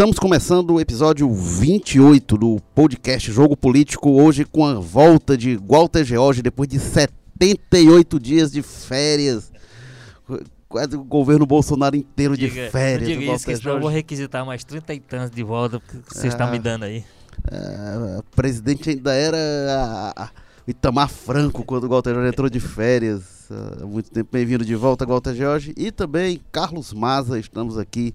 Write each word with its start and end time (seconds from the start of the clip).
Estamos 0.00 0.18
começando 0.18 0.70
o 0.70 0.80
episódio 0.80 1.30
28 1.30 2.38
do 2.38 2.58
podcast 2.74 3.30
Jogo 3.30 3.54
Político, 3.54 4.10
hoje 4.10 4.46
com 4.46 4.64
a 4.64 4.72
volta 4.80 5.36
de 5.36 5.58
Walter 5.58 6.02
George 6.04 6.40
depois 6.40 6.66
de 6.70 6.78
78 6.80 8.18
dias 8.18 8.50
de 8.50 8.62
férias. 8.62 9.52
Quase 10.70 10.96
o 10.96 11.04
governo 11.04 11.44
Bolsonaro 11.44 11.96
inteiro 11.96 12.34
de 12.34 12.48
Diga- 12.48 12.70
férias. 12.70 13.10
Não 13.10 13.18
diga 13.18 13.34
isso, 13.34 13.44
que 13.60 13.68
eu 13.68 13.78
vou 13.78 13.90
requisitar 13.90 14.46
mais 14.46 14.64
30 14.64 14.94
e 14.94 15.00
tantos 15.00 15.30
de 15.36 15.42
volta 15.42 15.78
que 15.80 16.16
você 16.16 16.28
está 16.28 16.48
Ah. 16.48 16.50
me 16.50 16.58
dando 16.58 16.84
aí. 16.86 17.04
É, 17.52 18.20
o 18.20 18.22
presidente 18.34 18.88
ainda 18.88 19.12
era 19.12 19.36
a- 19.36 20.22
a- 20.24 20.30
o 20.66 20.70
Itamar 20.70 21.10
Franco 21.10 21.62
quando 21.62 21.84
o 21.84 21.88
Walter 21.90 22.14
George 22.14 22.28
entrou 22.30 22.48
de 22.48 22.58
férias. 22.58 23.50
Há 23.50 23.84
muito 23.84 24.10
tempo 24.10 24.30
bem-vindo 24.32 24.64
de 24.64 24.74
volta, 24.74 25.04
Walter 25.04 25.34
George. 25.34 25.74
E 25.76 25.92
também 25.92 26.40
Carlos 26.50 26.90
Maza, 26.94 27.38
estamos 27.38 27.76
aqui. 27.76 28.14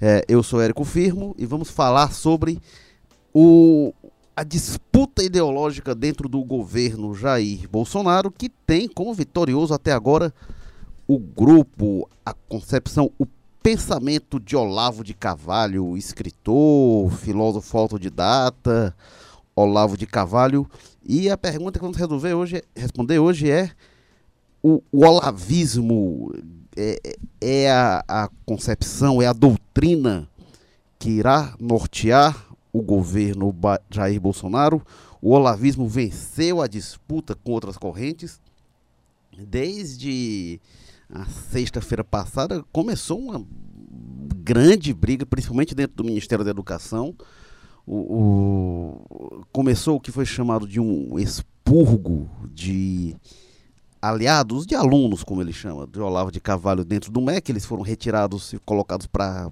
É, 0.00 0.24
eu 0.28 0.44
sou 0.44 0.62
Érico 0.62 0.84
Firmo 0.84 1.34
e 1.36 1.44
vamos 1.44 1.70
falar 1.70 2.12
sobre 2.12 2.60
o, 3.34 3.92
a 4.36 4.44
disputa 4.44 5.24
ideológica 5.24 5.92
dentro 5.92 6.28
do 6.28 6.44
governo 6.44 7.12
Jair 7.14 7.68
Bolsonaro, 7.68 8.30
que 8.30 8.48
tem 8.48 8.86
como 8.86 9.12
vitorioso 9.12 9.74
até 9.74 9.92
agora 9.92 10.32
o 11.08 11.18
grupo, 11.18 12.08
a 12.24 12.32
concepção, 12.32 13.10
o 13.18 13.26
pensamento 13.60 14.38
de 14.38 14.54
Olavo 14.54 15.02
de 15.02 15.14
Carvalho, 15.14 15.96
escritor, 15.96 17.10
filósofo 17.10 17.76
autodidata, 17.76 18.94
Olavo 19.56 19.96
de 19.96 20.06
Carvalho. 20.06 20.70
E 21.04 21.28
a 21.28 21.36
pergunta 21.36 21.76
que 21.76 21.84
vamos 21.84 21.96
resolver 21.96 22.34
hoje, 22.34 22.62
responder 22.76 23.18
hoje 23.18 23.50
é 23.50 23.72
o, 24.62 24.80
o 24.92 25.04
olavismo 25.04 26.32
é, 26.78 27.16
é 27.40 27.70
a, 27.70 28.04
a 28.06 28.28
concepção, 28.46 29.20
é 29.20 29.26
a 29.26 29.32
doutrina 29.32 30.28
que 30.98 31.10
irá 31.10 31.54
nortear 31.60 32.46
o 32.72 32.80
governo 32.82 33.54
Jair 33.90 34.20
Bolsonaro. 34.20 34.80
O 35.20 35.30
olavismo 35.32 35.88
venceu 35.88 36.62
a 36.62 36.66
disputa 36.68 37.34
com 37.34 37.52
outras 37.52 37.76
correntes. 37.76 38.40
Desde 39.36 40.60
a 41.10 41.24
sexta-feira 41.26 42.04
passada 42.04 42.64
começou 42.72 43.18
uma 43.18 43.44
grande 44.36 44.92
briga, 44.92 45.24
principalmente 45.26 45.74
dentro 45.74 45.96
do 45.96 46.04
Ministério 46.04 46.44
da 46.44 46.50
Educação. 46.50 47.14
O, 47.86 47.96
o- 47.96 49.44
começou 49.52 49.96
o 49.96 50.00
que 50.00 50.12
foi 50.12 50.26
chamado 50.26 50.66
de 50.68 50.78
um 50.78 51.18
expurgo 51.18 52.28
de 52.52 53.16
aliados, 54.00 54.66
de 54.66 54.74
alunos, 54.74 55.24
como 55.24 55.40
ele 55.42 55.52
chama, 55.52 55.86
de 55.86 56.00
Olavo 56.00 56.30
de 56.30 56.40
Carvalho 56.40 56.84
dentro 56.84 57.10
do 57.10 57.20
MEC. 57.20 57.50
Eles 57.50 57.64
foram 57.64 57.82
retirados 57.82 58.52
e 58.52 58.58
colocados 58.58 59.06
para 59.06 59.50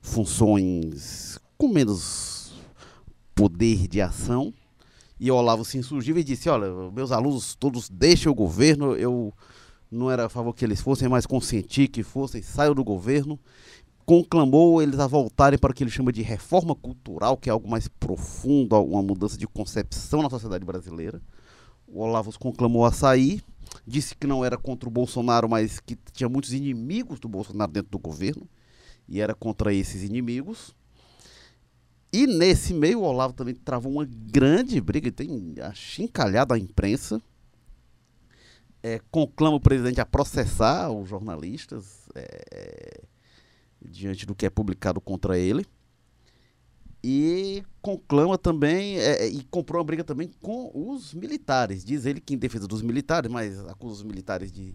funções 0.00 1.38
com 1.56 1.68
menos 1.68 2.52
poder 3.34 3.88
de 3.88 4.00
ação. 4.00 4.52
E 5.18 5.30
Olavo 5.30 5.64
se 5.64 5.76
insurgiu 5.76 6.16
e 6.18 6.24
disse: 6.24 6.48
Olha, 6.48 6.90
meus 6.90 7.12
alunos 7.12 7.54
todos 7.54 7.88
deixem 7.88 8.30
o 8.30 8.34
governo, 8.34 8.94
eu 8.96 9.32
não 9.90 10.10
era 10.10 10.26
a 10.26 10.28
favor 10.28 10.54
que 10.54 10.64
eles 10.64 10.80
fossem, 10.80 11.08
mas 11.08 11.26
consenti 11.26 11.88
que 11.88 12.02
fossem, 12.02 12.42
saiam 12.42 12.74
do 12.74 12.84
governo. 12.84 13.38
Conclamou 14.06 14.82
eles 14.82 14.98
a 14.98 15.06
voltarem 15.06 15.58
para 15.58 15.70
o 15.70 15.74
que 15.74 15.84
ele 15.84 15.90
chama 15.90 16.12
de 16.12 16.22
reforma 16.22 16.74
cultural, 16.74 17.36
que 17.36 17.48
é 17.48 17.52
algo 17.52 17.68
mais 17.68 17.86
profundo, 17.86 18.74
uma 18.82 19.02
mudança 19.02 19.36
de 19.36 19.46
concepção 19.46 20.22
na 20.22 20.30
sociedade 20.30 20.64
brasileira. 20.64 21.20
O 21.92 22.02
Olavo 22.02 22.36
conclamou 22.38 22.84
a 22.84 22.92
sair, 22.92 23.42
disse 23.86 24.14
que 24.14 24.26
não 24.26 24.44
era 24.44 24.56
contra 24.56 24.88
o 24.88 24.92
Bolsonaro, 24.92 25.48
mas 25.48 25.80
que 25.80 25.96
tinha 26.12 26.28
muitos 26.28 26.52
inimigos 26.52 27.18
do 27.18 27.28
Bolsonaro 27.28 27.72
dentro 27.72 27.90
do 27.90 27.98
governo, 27.98 28.48
e 29.08 29.20
era 29.20 29.34
contra 29.34 29.74
esses 29.74 30.04
inimigos. 30.04 30.74
E 32.12 32.26
nesse 32.26 32.72
meio, 32.72 33.00
o 33.00 33.04
Olavo 33.04 33.32
também 33.32 33.54
travou 33.54 33.92
uma 33.92 34.04
grande 34.04 34.80
briga, 34.80 35.10
tem 35.10 35.54
achincalhado 35.60 36.54
a 36.54 36.58
imprensa, 36.58 37.20
é, 38.82 39.00
conclama 39.10 39.56
o 39.56 39.60
presidente 39.60 40.00
a 40.00 40.06
processar 40.06 40.90
os 40.90 41.08
jornalistas 41.08 42.08
é, 42.14 43.02
diante 43.82 44.24
do 44.24 44.34
que 44.34 44.46
é 44.46 44.50
publicado 44.50 45.00
contra 45.00 45.38
ele. 45.38 45.66
E 47.02 47.62
conclama 47.80 48.36
também, 48.36 48.98
é, 48.98 49.26
e 49.26 49.42
comprou 49.44 49.80
uma 49.80 49.84
briga 49.86 50.04
também 50.04 50.30
com 50.40 50.70
os 50.74 51.14
militares. 51.14 51.84
Diz 51.84 52.04
ele 52.04 52.20
que 52.20 52.34
em 52.34 52.38
defesa 52.38 52.68
dos 52.68 52.82
militares, 52.82 53.30
mas 53.30 53.58
acusa 53.66 53.94
os 53.96 54.02
militares 54.02 54.52
de 54.52 54.74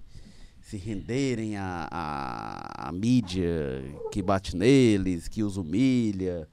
se 0.61 0.77
renderem 0.77 1.55
à, 1.57 1.87
à, 1.91 2.89
à 2.89 2.91
mídia 2.91 3.83
que 4.11 4.21
bate 4.23 4.55
neles, 4.55 5.27
que 5.27 5.43
os 5.43 5.57
humilha. 5.57 6.47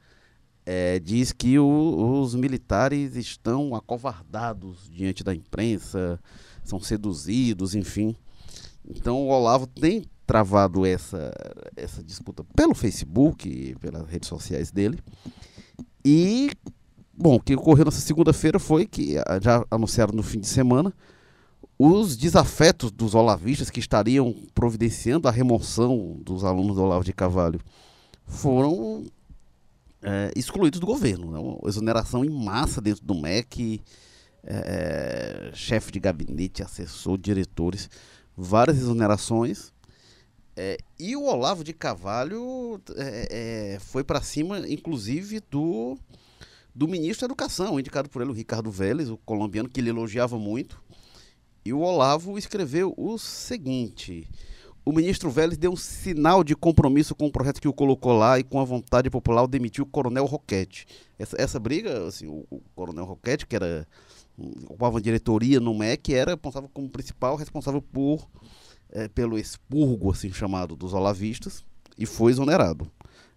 É, 0.65 0.99
diz 1.01 1.33
que 1.33 1.59
o- 1.59 2.21
os 2.21 2.35
militares 2.35 3.17
estão 3.17 3.75
acovardados 3.75 4.89
diante 4.91 5.25
da 5.25 5.35
imprensa, 5.35 6.21
são 6.63 6.79
seduzidos, 6.79 7.75
enfim. 7.75 8.15
Então 8.89 9.23
o 9.27 9.29
Olavo 9.29 9.67
tem 9.67 10.05
travado 10.27 10.85
essa, 10.87 11.33
essa 11.75 12.03
disputa 12.03 12.45
pelo 12.55 12.75
Facebook, 12.75 13.75
pelas 13.81 14.07
redes 14.09 14.29
sociais 14.29 14.71
dele. 14.71 14.99
E, 16.05 16.51
bom, 17.13 17.37
o 17.37 17.41
que 17.41 17.55
ocorreu 17.55 17.85
nessa 17.85 18.01
segunda-feira 18.01 18.59
foi 18.59 18.87
que, 18.87 19.17
ah, 19.19 19.39
já 19.41 19.65
anunciaram 19.71 20.15
no 20.15 20.23
fim 20.23 20.41
de 20.41 20.49
semana, 20.49 20.93
os 21.79 22.17
desafetos 22.17 22.91
dos 22.91 23.15
olavistas 23.15 23.71
que 23.71 23.81
estariam 23.81 24.35
providenciando 24.55 25.27
a 25.27 25.31
remoção 25.31 26.17
dos 26.25 26.45
alunos 26.45 26.77
do 26.77 26.83
Olavo 26.83 27.05
de 27.05 27.13
Carvalho 27.13 27.61
foram 28.25 29.05
é, 30.03 30.33
excluídos 30.37 30.81
do 30.81 30.87
governo. 30.87 31.31
Né? 31.31 31.39
Uma 31.39 31.69
exoneração 31.69 32.25
em 32.25 32.31
massa 32.31 32.81
dentro 32.81 33.05
do 33.05 33.15
MEC, 33.15 33.81
é, 34.45 35.51
chefe 35.55 35.93
de 35.93 36.01
gabinete, 36.01 36.63
assessor, 36.63 37.17
diretores, 37.19 37.89
várias 38.37 38.79
exonerações. 38.79 39.73
É, 40.57 40.77
e 40.99 41.17
o 41.17 41.25
Olavo 41.25 41.65
de 41.65 41.73
Carvalho 41.73 42.81
é, 42.97 43.75
é, 43.75 43.79
foi 43.81 44.05
para 44.05 44.21
cima, 44.21 44.59
inclusive, 44.69 45.41
do, 45.51 45.97
do 46.75 46.87
ministro 46.87 47.27
da 47.27 47.33
Educação, 47.33 47.81
indicado 47.81 48.11
por 48.11 48.21
ele, 48.21 48.31
o 48.31 48.35
Ricardo 48.35 48.71
Vélez, 48.71 49.09
o 49.09 49.17
colombiano, 49.17 49.69
que 49.69 49.81
ele 49.81 49.91
elogiava 49.91 50.39
muito. 50.39 50.83
E 51.65 51.73
o 51.73 51.81
Olavo 51.81 52.37
escreveu 52.37 52.93
o 52.99 53.17
seguinte: 53.17 54.29
o 54.85 54.93
ministro 54.93 55.31
Vélez 55.31 55.57
deu 55.57 55.73
um 55.73 55.77
sinal 55.77 56.43
de 56.45 56.57
compromisso 56.57 57.15
com 57.15 57.27
o 57.27 57.33
projeto 57.33 57.61
que 57.61 57.69
o 57.69 57.73
colocou 57.73 58.13
lá 58.13 58.39
e 58.39 58.43
com 58.43 58.61
a 58.61 58.65
vontade 58.65 59.09
popular 59.09 59.47
demitiu 59.47 59.85
o 59.85 59.87
Coronel 59.87 60.27
Roquete. 60.27 60.87
Essa, 61.19 61.41
essa 61.41 61.61
briga, 61.61 62.07
assim, 62.07 62.27
o, 62.27 62.45
o 62.51 62.61
Coronel 62.75 63.05
Roquete, 63.05 63.47
que 63.47 63.57
era 63.57 63.87
ocupava 64.65 64.95
uma 64.95 65.01
diretoria 65.01 65.61
no 65.61 65.75
MEC, 65.75 66.15
era 66.15 66.33
responsável 66.33 66.69
como 66.73 66.89
principal 66.89 67.37
responsável 67.37 67.81
por 67.81 68.27
eh, 68.93 69.09
pelo 69.09 69.39
expurgo, 69.39 70.11
assim 70.11 70.33
chamado, 70.33 70.77
dos 70.77 70.93
olavistas, 70.95 71.65
e 71.99 72.07
foi 72.07 72.33
exonerado. 72.33 72.91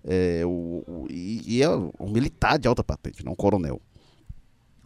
É, 0.04 0.44
o, 0.46 0.84
o- 0.88 1.08
e, 1.10 1.42
e 1.58 1.64
é 1.64 1.70
um 1.70 2.10
militar 2.10 2.60
de 2.60 2.68
alta 2.68 2.84
patente, 2.84 3.26
não 3.26 3.32
um 3.34 3.36
coronel. 3.36 3.82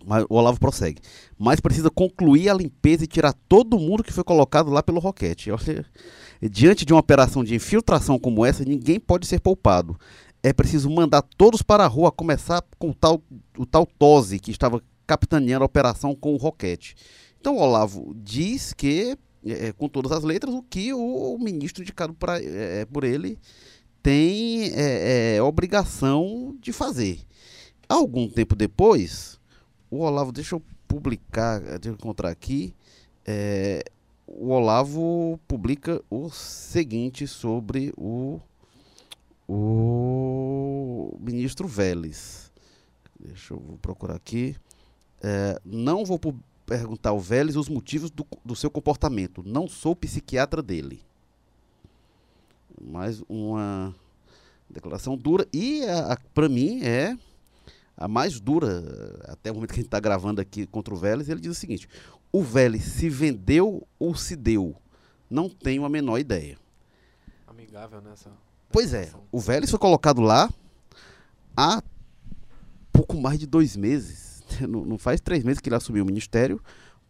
Mas 0.06 0.26
o 0.30 0.36
Olavo 0.36 0.60
prossegue. 0.60 1.02
Mas 1.38 1.60
precisa 1.60 1.90
concluir 1.90 2.48
a 2.50 2.54
limpeza 2.54 3.04
e 3.04 3.08
tirar 3.08 3.34
todo 3.50 3.78
mundo 3.78 4.02
que 4.04 4.14
foi 4.14 4.24
colocado 4.24 4.70
lá 4.72 4.82
pelo 4.82 5.00
Roquete. 5.00 5.52
Olha, 5.52 5.86
diante 6.42 6.86
de 6.86 6.94
uma 6.94 7.02
operação 7.02 7.44
de 7.44 7.54
infiltração 7.54 8.18
como 8.18 8.46
essa, 8.46 8.64
ninguém 8.64 8.98
pode 8.98 9.28
ser 9.28 9.42
poupado. 9.42 10.00
É 10.42 10.54
preciso 10.54 10.90
mandar 10.90 11.22
todos 11.22 11.62
para 11.62 11.84
a 11.84 11.88
rua, 11.88 12.14
começar 12.14 12.64
com 12.78 12.92
o 12.92 12.94
tal, 12.96 13.22
o 13.58 13.66
tal 13.66 13.86
Tosi, 13.86 14.40
que 14.40 14.52
estava 14.52 14.82
capitaneando 15.06 15.64
a 15.64 15.66
operação 15.66 16.16
com 16.16 16.34
o 16.34 16.38
Roquete. 16.38 16.96
Então 17.42 17.58
o 17.58 17.60
Olavo 17.60 18.14
diz 18.16 18.72
que, 18.72 19.18
é, 19.46 19.72
com 19.72 19.88
todas 19.88 20.12
as 20.12 20.24
letras, 20.24 20.54
o 20.54 20.62
que 20.64 20.94
o, 20.94 21.38
ministro 21.40 21.84
indicado 21.84 22.14
pra, 22.14 22.42
é, 22.42 22.86
por 22.86 23.04
ele 23.04 23.38
tem 24.02 24.72
é, 24.74 25.36
é, 25.36 25.42
obrigação 25.42 26.56
de 26.60 26.72
fazer. 26.72 27.20
Algum 27.88 28.30
tempo 28.30 28.56
depois, 28.56 29.40
o 29.90 30.00
Olavo, 30.00 30.32
deixa 30.32 30.56
eu 30.56 30.62
publicar, 30.88 31.60
deixa 31.60 31.90
eu 31.90 31.94
encontrar 31.94 32.30
aqui, 32.30 32.74
é, 33.26 33.84
o 34.28 34.50
Olavo 34.50 35.40
publica 35.48 36.02
o 36.10 36.30
seguinte 36.30 37.26
sobre 37.28 37.92
o, 37.98 38.40
o 39.48 41.18
ministro 41.20 41.68
Vélez. 41.68 42.52
Deixa 43.20 43.54
eu 43.54 43.80
procurar 43.82 44.16
aqui. 44.16 44.56
É, 45.22 45.60
não 45.66 46.06
vou 46.06 46.20
perguntar 46.70 47.10
ao 47.10 47.20
Vélez 47.20 47.56
os 47.56 47.68
motivos 47.68 48.12
do, 48.12 48.24
do 48.46 48.56
seu 48.56 48.70
comportamento. 48.70 49.42
Não 49.44 49.68
sou 49.68 49.96
psiquiatra 49.96 50.62
dele. 50.62 51.02
Mais 52.80 53.24
uma 53.28 53.96
declaração 54.70 55.18
dura. 55.18 55.48
E, 55.52 55.82
para 56.32 56.48
mim, 56.48 56.84
é 56.84 57.18
a 57.98 58.08
mais 58.08 58.40
dura, 58.40 59.20
até 59.24 59.50
o 59.50 59.56
momento 59.56 59.70
que 59.70 59.80
a 59.80 59.82
gente 59.82 59.88
está 59.88 60.00
gravando 60.00 60.40
aqui 60.40 60.68
contra 60.68 60.94
o 60.94 60.98
Vélez. 60.98 61.28
Ele 61.28 61.42
diz 61.42 61.52
o 61.52 61.60
seguinte: 61.60 61.90
o 62.32 62.44
Vélez 62.44 62.84
se 62.84 63.10
vendeu 63.10 63.88
ou 63.98 64.14
se 64.14 64.36
deu? 64.36 64.76
Não 65.28 65.50
tenho 65.50 65.84
a 65.86 65.90
menor 65.90 66.20
ideia. 66.20 66.56
Amigável 67.48 68.00
nessa. 68.00 68.30
Pois 68.72 68.94
é, 68.94 69.12
o 69.32 69.40
Vélez 69.40 69.72
foi 69.72 69.80
colocado 69.80 70.22
lá 70.22 70.48
há 71.58 71.82
pouco 72.94 73.20
mais 73.20 73.40
de 73.40 73.48
dois 73.48 73.76
meses. 73.76 74.29
Não, 74.68 74.86
não 74.86 74.98
faz 74.98 75.22
três 75.22 75.44
meses 75.44 75.60
que 75.62 75.70
ele 75.70 75.76
assumiu 75.76 76.04
o 76.04 76.06
ministério, 76.06 76.62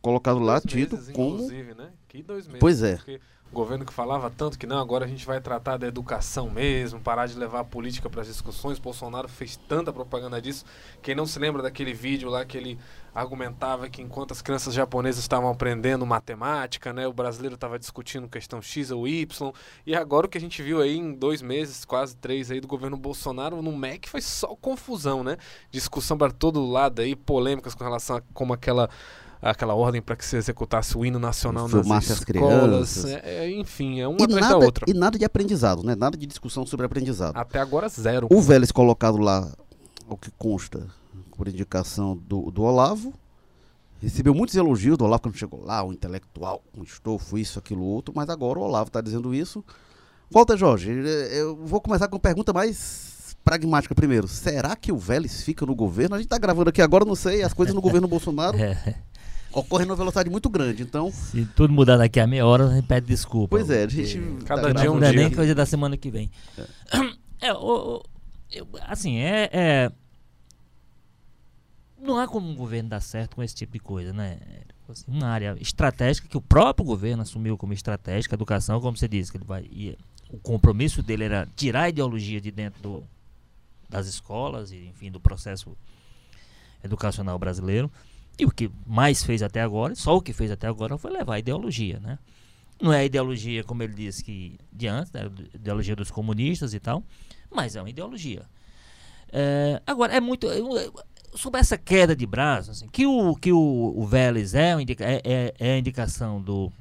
colocado 0.01 0.39
lá, 0.39 0.59
Dois 0.59 0.63
tido 0.63 0.95
meses, 0.95 1.13
como. 1.13 1.35
Inclusive, 1.35 1.73
né? 1.73 1.89
Que 2.07 2.23
dois 2.23 2.45
meses. 2.47 2.59
Pois 2.59 2.83
é. 2.83 2.95
Porque 2.95 3.19
governo 3.51 3.85
que 3.85 3.93
falava 3.93 4.29
tanto 4.29 4.57
que 4.57 4.67
não, 4.67 4.79
agora 4.79 5.05
a 5.05 5.07
gente 5.07 5.25
vai 5.25 5.41
tratar 5.41 5.77
da 5.77 5.87
educação 5.87 6.49
mesmo, 6.49 6.99
parar 6.99 7.27
de 7.27 7.37
levar 7.37 7.61
a 7.61 7.63
política 7.63 8.09
para 8.09 8.21
as 8.21 8.27
discussões. 8.27 8.79
Bolsonaro 8.79 9.27
fez 9.27 9.57
tanta 9.67 9.91
propaganda 9.91 10.41
disso. 10.41 10.65
Quem 11.01 11.15
não 11.15 11.25
se 11.25 11.39
lembra 11.39 11.61
daquele 11.61 11.93
vídeo 11.93 12.29
lá 12.29 12.45
que 12.45 12.57
ele 12.57 12.77
argumentava 13.13 13.89
que 13.89 14.01
enquanto 14.01 14.31
as 14.31 14.41
crianças 14.41 14.73
japonesas 14.73 15.21
estavam 15.21 15.49
aprendendo 15.49 16.05
matemática, 16.05 16.93
né, 16.93 17.07
o 17.07 17.13
brasileiro 17.13 17.55
estava 17.55 17.79
discutindo 17.79 18.29
questão 18.29 18.61
X 18.61 18.91
ou 18.91 19.07
Y. 19.07 19.51
E 19.85 19.95
agora 19.95 20.27
o 20.27 20.29
que 20.29 20.37
a 20.37 20.41
gente 20.41 20.61
viu 20.61 20.79
aí 20.79 20.95
em 20.95 21.13
dois 21.13 21.41
meses, 21.41 21.83
quase 21.83 22.15
três 22.15 22.51
aí 22.51 22.61
do 22.61 22.67
governo 22.67 22.97
Bolsonaro 22.97 23.61
no 23.61 23.75
MEC 23.75 24.07
foi 24.07 24.21
só 24.21 24.55
confusão, 24.55 25.23
né? 25.23 25.37
Discussão 25.71 26.17
para 26.17 26.31
todo 26.31 26.65
lado 26.65 27.01
aí, 27.01 27.15
polêmicas 27.15 27.73
com 27.73 27.83
relação 27.83 28.17
a 28.17 28.21
como 28.33 28.53
aquela 28.53 28.89
aquela 29.41 29.73
ordem 29.73 30.01
para 30.01 30.15
que 30.15 30.25
se 30.25 30.35
executasse 30.35 30.97
o 30.97 31.05
hino 31.05 31.17
nacional 31.19 31.67
nas 31.67 31.81
Filmasse 31.81 32.11
as 32.11 32.19
escolas. 32.19 32.99
crianças. 32.99 33.05
É, 33.05 33.21
é, 33.45 33.51
enfim, 33.59 33.99
é 33.99 34.07
uma 34.07 34.17
E 34.19 34.23
atrás 34.23 34.41
da 34.45 34.53
nada, 34.53 34.65
outra. 34.65 34.85
e 34.87 34.93
nada 34.93 35.17
de 35.17 35.25
aprendizado, 35.25 35.83
né? 35.83 35.95
Nada 35.95 36.17
de 36.17 36.25
discussão 36.25 36.65
sobre 36.65 36.85
aprendizado. 36.85 37.35
Até 37.37 37.59
agora 37.59 37.87
zero. 37.87 38.27
O 38.29 38.41
Vélez 38.41 38.71
colocado 38.71 39.17
lá, 39.17 39.49
o 40.09 40.17
que 40.17 40.31
consta, 40.31 40.87
por 41.37 41.47
indicação 41.47 42.17
do, 42.17 42.51
do 42.51 42.63
Olavo, 42.63 43.13
recebeu 44.01 44.33
muitos 44.33 44.55
elogios 44.55 44.97
do 44.97 45.05
Olavo 45.05 45.23
quando 45.23 45.37
chegou 45.37 45.63
lá, 45.63 45.83
o 45.83 45.93
intelectual, 45.93 46.61
um 46.77 46.83
estofo, 46.83 47.37
isso, 47.37 47.59
aquilo, 47.59 47.83
outro, 47.83 48.13
mas 48.15 48.29
agora 48.29 48.59
o 48.59 48.63
Olavo 48.63 48.87
está 48.87 48.99
dizendo 49.01 49.33
isso. 49.33 49.63
Volta, 50.29 50.55
Jorge, 50.55 50.91
eh, 50.91 51.39
eu 51.41 51.55
vou 51.55 51.81
começar 51.81 52.07
com 52.07 52.15
uma 52.15 52.21
pergunta 52.21 52.53
mais 52.53 53.35
pragmática 53.43 53.95
primeiro. 53.95 54.27
Será 54.27 54.75
que 54.75 54.91
o 54.91 54.97
Vélez 54.97 55.41
fica 55.41 55.65
no 55.65 55.73
governo? 55.73 56.15
A 56.15 56.17
gente 56.19 56.27
está 56.27 56.37
gravando 56.37 56.69
aqui 56.69 56.81
agora, 56.81 57.03
não 57.03 57.15
sei, 57.15 57.41
as 57.41 57.53
coisas 57.53 57.73
no 57.73 57.81
governo 57.81 58.05
Bolsonaro 58.09 58.57
É, 59.53 59.59
ocorrem 59.59 59.85
numa 59.87 59.95
velocidade 59.95 60.29
muito 60.29 60.49
grande, 60.49 60.83
então, 60.83 61.11
se 61.11 61.45
tudo 61.55 61.73
mudar 61.73 61.97
daqui 61.97 62.19
a 62.19 62.27
meia 62.27 62.45
hora, 62.45 62.67
a 62.67 62.75
gente 62.75 62.85
pede 62.87 63.07
desculpa. 63.07 63.49
pois 63.57 63.69
é, 63.69 63.83
a 63.83 63.87
gente... 63.87 64.17
Porque 64.19 64.45
Cada 64.45 64.61
tá 64.61 64.73
dia 64.73 64.87
é 64.87 64.89
um 64.91 64.93
não 64.93 64.97
é 64.97 64.99
gravando 65.01 65.17
nem 65.17 65.25
aqui. 65.27 65.35
coisa 65.35 65.55
da 65.55 65.65
semana 65.65 65.97
que 65.97 66.09
vem. 66.11 66.29
É, 67.41 67.53
o- 67.53 67.97
o- 67.97 68.03
eu- 68.51 68.67
assim, 68.81 69.17
é, 69.17 69.49
é- 69.51 69.91
Não 72.01 72.17
há 72.17 72.27
como 72.27 72.49
um 72.49 72.55
governo 72.55 72.89
dar 72.89 73.01
certo 73.01 73.35
com 73.35 73.43
esse 73.43 73.53
tipo 73.55 73.73
de 73.73 73.79
coisa, 73.79 74.13
né? 74.13 74.37
Assim, 74.87 75.03
uma 75.07 75.27
área 75.27 75.55
estratégica 75.59 76.27
que 76.29 76.37
o 76.37 76.41
próprio 76.41 76.85
governo 76.85 77.21
assumiu 77.23 77.57
como 77.57 77.73
estratégica, 77.73 78.33
a 78.35 78.37
educação, 78.37 78.79
como 78.79 78.95
você 78.97 79.07
disse, 79.07 79.31
que 79.31 79.37
ele 79.37 79.43
vai. 79.45 79.63
e 79.69 79.97
o 80.31 80.37
compromisso 80.37 81.01
dele 81.03 81.25
era 81.25 81.47
tirar 81.55 81.83
a 81.83 81.89
ideologia 81.89 82.39
de 82.39 82.51
dentro 82.51 82.81
do- 82.81 83.03
das 83.89 84.07
escolas 84.07 84.71
e, 84.71 84.85
enfim, 84.87 85.11
do 85.11 85.19
processo 85.19 85.75
educacional 86.83 87.37
brasileiro. 87.37 87.91
E 88.39 88.45
o 88.45 88.51
que 88.51 88.71
mais 88.87 89.21
fez 89.23 89.43
até 89.43 89.61
agora, 89.61 89.93
só 89.95 90.15
o 90.15 90.21
que 90.21 90.31
fez 90.31 90.49
até 90.49 90.65
agora 90.67 90.97
foi 90.97 91.11
levar 91.11 91.35
a 91.35 91.39
ideologia, 91.39 91.99
né? 91.99 92.17
Não 92.81 92.93
é 92.93 92.99
a 92.99 93.05
ideologia, 93.05 93.63
como 93.65 93.83
ele 93.83 93.93
disse 93.93 94.23
que 94.23 94.57
de 94.71 94.87
antes, 94.87 95.11
né, 95.11 95.23
a 95.23 95.55
ideologia 95.57 95.95
dos 95.95 96.09
comunistas 96.09 96.73
e 96.73 96.79
tal, 96.79 97.03
mas 97.51 97.75
é 97.75 97.81
uma 97.81 97.89
ideologia. 97.89 98.43
É, 99.31 99.81
agora, 99.85 100.13
é 100.15 100.21
muito. 100.21 100.47
sobre 101.35 101.59
essa 101.59 101.77
queda 101.77 102.15
de 102.15 102.25
braço, 102.25 102.71
assim, 102.71 102.87
que 102.87 103.05
o, 103.05 103.35
que 103.35 103.51
o, 103.51 103.93
o 103.97 104.05
Vélez 104.07 104.55
é, 104.55 104.71
é, 104.99 105.21
é- 105.25 105.53
é 105.59 105.73
a 105.73 105.77
indicação 105.77 106.41
do, 106.41 106.71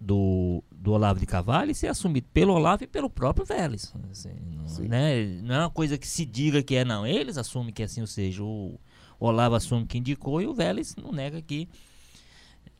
do, 0.00 0.64
do 0.72 0.92
Olavo 0.92 1.20
de 1.20 1.26
Carvalho 1.26 1.70
e 1.70 1.74
ser 1.74 1.88
assumido 1.88 2.26
pelo 2.32 2.54
Olavo 2.54 2.84
e 2.84 2.86
pelo 2.86 3.10
próprio 3.10 3.44
Vélez. 3.44 3.92
assim, 4.10 4.32
não, 4.56 4.88
né? 4.88 5.24
não 5.42 5.54
é 5.54 5.58
uma 5.60 5.70
coisa 5.70 5.98
que 5.98 6.06
se 6.08 6.24
diga 6.24 6.62
que 6.62 6.76
é, 6.76 6.84
não. 6.84 7.06
Eles 7.06 7.36
assumem 7.36 7.72
que 7.74 7.82
assim, 7.82 8.00
ou 8.00 8.06
seja, 8.06 8.42
o 8.42 8.80
Olavo 9.26 9.54
assume 9.54 9.86
que 9.86 9.98
indicou 9.98 10.40
e 10.40 10.46
o 10.46 10.54
Vélez 10.54 10.96
não 10.96 11.12
nega 11.12 11.40
que 11.42 11.68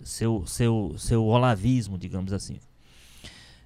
seu, 0.03 0.45
seu, 0.47 0.95
seu 0.99 1.25
olavismo, 1.25 1.99
digamos 1.99 2.33
assim. 2.33 2.59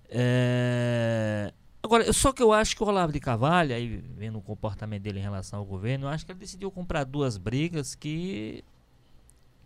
É, 0.08 1.52
Agora, 1.84 2.10
só 2.14 2.32
que 2.32 2.42
eu 2.42 2.50
acho 2.50 2.74
que 2.74 2.82
o 2.82 2.86
Olavo 2.86 3.12
de 3.12 3.20
Carvalho, 3.20 3.74
aí 3.74 4.02
vendo 4.16 4.38
o 4.38 4.40
comportamento 4.40 5.02
dele 5.02 5.18
em 5.18 5.22
relação 5.22 5.58
ao 5.58 5.66
governo, 5.66 6.06
eu 6.06 6.08
acho 6.08 6.24
que 6.24 6.32
ele 6.32 6.38
decidiu 6.38 6.70
comprar 6.70 7.04
duas 7.04 7.36
brigas 7.36 7.94
que 7.94 8.64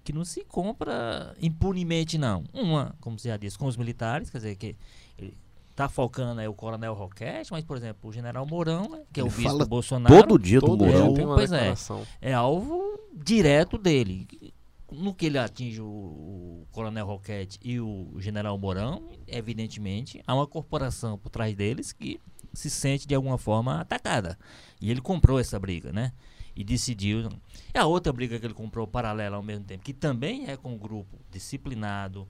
que 0.02 0.12
não 0.12 0.25
se 0.25 0.43
compra 0.44 1.37
impunemente, 1.40 2.19
não. 2.19 2.43
Uma, 2.52 2.96
como 3.00 3.19
você 3.19 3.28
já 3.28 3.37
disse, 3.37 3.58
com 3.58 3.66
os 3.66 3.76
militares, 3.76 4.31
quer 4.31 4.38
dizer, 4.38 4.56
que 4.56 4.75
tá 5.78 5.88
focando 5.88 6.40
aí 6.40 6.48
o 6.48 6.54
Coronel 6.54 6.92
Roquete, 6.92 7.52
mas, 7.52 7.62
por 7.64 7.76
exemplo, 7.76 8.10
o 8.10 8.12
General 8.12 8.44
Mourão, 8.44 8.88
né, 8.88 9.04
que 9.12 9.20
é 9.20 9.22
o 9.22 9.28
vice 9.28 9.56
do 9.56 9.64
Bolsonaro, 9.64 10.12
Todo 10.12 10.36
dia 10.36 10.58
do 10.58 10.66
Todo 10.66 10.84
Mourão. 10.84 11.14
dia 11.14 11.25
Mourão. 11.25 11.26
uma 11.26 11.34
Pois 11.36 11.52
é. 11.52 11.72
é 12.20 12.34
alvo 12.34 12.98
direto 13.14 13.78
dele. 13.78 14.26
No 14.90 15.14
que 15.14 15.26
ele 15.26 15.38
atinge 15.38 15.80
o, 15.80 15.86
o 15.86 16.66
Coronel 16.72 17.06
Roquete 17.06 17.60
e 17.62 17.78
o 17.78 18.16
General 18.19 18.58
Mourão, 18.58 19.08
evidentemente, 19.28 20.20
há 20.26 20.34
uma 20.34 20.48
corporação 20.48 21.16
por 21.16 21.30
trás 21.30 21.54
deles 21.54 21.92
que 21.92 22.20
se 22.52 22.69
sente 22.69 23.06
de 23.06 23.14
alguma 23.14 23.38
forma 23.38 23.80
atacada. 23.80 24.36
E 24.80 24.90
ele 24.90 25.00
comprou 25.00 25.38
essa 25.38 25.60
briga, 25.60 25.92
né? 25.92 26.12
E 26.56 26.64
decidiu. 26.64 27.28
E 27.72 27.78
a 27.78 27.86
outra 27.86 28.12
briga 28.12 28.36
que 28.40 28.44
ele 28.44 28.54
comprou 28.54 28.84
paralela 28.84 29.36
ao 29.36 29.44
mesmo 29.44 29.64
tempo, 29.64 29.84
que 29.84 29.92
também 29.92 30.48
é 30.48 30.56
com 30.56 30.72
um 30.72 30.78
grupo 30.78 31.20
disciplinado, 31.30 32.26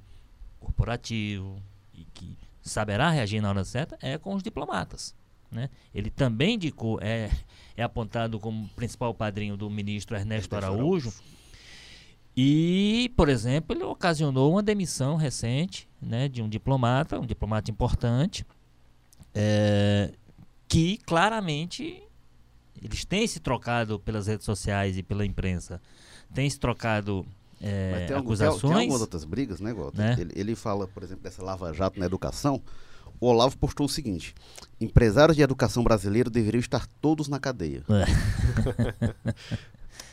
corporativo 0.60 1.62
e 1.94 2.04
que 2.12 2.36
saberá 2.68 3.10
reagir 3.10 3.40
na 3.40 3.48
hora 3.48 3.64
certa, 3.64 3.98
é 4.00 4.18
com 4.18 4.34
os 4.34 4.42
diplomatas. 4.42 5.14
Né? 5.50 5.70
Ele 5.94 6.10
também 6.10 6.54
indicou, 6.54 6.98
é, 7.00 7.30
é 7.76 7.82
apontado 7.82 8.38
como 8.38 8.68
principal 8.76 9.14
padrinho 9.14 9.56
do 9.56 9.68
ministro 9.70 10.16
Ernesto 10.16 10.54
Ernesto 10.54 10.56
Araújo. 10.56 11.12
E, 12.36 13.12
por 13.16 13.28
exemplo, 13.28 13.74
ele 13.76 13.82
ocasionou 13.82 14.52
uma 14.52 14.62
demissão 14.62 15.16
recente 15.16 15.88
né, 16.00 16.28
de 16.28 16.40
um 16.40 16.48
diplomata, 16.48 17.18
um 17.18 17.26
diplomata 17.26 17.70
importante, 17.70 18.46
é, 19.34 20.12
que 20.68 20.98
claramente 20.98 22.00
eles 22.80 23.04
têm 23.04 23.26
se 23.26 23.40
trocado 23.40 23.98
pelas 23.98 24.26
redes 24.26 24.44
sociais 24.44 24.96
e 24.96 25.02
pela 25.02 25.26
imprensa, 25.26 25.80
têm 26.32 26.48
se 26.48 26.60
trocado 26.60 27.26
é, 27.60 27.90
Mas 27.92 28.06
tem, 28.06 28.16
algum- 28.16 28.36
tem, 28.36 28.46
acusações. 28.46 28.72
tem 28.72 28.82
algumas 28.82 29.00
outras 29.00 29.24
brigas, 29.24 29.60
né, 29.60 29.72
Gota? 29.72 29.98
Né? 30.00 30.16
Ele, 30.18 30.32
ele 30.34 30.54
fala, 30.54 30.86
por 30.86 31.02
exemplo, 31.02 31.22
dessa 31.22 31.42
Lava 31.42 31.72
Jato 31.72 31.98
na 31.98 32.06
educação. 32.06 32.60
O 33.20 33.26
Olavo 33.26 33.58
postou 33.58 33.86
o 33.86 33.88
seguinte: 33.88 34.32
empresários 34.80 35.36
de 35.36 35.42
educação 35.42 35.82
brasileiro 35.82 36.30
deveriam 36.30 36.60
estar 36.60 36.86
todos 37.00 37.26
na 37.26 37.40
cadeia. 37.40 37.82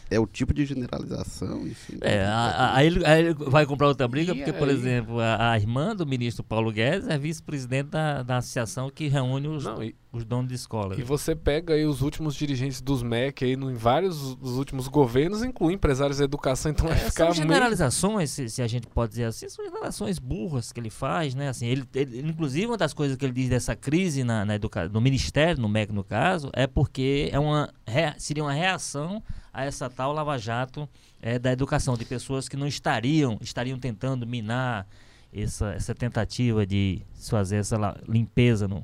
É 0.10 0.18
o 0.20 0.26
tipo 0.26 0.54
de 0.54 0.66
generalização, 0.66 1.68
enfim. 1.68 1.98
É, 2.02 2.26
aí, 2.28 2.88
ele, 2.88 3.06
aí 3.06 3.26
ele 3.26 3.34
vai 3.34 3.66
comprar 3.66 3.88
outra 3.88 4.08
briga, 4.08 4.34
E 4.34 4.36
porque, 4.38 4.54
por 4.54 4.70
aí? 4.70 4.74
exemplo, 4.76 5.20
a, 5.20 5.52
a 5.52 5.58
irmã 5.60 5.96
do 5.96 6.06
ministro 6.06 6.44
Paulo 6.44 6.72
Guedes 6.72 7.08
é 7.08 7.18
vice-presidente 7.18 7.90
da, 7.90 8.24
da 8.24 8.38
associação 8.38 8.90
que 8.90 9.08
reúne 9.08 9.48
os, 9.48 9.64
Não, 9.64 9.84
e, 9.84 9.96
os 10.18 10.26
donos 10.26 10.48
de 10.50 10.56
escola. 10.56 10.96
e 11.00 11.04
você 11.04 11.36
pega 11.36 11.74
aí 11.74 11.86
os 11.86 12.02
últimos 12.02 12.36
dirigentes 12.36 12.82
dos 12.82 13.04
MEC 13.04 13.44
aí 13.46 13.56
no, 13.56 13.70
em 13.72 13.76
vários 13.76 14.36
dos 14.36 14.58
últimos 14.58 14.88
governos, 14.88 15.44
inclui 15.44 15.74
empresários 15.74 16.18
da 16.20 16.24
educação, 16.24 16.72
então 16.72 16.88
vai 16.88 16.98
É, 16.98 17.02
ficar 17.02 17.26
são 17.26 17.34
generalizações, 17.34 18.30
se, 18.32 18.50
se 18.50 18.62
a 18.62 18.68
gente 18.68 18.88
pode 18.88 19.12
dizer 19.12 19.26
assim, 19.26 19.48
são 19.50 19.64
generalizações 19.66 20.20
burras 20.20 20.72
que 20.72 20.80
ele 20.80 20.90
faz, 20.90 21.36
né? 21.36 21.50
Assim, 21.50 21.66
ele, 21.68 21.84
ele- 21.94 22.20
inclusive, 22.28 22.68
uma 22.68 22.78
das 22.78 22.94
coisas 22.94 23.18
que 23.18 23.26
ele 23.26 23.34
diz 23.34 23.50
dessa 23.50 23.76
crise 23.76 24.24
na, 24.24 24.46
na 24.46 24.56
educa 24.56 24.88
no 24.90 25.02
Ministério, 25.02 25.62
no 25.62 25.68
MEC 25.70 25.92
no 25.92 26.04
caso, 26.04 26.50
é 26.54 26.68
porque 26.68 27.30
é 27.32 27.40
uma, 27.40 27.74
seria 28.18 28.44
uma 28.44 28.54
reação 28.54 29.22
a 29.54 29.64
essa 29.66 29.90
tal 29.90 30.12
Lava 30.14 30.38
Jato 30.38 30.88
é, 31.22 31.40
da 31.40 31.52
educação, 31.52 31.96
de 31.98 32.06
pessoas 32.06 32.48
que 32.50 32.58
não 32.58 32.68
estariam, 32.68 33.38
estariam 33.42 33.80
tentando 33.80 34.28
minar 34.28 34.86
essa, 35.34 35.72
essa 35.74 35.94
tentativa 35.96 36.66
de 36.66 37.02
fazer 37.30 37.58
essa 37.58 37.78
limpeza 38.08 38.68
no, 38.68 38.84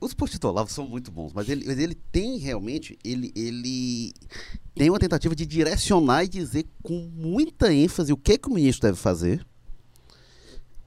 os 0.00 0.14
posts 0.14 0.38
do 0.38 0.48
Olavo 0.48 0.70
são 0.70 0.86
muito 0.88 1.10
bons, 1.10 1.32
mas 1.32 1.48
ele, 1.48 1.64
mas 1.66 1.78
ele 1.78 1.94
tem 2.12 2.38
realmente, 2.38 2.98
ele, 3.04 3.32
ele 3.36 4.12
tem 4.74 4.88
uma 4.90 4.98
tentativa 4.98 5.34
de 5.34 5.44
direcionar 5.46 6.24
e 6.24 6.28
dizer 6.28 6.66
com 6.82 7.10
muita 7.14 7.72
ênfase 7.72 8.12
o 8.12 8.16
que, 8.16 8.38
que 8.38 8.48
o 8.48 8.52
ministro 8.54 8.88
deve 8.88 8.98
fazer. 8.98 9.46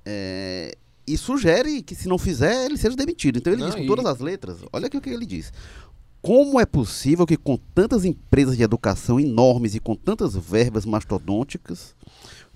É, 0.06 0.76
e 1.06 1.18
sugere 1.18 1.82
que 1.82 1.96
se 1.96 2.08
não 2.08 2.18
fizer, 2.18 2.66
ele 2.66 2.78
seja 2.78 2.96
demitido. 2.96 3.38
Então 3.38 3.52
ele 3.54 3.62
Não, 3.62 3.68
diz 3.70 3.76
com 3.76 3.84
e- 3.84 3.88
todas 3.88 4.06
as 4.06 4.20
letras, 4.20 4.60
olha 4.72 4.88
aqui 4.88 4.98
o 4.98 5.02
que 5.02 5.10
ele 5.10 5.26
diz. 5.26 5.52
Como 6.22 6.60
é 6.60 6.66
possível 6.66 7.26
que 7.26 7.38
com 7.38 7.58
tantas 7.74 8.04
empresas 8.04 8.58
de 8.58 8.64
educação 8.64 9.20
enormes 9.20 9.74
e 9.74 9.80
com 9.80 9.96
tantas 9.96 10.36
verbas 10.36 10.86
mastodônticas 10.86 11.96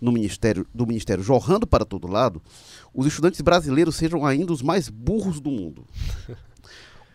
no 0.01 0.12
ministério, 0.12 0.67
do 0.74 0.86
ministério 0.86 1.24
jorrando 1.24 1.65
para 1.65 1.86
todo 1.86 2.12
lado, 2.12 2.41
os 2.93 3.05
estudantes 3.05 3.39
brasileiros 3.39 3.96
sejam 3.96 4.25
ainda 4.25 4.51
os 4.51 4.62
mais 4.62 4.89
burros 4.89 5.39
do 5.39 5.50
mundo? 5.50 5.88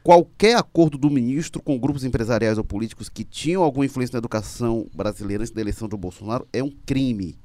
Qualquer 0.02 0.56
acordo 0.56 0.96
do 0.96 1.10
ministro 1.10 1.60
com 1.60 1.78
grupos 1.78 2.02
empresariais 2.02 2.56
ou 2.56 2.64
políticos 2.64 3.10
que 3.10 3.24
tinham 3.24 3.62
alguma 3.62 3.84
influência 3.84 4.14
na 4.14 4.20
educação 4.20 4.86
brasileira 4.94 5.42
antes 5.42 5.52
da 5.52 5.60
eleição 5.60 5.86
do 5.86 5.98
Bolsonaro 5.98 6.48
é 6.50 6.62
um 6.62 6.70
crime. 6.86 7.38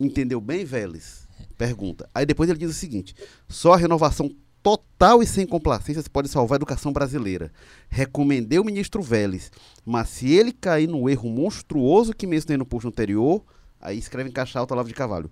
Entendeu 0.00 0.40
bem, 0.40 0.64
Vélez? 0.64 1.28
Pergunta. 1.56 2.08
Aí 2.12 2.26
depois 2.26 2.50
ele 2.50 2.58
diz 2.58 2.70
o 2.70 2.74
seguinte: 2.74 3.14
só 3.48 3.74
a 3.74 3.76
renovação 3.76 4.30
total 4.66 5.22
e 5.22 5.26
sem 5.28 5.46
complacência 5.46 6.02
se 6.02 6.10
pode 6.10 6.28
salvar 6.28 6.56
a 6.56 6.58
educação 6.58 6.92
brasileira. 6.92 7.52
Recomendei 7.88 8.58
o 8.58 8.64
ministro 8.64 9.00
Vélez, 9.00 9.52
mas 9.84 10.08
se 10.08 10.34
ele 10.34 10.50
cair 10.52 10.88
no 10.88 11.08
erro 11.08 11.30
monstruoso 11.30 12.12
que 12.12 12.26
mencionei 12.26 12.56
no 12.56 12.66
post 12.66 12.88
anterior, 12.88 13.44
aí 13.80 13.96
escreve 13.96 14.28
em 14.28 14.32
caixa 14.32 14.58
alta 14.58 14.74
Olavo 14.74 14.88
de 14.88 14.94
Carvalho. 14.94 15.30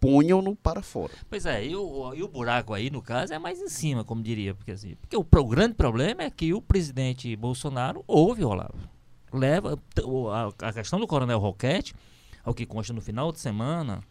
Ponham-no 0.00 0.56
para 0.56 0.82
fora. 0.82 1.12
Pois 1.30 1.46
é, 1.46 1.66
e 1.66 1.76
o, 1.76 2.12
e 2.14 2.22
o 2.24 2.26
buraco 2.26 2.74
aí, 2.74 2.90
no 2.90 3.00
caso, 3.00 3.32
é 3.32 3.38
mais 3.38 3.60
em 3.60 3.68
cima, 3.68 4.02
como 4.02 4.24
diria. 4.24 4.56
Porque, 4.56 4.72
assim, 4.72 4.96
porque 4.96 5.16
o, 5.16 5.20
o 5.20 5.46
grande 5.46 5.74
problema 5.74 6.24
é 6.24 6.30
que 6.30 6.52
o 6.52 6.60
presidente 6.60 7.36
Bolsonaro 7.36 8.02
ouve 8.08 8.44
o 8.44 8.48
Olavo. 8.48 8.78
Leva 9.32 9.78
a, 10.32 10.68
a 10.68 10.72
questão 10.72 10.98
do 10.98 11.06
Coronel 11.06 11.38
Roquete, 11.38 11.94
ao 12.42 12.52
que 12.52 12.66
consta 12.66 12.92
no 12.92 13.00
final 13.00 13.30
de 13.30 13.38
semana, 13.38 14.02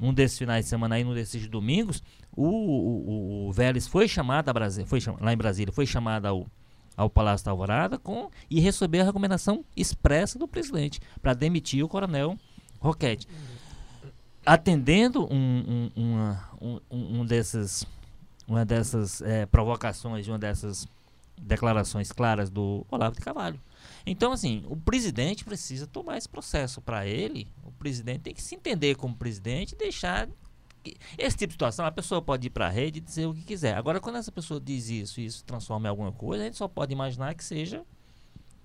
num 0.00 0.12
desses 0.12 0.38
finais 0.38 0.64
de 0.64 0.68
semana 0.68 0.96
aí, 0.96 1.04
num 1.04 1.14
desses 1.14 1.46
domingos, 1.48 2.02
o, 2.32 2.46
o, 2.46 3.48
o 3.48 3.52
Vélez 3.52 3.86
foi 3.86 4.08
chamado 4.08 4.48
a 4.48 4.52
Brasília, 4.52 4.86
foi 4.86 5.00
lá 5.20 5.32
em 5.32 5.36
Brasília, 5.36 5.72
foi 5.72 5.86
chamado 5.86 6.26
ao, 6.26 6.46
ao 6.96 7.08
Palácio 7.08 7.44
da 7.44 7.50
Alvorada 7.52 7.98
com, 7.98 8.30
e 8.50 8.60
recebeu 8.60 9.02
a 9.02 9.04
recomendação 9.04 9.64
expressa 9.76 10.38
do 10.38 10.48
presidente 10.48 11.00
para 11.22 11.34
demitir 11.34 11.84
o 11.84 11.88
coronel 11.88 12.36
Roquete. 12.80 13.26
Atendendo 14.44 15.24
um, 15.32 15.90
um, 15.96 16.02
uma, 16.02 16.50
um, 16.60 16.80
um 17.20 17.24
desses, 17.24 17.86
uma 18.46 18.64
dessas 18.64 19.22
é, 19.22 19.46
provocações, 19.46 20.28
uma 20.28 20.38
dessas 20.38 20.86
declarações 21.40 22.12
claras 22.12 22.50
do 22.50 22.86
Olavo 22.90 23.16
de 23.16 23.22
Carvalho. 23.22 23.58
Então, 24.06 24.32
assim, 24.32 24.64
o 24.68 24.76
presidente 24.76 25.44
precisa 25.44 25.86
tomar 25.86 26.18
esse 26.18 26.28
processo. 26.28 26.80
Para 26.80 27.06
ele, 27.06 27.48
o 27.62 27.72
presidente 27.72 28.20
tem 28.20 28.34
que 28.34 28.42
se 28.42 28.54
entender 28.54 28.96
como 28.96 29.16
presidente 29.16 29.72
e 29.72 29.76
deixar. 29.76 30.28
Esse 31.16 31.36
tipo 31.38 31.48
de 31.48 31.54
situação, 31.54 31.86
a 31.86 31.90
pessoa 31.90 32.20
pode 32.20 32.46
ir 32.46 32.50
para 32.50 32.66
a 32.66 32.70
rede 32.70 32.98
e 32.98 33.00
dizer 33.00 33.26
o 33.26 33.32
que 33.32 33.42
quiser. 33.42 33.74
Agora, 33.74 34.00
quando 34.00 34.16
essa 34.16 34.30
pessoa 34.30 34.60
diz 34.60 34.90
isso 34.90 35.18
e 35.20 35.24
isso 35.24 35.42
transforma 35.44 35.86
em 35.86 35.90
alguma 35.90 36.12
coisa, 36.12 36.42
a 36.42 36.46
gente 36.46 36.58
só 36.58 36.68
pode 36.68 36.92
imaginar 36.92 37.34
que 37.34 37.42
seja 37.42 37.82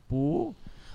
por 0.08 0.53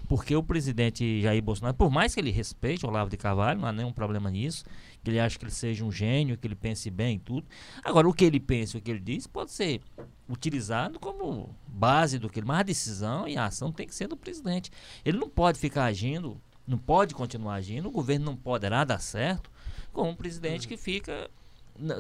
porque 0.08 0.36
o 0.36 0.42
presidente 0.42 1.22
Jair 1.22 1.42
Bolsonaro, 1.42 1.76
por 1.76 1.90
mais 1.90 2.14
que 2.14 2.20
ele 2.20 2.30
respeite 2.30 2.84
o 2.84 2.88
Olavo 2.88 3.08
de 3.08 3.16
Carvalho, 3.16 3.60
não 3.60 3.68
há 3.68 3.72
nenhum 3.72 3.92
problema 3.92 4.30
nisso, 4.30 4.64
que 5.02 5.10
ele 5.10 5.18
acha 5.18 5.38
que 5.38 5.44
ele 5.44 5.52
seja 5.52 5.84
um 5.84 5.90
gênio, 5.90 6.36
que 6.36 6.46
ele 6.46 6.54
pense 6.54 6.90
bem 6.90 7.16
em 7.16 7.18
tudo. 7.18 7.46
Agora, 7.82 8.08
o 8.08 8.12
que 8.12 8.24
ele 8.24 8.38
pensa 8.38 8.76
e 8.76 8.80
o 8.80 8.82
que 8.82 8.90
ele 8.90 9.00
diz 9.00 9.26
pode 9.26 9.50
ser 9.52 9.80
utilizado 10.28 10.98
como 10.98 11.54
base 11.66 12.18
do 12.18 12.28
que 12.28 12.38
ele. 12.38 12.46
Mas 12.46 12.60
a 12.60 12.62
decisão 12.62 13.28
e 13.28 13.36
a 13.36 13.46
ação 13.46 13.70
tem 13.70 13.86
que 13.86 13.94
ser 13.94 14.08
do 14.08 14.16
presidente. 14.16 14.70
Ele 15.04 15.18
não 15.18 15.28
pode 15.28 15.58
ficar 15.58 15.84
agindo, 15.84 16.40
não 16.66 16.78
pode 16.78 17.14
continuar 17.14 17.54
agindo, 17.54 17.88
o 17.88 17.92
governo 17.92 18.26
não 18.26 18.36
poderá 18.36 18.84
dar 18.84 19.00
certo 19.00 19.50
com 19.92 20.10
um 20.10 20.14
presidente 20.14 20.66
que 20.66 20.76
fica 20.76 21.30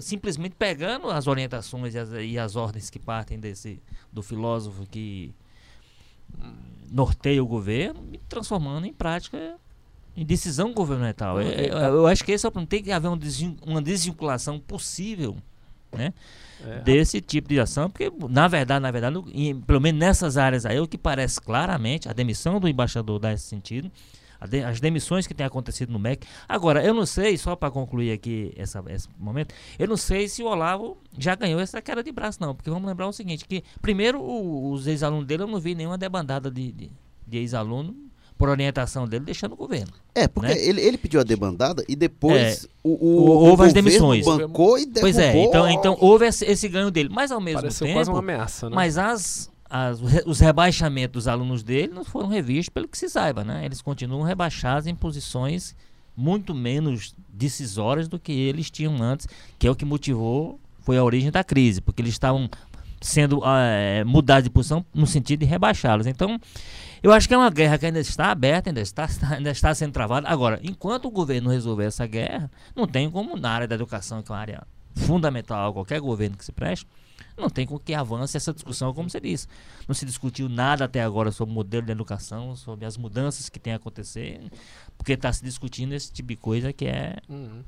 simplesmente 0.00 0.54
pegando 0.56 1.10
as 1.10 1.26
orientações 1.26 1.94
e 1.94 1.98
as, 1.98 2.08
e 2.12 2.38
as 2.38 2.56
ordens 2.56 2.90
que 2.90 2.98
partem 2.98 3.38
desse 3.38 3.82
do 4.12 4.22
filósofo 4.22 4.86
que 4.86 5.34
norteia 6.90 7.42
o 7.42 7.46
governo 7.46 8.00
e 8.12 8.18
transformando 8.18 8.86
em 8.86 8.92
prática 8.92 9.56
em 10.16 10.24
decisão 10.24 10.72
governamental. 10.72 11.40
Eu, 11.42 11.50
eu, 11.50 11.76
eu 11.76 12.06
acho 12.06 12.24
que 12.24 12.30
esse 12.30 12.46
é 12.46 12.48
o 12.48 12.52
problema. 12.52 12.68
Tem 12.68 12.82
que 12.82 12.92
haver 12.92 13.08
um 13.08 13.18
uma 13.66 13.82
desvinculação 13.82 14.60
possível 14.60 15.36
né? 15.96 16.12
É. 16.64 16.80
desse 16.80 17.20
tipo 17.20 17.48
de 17.48 17.60
ação, 17.60 17.90
porque 17.90 18.10
na 18.30 18.48
verdade, 18.48 18.80
na 18.80 18.90
verdade, 18.90 19.22
em, 19.32 19.60
pelo 19.60 19.80
menos 19.80 19.98
nessas 20.00 20.38
áreas 20.38 20.64
aí, 20.64 20.78
o 20.80 20.86
que 20.86 20.96
parece 20.96 21.40
claramente, 21.40 22.08
a 22.08 22.12
demissão 22.12 22.58
do 22.58 22.68
embaixador 22.68 23.18
dá 23.18 23.32
esse 23.32 23.44
sentido, 23.44 23.90
de, 24.48 24.62
as 24.62 24.80
demissões 24.80 25.26
que 25.26 25.34
têm 25.34 25.44
acontecido 25.44 25.92
no 25.92 25.98
MEC. 25.98 26.26
Agora, 26.48 26.82
eu 26.84 26.94
não 26.94 27.04
sei, 27.04 27.36
só 27.36 27.56
para 27.56 27.70
concluir 27.70 28.12
aqui 28.12 28.52
essa, 28.56 28.82
esse 28.88 29.08
momento, 29.18 29.54
eu 29.78 29.88
não 29.88 29.96
sei 29.96 30.28
se 30.28 30.42
o 30.42 30.46
Olavo 30.46 30.96
já 31.18 31.34
ganhou 31.34 31.60
essa 31.60 31.82
queda 31.82 32.02
de 32.02 32.12
braço, 32.12 32.38
não, 32.40 32.54
porque 32.54 32.70
vamos 32.70 32.88
lembrar 32.88 33.08
o 33.08 33.12
seguinte, 33.12 33.44
que 33.46 33.62
primeiro 33.82 34.20
o, 34.20 34.72
os 34.72 34.86
ex-alunos 34.86 35.26
dele, 35.26 35.42
eu 35.42 35.46
não 35.46 35.60
vi 35.60 35.74
nenhuma 35.74 35.98
debandada 35.98 36.50
de, 36.50 36.72
de, 36.72 36.90
de 37.26 37.38
ex-aluno 37.38 37.94
por 38.44 38.50
orientação 38.50 39.08
dele, 39.08 39.24
deixando 39.24 39.52
o 39.52 39.56
governo. 39.56 39.90
É, 40.14 40.28
porque 40.28 40.52
né? 40.52 40.62
ele, 40.62 40.78
ele 40.82 40.98
pediu 40.98 41.18
a 41.18 41.22
debandada 41.22 41.82
e 41.88 41.96
depois 41.96 42.64
é, 42.64 42.68
o, 42.82 42.90
o, 42.90 43.30
houve 43.30 43.62
o 43.62 43.64
as 43.64 43.72
demissões. 43.72 44.22
bancou 44.26 44.78
e 44.78 44.84
derrubou. 44.84 45.00
Pois 45.00 45.18
é, 45.18 45.44
então, 45.44 45.70
então 45.70 45.96
houve 45.98 46.26
esse, 46.26 46.44
esse 46.44 46.68
ganho 46.68 46.90
dele. 46.90 47.08
Mas 47.10 47.32
ao 47.32 47.40
mesmo 47.40 47.62
Pareceu 47.62 47.86
tempo... 47.86 47.98
quase 47.98 48.10
uma 48.10 48.18
ameaça, 48.18 48.68
né? 48.68 48.76
Mas 48.76 48.98
as, 48.98 49.50
as, 49.68 49.98
os 50.26 50.40
rebaixamentos 50.40 51.14
dos 51.14 51.28
alunos 51.28 51.62
dele 51.62 51.94
não 51.94 52.04
foram 52.04 52.28
revistos 52.28 52.68
pelo 52.68 52.86
que 52.86 52.98
se 52.98 53.08
saiba, 53.08 53.42
né? 53.42 53.64
Eles 53.64 53.80
continuam 53.80 54.22
rebaixados 54.22 54.86
em 54.86 54.94
posições 54.94 55.74
muito 56.14 56.54
menos 56.54 57.14
decisórias 57.26 58.08
do 58.08 58.18
que 58.18 58.30
eles 58.30 58.70
tinham 58.70 59.02
antes, 59.02 59.26
que 59.58 59.66
é 59.66 59.70
o 59.70 59.74
que 59.74 59.86
motivou, 59.86 60.60
foi 60.80 60.98
a 60.98 61.02
origem 61.02 61.30
da 61.30 61.42
crise, 61.42 61.80
porque 61.80 62.02
eles 62.02 62.12
estavam 62.12 62.48
sendo 63.00 63.42
é, 63.44 64.04
mudados 64.04 64.44
de 64.44 64.50
posição 64.50 64.84
no 64.94 65.06
sentido 65.06 65.40
de 65.40 65.46
rebaixá-los. 65.46 66.06
Então, 66.06 66.38
eu 67.04 67.12
acho 67.12 67.28
que 67.28 67.34
é 67.34 67.36
uma 67.36 67.50
guerra 67.50 67.76
que 67.76 67.84
ainda 67.84 68.00
está 68.00 68.30
aberta, 68.30 68.70
ainda 68.70 68.80
está, 68.80 69.06
ainda 69.36 69.50
está 69.50 69.74
sendo 69.74 69.92
travada. 69.92 70.26
Agora, 70.26 70.58
enquanto 70.62 71.04
o 71.04 71.10
governo 71.10 71.50
resolver 71.50 71.84
essa 71.84 72.06
guerra, 72.06 72.50
não 72.74 72.86
tem 72.86 73.10
como 73.10 73.36
na 73.36 73.50
área 73.50 73.68
da 73.68 73.74
educação, 73.74 74.22
que 74.22 74.32
é 74.32 74.34
uma 74.34 74.40
área 74.40 74.66
fundamental 74.96 75.68
a 75.68 75.72
qualquer 75.74 76.00
governo 76.00 76.34
que 76.34 76.44
se 76.46 76.50
preste, 76.50 76.86
não 77.36 77.50
tem 77.50 77.66
com 77.66 77.78
que 77.78 77.92
avance 77.92 78.38
essa 78.38 78.54
discussão, 78.54 78.94
como 78.94 79.10
você 79.10 79.20
disse. 79.20 79.46
Não 79.86 79.94
se 79.94 80.06
discutiu 80.06 80.48
nada 80.48 80.86
até 80.86 81.02
agora 81.02 81.30
sobre 81.30 81.52
o 81.52 81.54
modelo 81.54 81.84
de 81.84 81.92
educação, 81.92 82.56
sobre 82.56 82.86
as 82.86 82.96
mudanças 82.96 83.50
que 83.50 83.58
tem 83.58 83.74
a 83.74 83.76
acontecer, 83.76 84.40
porque 84.96 85.12
está 85.12 85.30
se 85.30 85.44
discutindo 85.44 85.92
esse 85.92 86.10
tipo 86.10 86.28
de 86.28 86.36
coisa 86.36 86.72
que 86.72 86.86
é 86.86 87.18
uhum. 87.28 87.62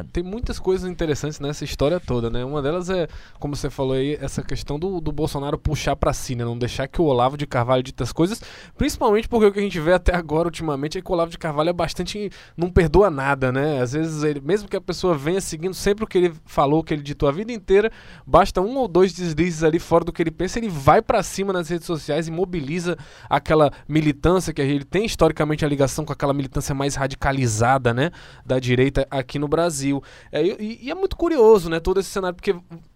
É, 0.00 0.12
tem 0.12 0.22
muitas 0.22 0.58
coisas 0.58 0.90
interessantes 0.90 1.40
nessa 1.40 1.64
história 1.64 1.98
toda, 1.98 2.28
né? 2.28 2.44
Uma 2.44 2.60
delas 2.60 2.90
é, 2.90 3.08
como 3.38 3.56
você 3.56 3.70
falou 3.70 3.94
aí, 3.94 4.18
essa 4.20 4.42
questão 4.42 4.78
do, 4.78 5.00
do 5.00 5.10
Bolsonaro 5.10 5.58
puxar 5.58 5.96
para 5.96 6.12
si, 6.12 6.34
né? 6.34 6.44
Não 6.44 6.58
deixar 6.58 6.86
que 6.86 7.00
o 7.00 7.04
Olavo 7.04 7.36
de 7.36 7.46
Carvalho 7.46 7.82
dita 7.82 8.04
as 8.04 8.12
coisas, 8.12 8.42
principalmente 8.76 9.28
porque 9.28 9.46
o 9.46 9.52
que 9.52 9.58
a 9.58 9.62
gente 9.62 9.80
vê 9.80 9.94
até 9.94 10.14
agora, 10.14 10.48
ultimamente, 10.48 10.98
é 10.98 11.00
que 11.00 11.10
o 11.10 11.14
Olavo 11.14 11.30
de 11.30 11.38
Carvalho 11.38 11.70
é 11.70 11.72
bastante. 11.72 12.30
não 12.56 12.70
perdoa 12.70 13.10
nada, 13.10 13.50
né? 13.50 13.80
Às 13.80 13.92
vezes, 13.92 14.22
ele, 14.22 14.40
mesmo 14.40 14.68
que 14.68 14.76
a 14.76 14.80
pessoa 14.80 15.16
venha 15.16 15.40
seguindo 15.40 15.74
sempre 15.74 16.04
o 16.04 16.06
que 16.06 16.18
ele 16.18 16.32
falou, 16.44 16.80
o 16.80 16.84
que 16.84 16.92
ele 16.92 17.02
ditou 17.02 17.28
a 17.28 17.32
vida 17.32 17.52
inteira, 17.52 17.90
basta 18.26 18.60
um 18.60 18.76
ou 18.76 18.86
dois 18.86 19.12
deslizes 19.12 19.62
ali 19.62 19.78
fora 19.78 20.04
do 20.04 20.12
que 20.12 20.22
ele 20.22 20.30
pensa, 20.30 20.58
ele 20.58 20.68
vai 20.68 21.00
para 21.00 21.22
cima 21.22 21.52
nas 21.52 21.68
redes 21.68 21.86
sociais 21.86 22.28
e 22.28 22.30
mobiliza 22.30 22.98
aquela 23.30 23.72
militância 23.88 24.52
que 24.52 24.60
ele 24.60 24.84
tem 24.84 25.06
historicamente 25.06 25.64
a 25.64 25.68
ligação 25.68 26.04
com 26.04 26.12
aquela 26.12 26.34
militância 26.34 26.74
mais 26.74 26.94
radicalizada, 26.94 27.94
né? 27.94 28.10
Da 28.44 28.58
direita 28.58 29.06
aqui 29.10 29.38
no 29.38 29.43
Brasil. 29.48 30.02
É, 30.30 30.42
e, 30.42 30.80
e, 30.82 30.90
é 30.90 30.94
muito 30.94 31.16
curioso, 31.16 31.68
né, 31.68 31.80
todo 31.80 32.00
esse 32.00 32.10
cenário, 32.10 32.36
porque 32.36 32.54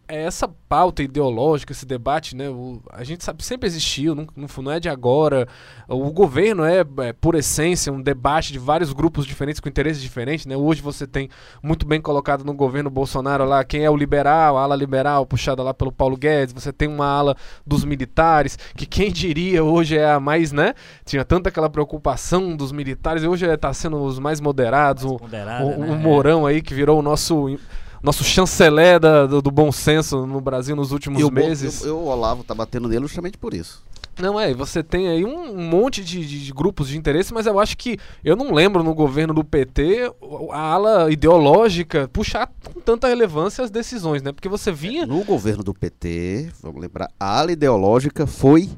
essa 0.09 0.49
pauta 0.69 1.03
ideológica, 1.03 1.73
esse 1.73 1.85
debate, 1.85 2.35
né, 2.35 2.49
o, 2.49 2.81
a 2.91 3.05
gente 3.05 3.23
sabe 3.23 3.45
sempre 3.45 3.67
existiu, 3.67 4.15
não, 4.15 4.27
não 4.35 4.73
é 4.73 4.81
de 4.81 4.89
agora. 4.89 5.47
O 5.87 6.11
governo 6.11 6.65
é, 6.65 6.81
é, 7.01 7.13
por 7.13 7.35
essência, 7.35 7.93
um 7.93 8.01
debate 8.01 8.53
de 8.53 8.59
vários 8.59 8.93
grupos 8.93 9.27
diferentes, 9.27 9.61
com 9.61 9.69
interesses 9.69 10.03
diferentes, 10.03 10.47
né. 10.47 10.57
Hoje 10.57 10.81
você 10.81 11.07
tem 11.07 11.29
muito 11.63 11.87
bem 11.87 12.01
colocado 12.01 12.43
no 12.43 12.55
governo 12.55 12.89
Bolsonaro 12.89 13.45
lá 13.45 13.63
quem 13.63 13.85
é 13.85 13.91
o 13.91 13.97
liberal, 13.97 14.57
a 14.57 14.63
ala 14.63 14.75
liberal 14.75 15.27
puxada 15.27 15.63
lá 15.63 15.75
pelo 15.75 15.93
Paulo 15.93 16.17
Guedes, 16.17 16.55
você 16.55 16.73
tem 16.73 16.89
uma 16.89 17.07
ala 17.07 17.37
dos 17.67 17.85
militares, 17.85 18.59
que 18.75 18.87
quem 18.87 19.13
diria 19.13 19.63
hoje 19.63 19.99
é 19.99 20.11
a 20.11 20.19
mais, 20.19 20.53
né, 20.53 20.75
tinha 21.05 21.25
tanta 21.25 21.51
aquela 21.51 21.69
preocupação 21.69 22.57
dos 22.57 22.73
militares, 22.73 23.23
e 23.23 23.29
hoje 23.29 23.47
está 23.47 23.73
sendo 23.75 24.03
os 24.03 24.19
mais 24.19 24.41
moderados, 24.41 25.05
mais 25.05 25.63
o, 25.63 25.67
o, 25.67 25.79
né? 25.79 25.93
o 25.93 25.97
Mourão 25.97 26.47
aí 26.47 26.63
que 26.63 26.73
virou 26.73 26.99
o 26.99 27.03
nosso 27.03 27.59
nosso 28.03 28.25
chanceler 28.25 29.01
da, 29.01 29.27
do, 29.27 29.43
do, 29.43 29.51
bom 29.51 29.73
senso 29.73 30.27
no 30.27 30.41
Brasil 30.41 30.77
nos 30.77 30.93
últimos 30.93 31.21
e 31.21 31.31
meses. 31.31 31.83
O, 31.83 31.95
o, 31.95 31.99
o 31.99 32.07
Olavo 32.07 32.45
tá 32.45 32.55
batendo 32.55 32.89
nele 32.89 33.03
justamente 33.03 33.37
por 33.39 33.55
isso. 33.55 33.83
Não, 34.21 34.39
é, 34.39 34.53
você 34.53 34.83
tem 34.83 35.09
aí 35.09 35.25
um, 35.25 35.53
um 35.53 35.63
monte 35.63 36.03
de, 36.03 36.27
de, 36.27 36.45
de, 36.45 36.53
grupos 36.53 36.89
de 36.89 36.99
interesse, 36.99 37.33
mas 37.33 37.47
eu 37.47 37.59
acho 37.59 37.77
que 37.77 37.99
eu 38.25 38.35
não 38.35 38.53
lembro 38.53 38.83
no 38.83 38.93
governo 38.93 39.33
do 39.33 39.45
PT 39.45 40.13
a 40.51 40.59
ala 40.59 41.13
ideológica 41.13 42.09
puxar 42.13 42.51
com 42.65 42.81
tanta 42.81 43.07
relevância 43.07 43.63
as 43.63 43.71
decisões, 43.71 44.21
né? 44.21 44.33
Porque 44.33 44.49
você 44.49 44.73
vinha. 44.73 45.07
No 45.07 45.23
governo 45.23 45.63
do 45.63 45.73
PT, 45.73 46.51
vamos 46.61 46.81
lembrar, 46.81 47.09
a 47.19 47.39
ala 47.39 47.53
ideológica 47.53 48.27
foi 48.27 48.69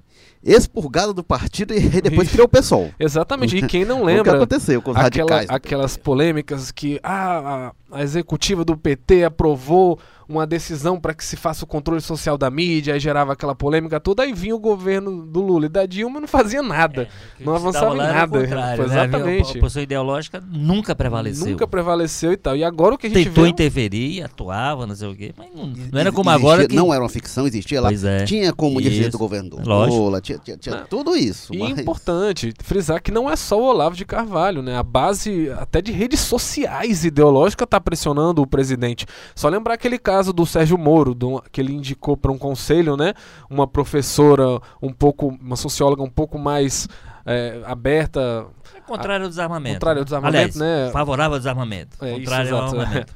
expurgado 0.43 1.13
do 1.13 1.23
partido 1.23 1.75
e 1.75 1.81
depois 2.01 2.31
criou 2.31 2.47
o 2.47 2.49
PSOL. 2.49 2.91
Exatamente. 2.99 3.57
E 3.57 3.63
quem 3.69 3.85
não 3.85 4.05
lembra. 4.05 4.23
o 4.23 4.25
que 4.25 4.31
aconteceu 4.31 4.81
com 4.83 4.91
os 4.91 4.97
aquela, 4.97 5.31
radicais. 5.31 5.51
Aquelas 5.51 5.97
polêmicas 5.97 6.71
que 6.71 6.99
ah, 7.03 7.73
a, 7.91 7.99
a 7.99 8.03
executiva 8.03 8.65
do 8.65 8.77
PT 8.77 9.25
aprovou 9.25 9.99
uma 10.31 10.47
decisão 10.47 10.99
para 10.99 11.13
que 11.13 11.25
se 11.25 11.37
faça 11.37 11.65
o 11.65 11.67
controle 11.67 12.01
social 12.01 12.39
da 12.39 12.49
mídia, 12.51 12.95
aí 12.95 13.01
gerava 13.01 13.33
aquela 13.33 13.55
polêmica 13.55 13.99
toda, 13.99 14.23
aí 14.23 14.33
vinha 14.33 14.55
o 14.55 14.59
governo 14.59 15.27
do 15.27 15.41
Lula 15.41 15.67
e 15.67 15.69
da 15.69 15.85
Dilma 15.87 16.19
e 16.19 16.21
não 16.21 16.29
fazia 16.29 16.63
nada. 16.63 17.09
É, 17.39 17.45
não 17.45 17.55
avançava 17.55 17.95
em 17.95 17.99
nada. 17.99 18.41
Né? 18.41 18.77
Exatamente. 18.85 19.55
A, 19.55 19.59
a 19.59 19.61
posição 19.61 19.83
ideológica 19.83 20.43
nunca 20.51 20.95
prevaleceu. 20.95 21.49
Nunca 21.49 21.67
prevaleceu 21.67 22.33
e 22.33 22.37
tal. 22.37 22.57
E 22.57 22.63
agora 22.63 22.95
o 22.95 22.99
que 22.99 23.09
a 23.09 23.11
gente 23.11 23.25
Tentou 23.25 23.45
vê... 23.45 23.51
interferir, 23.51 24.23
atuava, 24.23 24.87
não 24.87 24.95
sei 24.95 25.09
o 25.09 25.17
quê, 25.17 25.33
mas 25.37 25.49
não, 25.55 25.67
não 25.67 26.01
era 26.01 26.13
como 26.13 26.31
existia, 26.31 26.49
agora 26.49 26.69
que... 26.69 26.75
Não 26.75 26.95
era 26.95 27.03
uma 27.03 27.09
ficção, 27.09 27.47
existia 27.47 27.81
lá. 27.81 27.91
É. 27.93 28.25
Tinha 28.25 28.53
como 28.53 28.81
dirigente 28.81 29.11
do 29.11 29.19
governador, 29.19 29.89
Lula, 29.89 30.21
tinha, 30.21 30.39
tinha, 30.39 30.57
tinha 30.57 30.77
tudo 30.89 31.17
isso. 31.17 31.53
E 31.53 31.59
mas- 31.59 31.79
é 31.79 31.81
importante 31.81 32.55
frisar 32.63 33.03
que 33.03 33.11
não 33.11 33.29
é 33.29 33.35
só 33.37 33.61
o 33.61 33.65
Olavo 33.65 33.97
de 33.97 34.05
Carvalho, 34.05 34.63
né? 34.63 34.77
A 34.77 34.83
base 34.83 35.51
até 35.59 35.83
de 35.83 35.91
redes 35.93 36.21
sociais 36.21 37.05
ideológicas 37.05 37.65
está 37.65 37.81
pressionando 37.81 38.43
o 38.43 38.47
presidente. 38.47 39.07
Só 39.35 39.49
lembrar 39.49 39.75
aquele 39.75 39.99
caso 39.99 40.20
do 40.27 40.45
Sérgio 40.47 40.77
Moro, 40.79 41.15
do- 41.15 41.43
que 41.51 41.61
ele 41.61 41.73
indicou 41.73 42.17
para 42.17 42.31
um 42.31 42.39
conselho, 42.39 42.97
né? 42.97 43.15
Uma 43.49 43.67
professora 43.67 44.61
um 44.83 44.93
pouco, 44.93 45.29
uma 45.41 45.57
socióloga 45.57 46.03
um 46.03 46.11
pouco 46.11 46.39
mais 46.39 46.89
é, 47.27 47.61
aberta, 47.67 48.47
É 48.75 48.81
contrário 48.81 49.25
ao 49.25 49.29
desarmamento. 49.29 49.75
contrário 49.77 49.99
ao 50.01 50.05
desarmamento, 50.05 50.37
Aliás, 50.39 50.57
né? 50.57 50.91
favorável 50.93 51.35
ao 51.35 51.39
desarmamento. 51.39 51.97
É, 52.03 52.11
isso, 52.13 52.19
contrário 52.21 52.57
ao 52.57 52.63
exato. 52.67 52.81
armamento. 52.81 53.15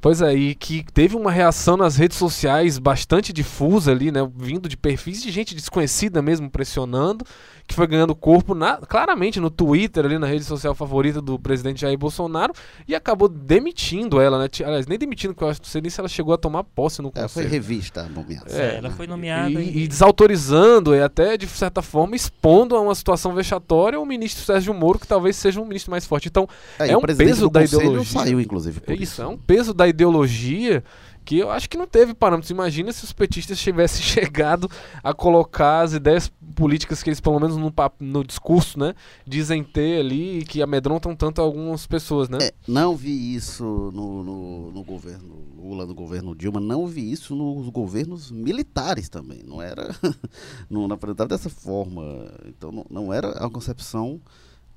Pois 0.00 0.22
é, 0.22 0.34
e 0.34 0.54
que 0.54 0.84
teve 0.92 1.14
uma 1.16 1.30
reação 1.30 1.76
nas 1.76 1.96
redes 1.96 2.16
sociais 2.16 2.78
bastante 2.78 3.32
difusa 3.32 3.90
ali, 3.90 4.10
né? 4.10 4.20
Vindo 4.36 4.68
de 4.68 4.76
perfis 4.76 5.22
de 5.22 5.30
gente 5.30 5.54
desconhecida 5.54 6.22
mesmo, 6.22 6.50
pressionando, 6.50 7.24
que 7.66 7.74
foi 7.74 7.86
ganhando 7.86 8.14
corpo 8.14 8.54
na- 8.54 8.78
claramente 8.78 9.38
no 9.38 9.50
Twitter, 9.50 10.04
ali 10.04 10.18
na 10.18 10.26
rede 10.26 10.44
social 10.44 10.74
favorita 10.74 11.20
do 11.22 11.38
presidente 11.38 11.82
Jair 11.82 11.96
Bolsonaro, 11.98 12.52
e 12.88 12.94
acabou 12.94 13.28
demitindo 13.28 14.20
ela, 14.20 14.38
né? 14.38 14.48
Aliás, 14.64 14.86
nem 14.86 14.98
demitindo, 14.98 15.34
porque 15.34 15.44
eu 15.44 15.48
acho 15.50 15.60
que 15.60 15.66
não 15.66 15.70
sei 15.70 15.80
nem 15.80 15.90
se 15.90 16.00
ela 16.00 16.08
chegou 16.08 16.32
a 16.34 16.38
tomar 16.38 16.64
posse 16.64 17.00
no 17.02 17.08
É, 17.08 17.12
foi 17.12 17.22
conselho. 17.44 17.48
revista 17.50 18.00
a 18.00 18.08
nomeação. 18.08 18.58
É, 18.60 18.76
ela 18.76 18.90
foi 18.90 19.06
nomeada 19.06 19.50
E, 19.60 19.68
e- 19.80 19.84
e 19.84 19.88
desautorizando 19.88 20.94
e 20.94 21.00
até, 21.02 21.36
de 21.36 21.46
certa 21.46 21.82
forma, 21.82 22.16
expondo 22.16 22.74
a 22.74 22.80
uma 22.80 22.94
situação 22.94 23.34
vexatória 23.34 24.00
o 24.00 24.06
ministro 24.06 24.44
Sérgio 24.44 24.72
Moro, 24.74 24.98
que 24.98 25.06
talvez 25.06 25.36
seja 25.36 25.60
um 25.60 25.64
ministro 25.66 25.90
mais 25.90 26.04
forte. 26.06 26.28
Então, 26.28 26.48
É, 26.78 26.90
é 26.90 26.96
um 26.96 27.00
peso 27.02 27.48
da 27.50 27.60
conselho 27.60 27.82
ideologia. 27.82 28.20
saiu, 28.20 28.40
inclusive. 28.40 28.80
por 28.80 28.92
é 28.94 28.96
isso, 28.96 29.22
é 29.22 29.26
um 29.26 29.36
peso 29.36 29.72
da 29.74 29.86
ideologia 29.90 30.82
que 31.24 31.38
eu 31.38 31.50
acho 31.50 31.68
que 31.68 31.76
não 31.76 31.86
teve 31.86 32.14
parâmetros. 32.14 32.50
Imagina 32.50 32.92
se 32.92 33.04
os 33.04 33.12
petistas 33.12 33.60
tivessem 33.60 34.02
chegado 34.02 34.70
a 35.02 35.14
colocar 35.14 35.82
as 35.82 35.92
ideias 35.92 36.30
políticas 36.54 37.02
que 37.02 37.10
eles, 37.10 37.20
pelo 37.20 37.38
menos 37.38 37.56
no, 37.56 37.72
no 38.00 38.24
discurso, 38.24 38.78
né, 38.78 38.94
dizem 39.26 39.62
ter 39.62 40.00
ali 40.00 40.40
e 40.40 40.44
que 40.44 40.62
amedrontam 40.62 41.14
tanto 41.14 41.40
algumas 41.40 41.86
pessoas, 41.86 42.28
né? 42.28 42.38
É, 42.40 42.52
não 42.66 42.96
vi 42.96 43.34
isso 43.34 43.64
no, 43.94 44.24
no, 44.24 44.72
no 44.72 44.82
governo 44.82 45.36
Lula, 45.56 45.86
no 45.86 45.94
governo 45.94 46.34
Dilma, 46.34 46.58
não 46.58 46.86
vi 46.86 47.12
isso 47.12 47.34
nos 47.34 47.68
governos 47.68 48.30
militares 48.30 49.08
também. 49.08 49.42
Não 49.44 49.62
era. 49.62 49.94
não 50.68 50.88
não 50.88 50.96
apresentava 50.96 51.28
dessa 51.28 51.48
forma. 51.48 52.02
Então 52.46 52.72
não, 52.72 52.86
não 52.90 53.12
era 53.12 53.30
a 53.44 53.48
concepção 53.48 54.20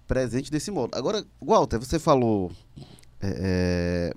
presente 0.06 0.52
desse 0.52 0.70
modo. 0.70 0.96
Agora, 0.96 1.26
Walter, 1.42 1.80
você 1.80 1.98
falou 1.98 2.52
é, 3.24 4.12
é, 4.12 4.14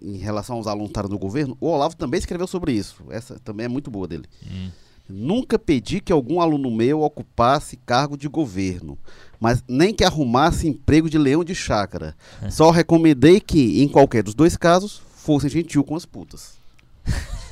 em 0.00 0.16
relação 0.18 0.56
aos 0.56 0.66
alunos 0.66 0.90
estarem 0.90 1.10
no 1.10 1.18
governo, 1.18 1.56
o 1.60 1.68
Olavo 1.68 1.96
também 1.96 2.18
escreveu 2.18 2.46
sobre 2.46 2.72
isso. 2.72 2.96
Essa 3.10 3.38
também 3.44 3.66
é 3.66 3.68
muito 3.68 3.90
boa 3.90 4.06
dele. 4.06 4.24
Hum. 4.46 4.70
Nunca 5.08 5.58
pedi 5.58 6.00
que 6.00 6.12
algum 6.12 6.40
aluno 6.40 6.70
meu 6.70 7.02
ocupasse 7.02 7.76
cargo 7.84 8.16
de 8.16 8.28
governo, 8.28 8.96
mas 9.40 9.62
nem 9.66 9.92
que 9.92 10.04
arrumasse 10.04 10.68
emprego 10.68 11.10
de 11.10 11.18
leão 11.18 11.42
de 11.42 11.54
chácara. 11.54 12.14
Só 12.48 12.70
recomendei 12.70 13.40
que, 13.40 13.82
em 13.82 13.88
qualquer 13.88 14.22
dos 14.22 14.34
dois 14.34 14.56
casos, 14.56 15.02
fosse 15.16 15.48
gentil 15.48 15.82
com 15.82 15.96
as 15.96 16.06
putas. 16.06 16.60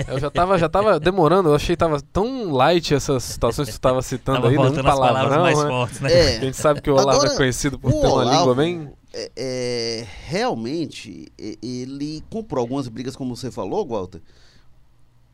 Eu 0.06 0.20
já 0.20 0.30
tava, 0.30 0.56
já 0.56 0.68
tava 0.68 1.00
demorando, 1.00 1.48
eu 1.48 1.54
achei 1.56 1.74
que 1.74 1.80
tava 1.80 2.00
tão 2.00 2.52
light 2.52 2.94
essas 2.94 3.24
situações 3.24 3.66
que 3.66 3.74
você 3.74 3.80
tava 3.80 4.00
citando 4.02 4.42
Tava 4.42 4.50
aí, 4.50 4.54
as 4.56 4.76
palavras 4.80 4.84
palavrão, 4.84 5.42
mais 5.42 5.58
né? 5.58 5.68
fortes, 5.68 6.00
né? 6.00 6.08
A 6.08 6.12
É, 6.12 6.40
gente 6.40 6.56
sabe 6.56 6.80
que 6.80 6.88
o 6.88 6.92
Olavo 6.92 7.10
Agora, 7.18 7.32
é 7.32 7.36
conhecido 7.36 7.76
por 7.76 7.90
ter 7.90 8.06
uma 8.06 8.08
Olavo, 8.12 8.30
língua 8.38 8.54
bem... 8.54 8.92
é, 9.18 9.30
é, 9.36 10.06
realmente, 10.26 11.26
ele 11.36 12.22
comprou 12.30 12.62
algumas 12.62 12.86
brigas, 12.86 13.16
como 13.16 13.34
você 13.34 13.50
falou, 13.50 13.84
Walter. 13.84 14.20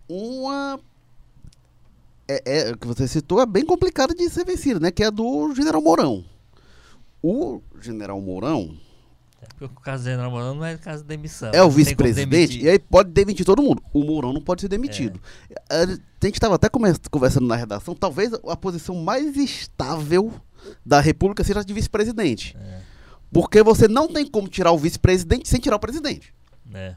Uma. 0.09 0.81
É, 2.27 2.71
é, 2.71 2.75
que 2.75 2.87
você 2.87 3.07
citou 3.07 3.43
é 3.43 3.45
bem 3.45 3.67
complicada 3.67 4.15
de 4.15 4.31
ser 4.31 4.47
vencida, 4.47 4.81
né? 4.81 4.91
Que 4.91 5.03
é 5.03 5.07
a 5.07 5.11
do 5.11 5.55
General 5.55 5.83
Mourão. 5.83 6.25
O 7.23 7.61
General 7.81 8.19
Mourão 8.19 8.75
Porque 9.49 9.65
o 9.65 9.69
caso 9.69 10.05
do 10.05 10.11
General 10.11 10.31
Mourão 10.31 10.55
não 10.55 10.65
é 10.65 10.79
caso 10.79 11.03
de 11.03 11.09
demissão. 11.09 11.51
é 11.53 11.63
o 11.63 11.71
vice-presidente 11.71 12.61
e 12.63 12.69
aí 12.69 12.79
pode 12.79 13.11
demitir 13.11 13.45
todo 13.45 13.63
mundo. 13.63 13.83
O 13.93 14.03
Mourão 14.03 14.33
não 14.33 14.41
pode 14.41 14.63
ser 14.63 14.69
demitido. 14.69 15.21
É. 15.69 15.83
A 15.83 15.87
gente 15.87 16.35
estava 16.35 16.55
até 16.55 16.69
conversando 17.11 17.47
na 17.47 17.57
redação, 17.57 17.95
talvez 17.95 18.33
a 18.33 18.57
posição 18.57 18.97
mais 18.97 19.37
estável 19.37 20.33
da 20.85 21.01
República 21.01 21.45
seja 21.45 21.61
a 21.61 21.63
de 21.63 21.75
vice-presidente. 21.75 22.57
É. 22.59 22.94
Porque 23.35 23.63
você 23.63 23.87
não 23.89 24.09
tem 24.09 24.27
como 24.27 24.49
tirar 24.49 24.73
o 24.73 24.79
vice-presidente 24.79 25.49
sem 25.49 25.61
tirar 25.61 25.77
o 25.77 25.81
presidente. 25.81 26.33
É. 26.73 26.95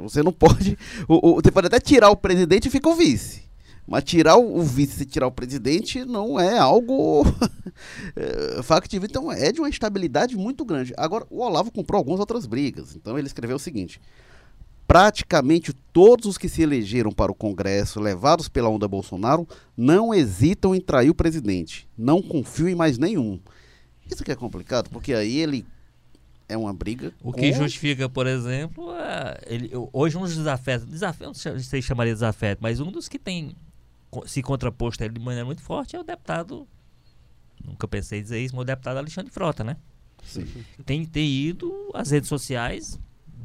Você 0.00 0.22
não 0.22 0.32
pode. 0.32 0.78
o- 1.06 1.32
o- 1.32 1.34
você 1.42 1.50
pode 1.50 1.66
até 1.66 1.78
tirar 1.78 2.08
o 2.08 2.16
presidente 2.16 2.68
e 2.68 2.70
fica 2.70 2.88
o 2.88 2.94
vice. 2.94 3.42
Mas 3.86 4.04
tirar 4.04 4.36
o, 4.36 4.58
o 4.58 4.62
vice 4.62 5.02
e 5.02 5.04
tirar 5.04 5.26
o 5.26 5.32
presidente 5.32 6.04
não 6.04 6.38
é 6.40 6.56
algo 6.56 7.24
é, 8.16 8.62
factível. 8.62 9.06
Então 9.10 9.30
é 9.30 9.50
de 9.52 9.60
uma 9.60 9.68
instabilidade 9.68 10.36
muito 10.36 10.64
grande. 10.64 10.94
Agora, 10.96 11.26
o 11.28 11.42
Olavo 11.42 11.70
comprou 11.72 11.98
algumas 11.98 12.20
outras 12.20 12.46
brigas. 12.46 12.94
Então 12.96 13.18
ele 13.18 13.26
escreveu 13.26 13.56
o 13.56 13.60
seguinte: 13.60 14.00
praticamente 14.86 15.72
todos 15.92 16.26
os 16.26 16.38
que 16.38 16.48
se 16.48 16.62
elegeram 16.62 17.10
para 17.10 17.32
o 17.32 17.34
Congresso, 17.34 18.00
levados 18.00 18.48
pela 18.48 18.68
onda 18.68 18.86
Bolsonaro, 18.88 19.46
não 19.76 20.14
hesitam 20.14 20.74
em 20.74 20.80
trair 20.80 21.10
o 21.10 21.14
presidente. 21.14 21.88
Não 21.98 22.22
confio 22.22 22.68
em 22.68 22.74
mais 22.74 22.98
nenhum. 22.98 23.38
Isso 24.10 24.22
que 24.24 24.30
é 24.32 24.36
complicado, 24.36 24.90
porque 24.90 25.12
aí 25.14 25.38
ele 25.38 25.66
é 26.48 26.56
uma 26.56 26.72
briga. 26.72 27.12
O 27.22 27.32
que 27.32 27.50
com- 27.52 27.58
justifica, 27.58 28.08
por 28.08 28.26
exemplo, 28.26 28.92
é, 28.94 29.40
ele, 29.46 29.70
hoje 29.92 30.16
um 30.16 30.20
dos 30.22 30.36
desafetos, 30.36 30.86
desafio, 30.86 31.26
não 31.28 31.34
sei 31.34 31.58
se 31.60 31.82
chamaria 31.82 32.12
de 32.12 32.16
desafeto, 32.16 32.62
mas 32.62 32.80
um 32.80 32.90
dos 32.90 33.08
que 33.08 33.18
tem 33.18 33.54
se 34.26 34.42
contraposto 34.42 35.02
a 35.02 35.06
ele 35.06 35.14
de 35.14 35.20
maneira 35.20 35.44
muito 35.46 35.62
forte 35.62 35.96
é 35.96 36.00
o 36.00 36.04
deputado, 36.04 36.68
nunca 37.64 37.88
pensei 37.88 38.18
em 38.18 38.22
dizer 38.22 38.40
isso, 38.40 38.54
mas 38.54 38.62
o 38.62 38.66
deputado 38.66 38.98
Alexandre 38.98 39.32
Frota, 39.32 39.64
né? 39.64 39.76
Sim. 40.22 40.46
Tem 40.84 41.04
ter 41.04 41.24
ido 41.24 41.90
às 41.94 42.10
redes 42.10 42.28
sociais 42.28 42.98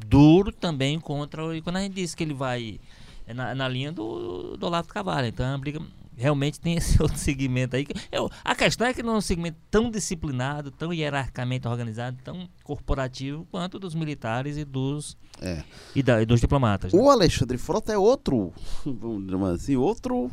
duro 0.06 0.52
também 0.52 1.00
contra. 1.00 1.56
E 1.56 1.62
quando 1.62 1.76
a 1.76 1.80
gente 1.80 1.94
diz 1.94 2.14
que 2.14 2.22
ele 2.22 2.34
vai 2.34 2.78
é 3.26 3.34
na, 3.34 3.54
na 3.54 3.68
linha 3.68 3.90
do, 3.90 4.56
do 4.56 4.66
Olavo 4.66 4.86
de 4.88 4.94
Carvalho, 4.94 5.26
então 5.26 5.44
é 5.44 5.50
uma 5.50 5.58
briga. 5.58 5.80
Realmente 6.18 6.58
tem 6.60 6.74
esse 6.74 7.00
outro 7.02 7.16
segmento 7.16 7.76
aí. 7.76 7.84
que 7.86 7.94
eu- 8.10 8.28
a 8.44 8.54
questão 8.54 8.86
é 8.86 8.92
que 8.92 9.02
não 9.02 9.14
é 9.14 9.18
um 9.18 9.20
segmento 9.20 9.56
tão 9.70 9.88
disciplinado, 9.90 10.70
tão 10.70 10.92
hierarquicamente 10.92 11.68
organizado, 11.68 12.16
tão 12.24 12.48
corporativo 12.64 13.46
quanto 13.50 13.78
dos 13.78 13.94
militares 13.94 14.56
e 14.56 14.64
dos, 14.64 15.16
É. 15.40 15.62
e, 15.94 16.02
da- 16.02 16.20
e 16.20 16.26
dos 16.26 16.40
diplomatas. 16.40 16.92
né? 16.92 17.00
O 17.00 17.08
Alexandre 17.08 17.56
Frota 17.56 17.92
é 17.92 17.98
outro, 17.98 18.52
vamos 18.84 19.24
dizer 19.26 19.44
assim, 19.54 19.76
outro, 19.76 20.30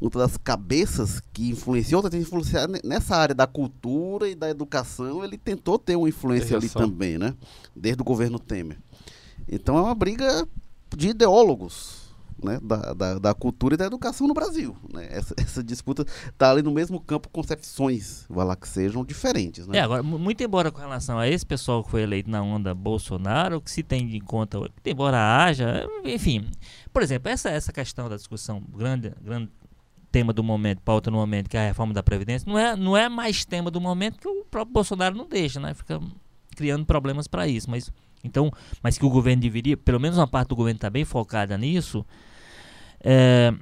outra 0.00 0.20
das 0.20 0.36
cabeças 0.38 1.20
que 1.32 1.50
influenciou, 1.50 2.08
tem 2.08 2.20
influenciado 2.20 2.72
ne- 2.72 2.80
nessa 2.82 3.14
área 3.16 3.34
da 3.34 3.46
cultura 3.46 4.28
e 4.30 4.34
da 4.34 4.48
educação, 4.48 5.22
ele 5.22 5.36
tentou 5.36 5.78
ter 5.78 5.94
uma 5.96 6.08
influência 6.08 6.56
ali 6.56 6.68
também, 6.70 7.18
né? 7.18 7.34
Desde 7.76 8.00
o 8.00 8.04
governo 8.04 8.38
Temer. 8.38 8.78
Então 9.46 9.76
é 9.76 9.82
uma 9.82 9.94
briga 9.94 10.46
de 10.96 11.08
ideólogos, 11.08 12.07
né? 12.42 12.58
Da, 12.62 12.92
da, 12.94 13.18
da 13.18 13.34
cultura 13.34 13.74
e 13.74 13.76
da 13.76 13.86
educação 13.86 14.26
no 14.28 14.34
Brasil, 14.34 14.76
né? 14.92 15.06
Essa, 15.10 15.34
essa 15.38 15.62
disputa 15.62 16.04
está 16.28 16.50
ali 16.50 16.62
no 16.62 16.70
mesmo 16.72 17.00
campo, 17.00 17.28
concepções, 17.28 18.24
vai 18.28 18.46
lá 18.46 18.54
que 18.56 18.68
sejam 18.68 19.04
diferentes, 19.04 19.66
né? 19.66 19.78
É, 19.78 19.80
agora, 19.80 20.02
mu- 20.02 20.18
muito 20.18 20.42
embora 20.42 20.70
com 20.70 20.78
relação 20.80 21.18
a 21.18 21.28
esse 21.28 21.44
pessoal 21.44 21.82
que 21.82 21.90
foi 21.90 22.02
eleito 22.02 22.30
na 22.30 22.42
onda 22.42 22.74
Bolsonaro, 22.74 23.60
que 23.60 23.70
se 23.70 23.82
tem 23.82 24.16
em 24.16 24.20
conta, 24.20 24.58
embora 24.84 25.18
haja, 25.44 25.86
enfim, 26.04 26.46
por 26.92 27.02
exemplo, 27.02 27.30
essa, 27.30 27.48
essa 27.50 27.72
questão 27.72 28.08
da 28.08 28.16
discussão, 28.16 28.62
grande, 28.76 29.12
grande 29.20 29.50
tema 30.10 30.32
do 30.32 30.42
momento, 30.42 30.80
pauta 30.82 31.10
no 31.10 31.18
momento, 31.18 31.48
que 31.50 31.56
é 31.56 31.60
a 31.60 31.66
reforma 31.66 31.92
da 31.92 32.02
Previdência, 32.02 32.50
não 32.50 32.58
é, 32.58 32.74
não 32.76 32.96
é 32.96 33.08
mais 33.08 33.44
tema 33.44 33.70
do 33.70 33.80
momento 33.80 34.18
que 34.18 34.28
o 34.28 34.44
próprio 34.44 34.72
Bolsonaro 34.72 35.14
não 35.16 35.28
deixa, 35.28 35.60
né? 35.60 35.74
Fica 35.74 36.00
criando 36.56 36.86
problemas 36.86 37.26
para 37.28 37.46
isso, 37.46 37.70
mas 37.70 37.90
então, 38.24 38.50
mas 38.82 38.98
que 38.98 39.04
o 39.06 39.10
governo 39.10 39.40
deveria, 39.42 39.76
pelo 39.76 40.00
menos 40.00 40.18
uma 40.18 40.26
parte 40.26 40.48
do 40.48 40.56
governo 40.56 40.76
está 40.78 40.90
bem 40.90 41.04
focada 41.04 41.56
nisso, 41.56 42.04
é, 43.00 43.52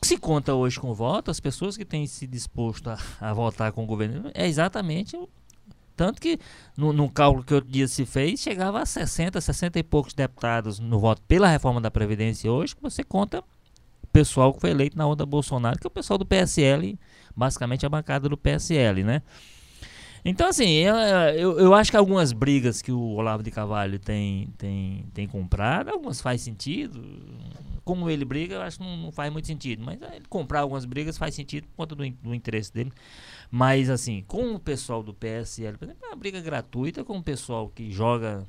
que 0.00 0.06
se 0.06 0.18
conta 0.18 0.54
hoje 0.54 0.78
com 0.80 0.90
o 0.90 0.94
voto, 0.94 1.30
as 1.30 1.40
pessoas 1.40 1.76
que 1.76 1.84
têm 1.84 2.06
se 2.06 2.26
disposto 2.26 2.88
a, 2.88 2.98
a 3.20 3.32
votar 3.32 3.72
com 3.72 3.84
o 3.84 3.86
governo, 3.86 4.30
é 4.34 4.46
exatamente 4.46 5.16
o 5.16 5.28
tanto 6.00 6.18
que, 6.18 6.38
no, 6.78 6.94
no 6.94 7.10
cálculo 7.10 7.44
que 7.44 7.52
outro 7.52 7.70
dia 7.70 7.86
se 7.86 8.06
fez, 8.06 8.40
chegava 8.40 8.80
a 8.80 8.86
60, 8.86 9.38
60 9.38 9.78
e 9.78 9.82
poucos 9.82 10.14
deputados 10.14 10.78
no 10.78 10.98
voto 10.98 11.20
pela 11.28 11.46
reforma 11.46 11.78
da 11.78 11.90
Previdência 11.90 12.50
hoje, 12.50 12.74
que 12.74 12.80
você 12.80 13.04
conta 13.04 13.40
o 14.02 14.06
pessoal 14.10 14.54
que 14.54 14.60
foi 14.62 14.70
eleito 14.70 14.96
na 14.96 15.06
onda 15.06 15.26
Bolsonaro, 15.26 15.78
que 15.78 15.86
é 15.86 15.88
o 15.88 15.90
pessoal 15.90 16.16
do 16.16 16.24
PSL, 16.24 16.98
basicamente 17.36 17.84
a 17.84 17.88
bancada 17.90 18.30
do 18.30 18.36
PSL, 18.38 19.04
né? 19.04 19.20
Então, 20.24 20.48
assim, 20.48 20.68
eu, 20.68 20.94
eu, 20.96 21.58
eu 21.58 21.74
acho 21.74 21.90
que 21.90 21.96
algumas 21.96 22.32
brigas 22.32 22.82
que 22.82 22.92
o 22.92 23.00
Olavo 23.00 23.42
de 23.42 23.50
Carvalho 23.50 23.98
tem, 23.98 24.48
tem, 24.58 25.06
tem 25.14 25.26
comprado, 25.26 25.90
algumas 25.90 26.20
faz 26.20 26.42
sentido. 26.42 27.02
Como 27.84 28.10
ele 28.10 28.24
briga, 28.24 28.56
eu 28.56 28.62
acho 28.62 28.78
que 28.78 28.84
não, 28.84 28.96
não 28.96 29.12
faz 29.12 29.32
muito 29.32 29.46
sentido. 29.46 29.82
Mas 29.84 30.00
ele 30.02 30.26
comprar 30.28 30.60
algumas 30.60 30.84
brigas 30.84 31.16
faz 31.16 31.34
sentido 31.34 31.66
por 31.68 31.76
conta 31.76 31.94
do, 31.94 32.08
do 32.08 32.34
interesse 32.34 32.72
dele. 32.72 32.92
Mas, 33.50 33.88
assim, 33.88 34.22
com 34.26 34.54
o 34.54 34.60
pessoal 34.60 35.02
do 35.02 35.14
PSL, 35.14 35.78
por 35.78 35.84
exemplo, 35.86 36.04
é 36.04 36.08
uma 36.08 36.16
briga 36.16 36.40
gratuita 36.40 37.02
com 37.02 37.16
o 37.16 37.22
pessoal 37.22 37.68
que 37.68 37.90
joga 37.90 38.46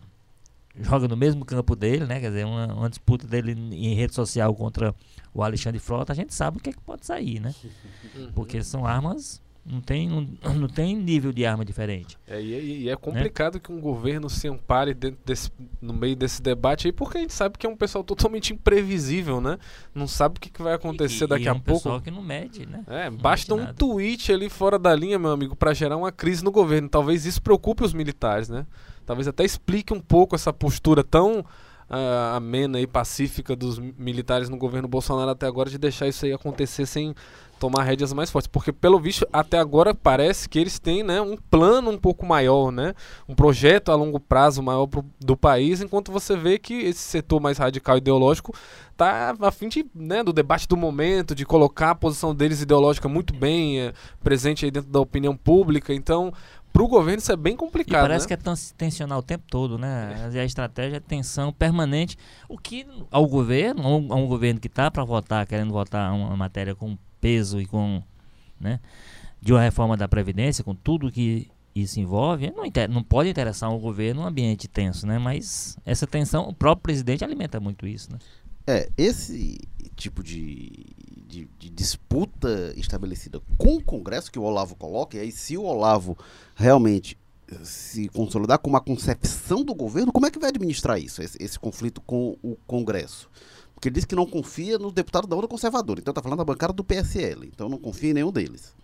joga 0.79 1.05
no 1.05 1.17
mesmo 1.17 1.43
campo 1.43 1.75
dele, 1.75 2.05
né? 2.05 2.19
Quer 2.19 2.29
dizer, 2.29 2.45
uma, 2.45 2.73
uma 2.73 2.89
disputa 2.89 3.27
dele 3.27 3.51
em 3.51 3.93
rede 3.93 4.15
social 4.15 4.55
contra 4.55 4.95
o 5.33 5.43
Alexandre 5.43 5.79
Frota, 5.79 6.13
a 6.13 6.15
gente 6.15 6.33
sabe 6.33 6.57
o 6.57 6.61
que, 6.61 6.69
é 6.69 6.73
que 6.73 6.79
pode 6.79 7.05
sair, 7.05 7.41
né? 7.41 7.53
Porque 8.33 8.63
são 8.63 8.85
armas 8.85 9.41
não 9.65 9.79
tem, 9.79 10.09
não, 10.09 10.27
não 10.55 10.67
tem 10.67 10.95
nível 10.95 11.31
de 11.31 11.45
arma 11.45 11.63
diferente. 11.63 12.17
É, 12.27 12.41
e, 12.41 12.53
é, 12.53 12.59
e 12.59 12.89
é 12.89 12.95
complicado 12.95 13.55
né? 13.55 13.61
que 13.63 13.71
um 13.71 13.79
governo 13.79 14.29
se 14.29 14.47
ampare 14.47 14.93
dentro 14.93 15.19
desse, 15.25 15.51
no 15.79 15.93
meio 15.93 16.15
desse 16.15 16.41
debate 16.41 16.87
aí, 16.87 16.91
porque 16.91 17.19
a 17.19 17.21
gente 17.21 17.33
sabe 17.33 17.57
que 17.57 17.65
é 17.65 17.69
um 17.69 17.75
pessoal 17.75 18.03
totalmente 18.03 18.53
imprevisível, 18.53 19.39
né? 19.39 19.57
Não 19.93 20.07
sabe 20.07 20.37
o 20.37 20.41
que, 20.41 20.49
que 20.49 20.61
vai 20.61 20.73
acontecer 20.73 21.25
e, 21.25 21.27
daqui 21.27 21.43
e 21.43 21.47
é 21.47 21.51
a 21.51 21.53
um 21.53 21.59
pouco. 21.59 21.83
pessoal 21.83 22.01
que 22.01 22.11
não 22.11 22.21
mede, 22.21 22.65
né? 22.65 22.83
É, 22.87 23.09
não 23.09 23.17
basta 23.17 23.53
um 23.53 23.57
nada. 23.57 23.73
tweet 23.73 24.31
ali 24.33 24.49
fora 24.49 24.79
da 24.79 24.95
linha, 24.95 25.19
meu 25.19 25.31
amigo, 25.31 25.55
para 25.55 25.73
gerar 25.73 25.97
uma 25.97 26.11
crise 26.11 26.43
no 26.43 26.51
governo. 26.51 26.89
Talvez 26.89 27.25
isso 27.25 27.41
preocupe 27.41 27.83
os 27.83 27.93
militares, 27.93 28.49
né? 28.49 28.65
Talvez 29.05 29.27
até 29.27 29.43
explique 29.43 29.93
um 29.93 29.99
pouco 29.99 30.35
essa 30.35 30.51
postura 30.51 31.03
tão 31.03 31.45
uh, 31.91 32.35
amena 32.35 32.79
e 32.79 32.87
pacífica 32.87 33.55
dos 33.55 33.77
militares 33.77 34.49
no 34.49 34.57
governo 34.57 34.87
Bolsonaro 34.87 35.29
até 35.29 35.45
agora 35.45 35.69
de 35.69 35.77
deixar 35.77 36.07
isso 36.07 36.25
aí 36.25 36.33
acontecer 36.33 36.85
sem 36.85 37.13
tomar 37.61 37.83
rédeas 37.83 38.11
mais 38.11 38.31
fortes, 38.31 38.47
porque 38.47 38.73
pelo 38.73 38.99
visto 38.99 39.27
até 39.31 39.59
agora 39.59 39.93
parece 39.93 40.49
que 40.49 40.57
eles 40.57 40.79
têm, 40.79 41.03
né, 41.03 41.21
um 41.21 41.37
plano 41.37 41.91
um 41.91 41.97
pouco 41.97 42.25
maior, 42.25 42.71
né, 42.71 42.95
um 43.29 43.35
projeto 43.35 43.91
a 43.91 43.95
longo 43.95 44.19
prazo 44.19 44.63
maior 44.63 44.87
pro, 44.87 45.05
do 45.19 45.37
país, 45.37 45.79
enquanto 45.79 46.11
você 46.11 46.35
vê 46.35 46.57
que 46.57 46.73
esse 46.73 47.01
setor 47.01 47.39
mais 47.39 47.59
radical 47.59 47.97
ideológico 47.97 48.51
tá 48.97 49.35
a 49.39 49.51
fim 49.51 49.69
de, 49.69 49.85
né, 49.93 50.23
do 50.23 50.33
debate 50.33 50.67
do 50.67 50.75
momento, 50.75 51.35
de 51.35 51.45
colocar 51.45 51.91
a 51.91 51.95
posição 51.95 52.33
deles 52.33 52.63
ideológica 52.63 53.07
muito 53.07 53.31
bem 53.31 53.79
é, 53.79 53.93
presente 54.23 54.65
aí 54.65 54.71
dentro 54.71 54.89
da 54.89 54.99
opinião 54.99 55.37
pública, 55.37 55.93
então 55.93 56.33
para 56.73 56.81
o 56.81 56.87
governo 56.87 57.19
isso 57.19 57.31
é 57.31 57.35
bem 57.35 57.55
complicado. 57.55 57.99
E 57.99 58.07
parece 58.07 58.25
né? 58.25 58.27
que 58.29 58.33
é 58.33 58.37
tão 58.37 58.55
tensional 58.75 59.19
o 59.19 59.23
tempo 59.23 59.43
todo, 59.47 59.77
né? 59.77 60.31
A 60.33 60.45
estratégia 60.45 60.97
é 60.97 60.99
tensão 61.01 61.51
permanente. 61.51 62.17
O 62.47 62.57
que 62.57 62.87
ao 63.11 63.27
governo, 63.27 63.83
a 63.83 64.15
um, 64.15 64.25
governo 64.25 64.57
que 64.57 64.67
está 64.67 64.89
para 64.89 65.03
votar, 65.03 65.45
querendo 65.45 65.73
votar 65.73 66.13
uma 66.13 66.37
matéria 66.37 66.73
com 66.73 66.97
peso 67.21 67.61
e 67.61 67.65
com. 67.65 68.03
Né, 68.59 68.79
de 69.41 69.51
uma 69.51 69.61
reforma 69.61 69.97
da 69.97 70.07
Previdência, 70.07 70.63
com 70.63 70.75
tudo 70.75 71.11
que 71.11 71.49
isso 71.73 71.99
envolve, 71.99 72.51
não, 72.51 72.65
inter, 72.65 72.89
não 72.89 73.01
pode 73.01 73.29
interessar 73.29 73.73
o 73.73 73.79
governo 73.79 74.21
um 74.21 74.25
ambiente 74.25 74.67
tenso, 74.67 75.07
né? 75.07 75.17
Mas 75.17 75.77
essa 75.85 76.05
tensão, 76.05 76.47
o 76.47 76.53
próprio 76.53 76.83
presidente 76.83 77.23
alimenta 77.23 77.59
muito 77.59 77.87
isso, 77.87 78.11
né? 78.11 78.19
É, 78.67 78.89
esse 78.95 79.59
tipo 79.95 80.23
de, 80.23 80.71
de, 81.27 81.49
de, 81.57 81.69
disputa 81.69 82.73
estabelecida 82.77 83.41
com 83.57 83.77
o 83.77 83.83
Congresso 83.83 84.31
que 84.31 84.37
o 84.37 84.43
Olavo 84.43 84.75
coloca, 84.75 85.17
e 85.17 85.21
aí 85.21 85.31
se 85.31 85.57
o 85.57 85.63
Olavo 85.63 86.15
realmente 86.55 87.17
se 87.63 88.07
consolidar 88.09 88.59
com 88.59 88.69
uma 88.69 88.79
concepção 88.79 89.63
do 89.63 89.73
governo, 89.73 90.11
como 90.11 90.25
é 90.25 90.31
que 90.31 90.39
vai 90.39 90.49
administrar 90.49 90.99
isso, 90.99 91.21
esse, 91.21 91.41
esse 91.41 91.59
conflito 91.59 92.01
com 92.01 92.37
o 92.43 92.55
Congresso? 92.67 93.29
Porque 93.81 93.89
ele 93.89 93.95
disse 93.95 94.05
que 94.05 94.15
não 94.15 94.27
confia 94.27 94.77
no 94.77 94.91
deputado 94.91 95.25
da 95.25 95.35
onda 95.35 95.47
conservadora, 95.47 95.99
então 95.99 96.11
está 96.11 96.21
falando 96.21 96.37
da 96.37 96.45
bancada 96.45 96.71
do 96.71 96.83
PSL, 96.83 97.47
então 97.47 97.67
não 97.67 97.79
confia 97.79 98.11
em 98.11 98.13
nenhum 98.13 98.31
deles. 98.31 98.75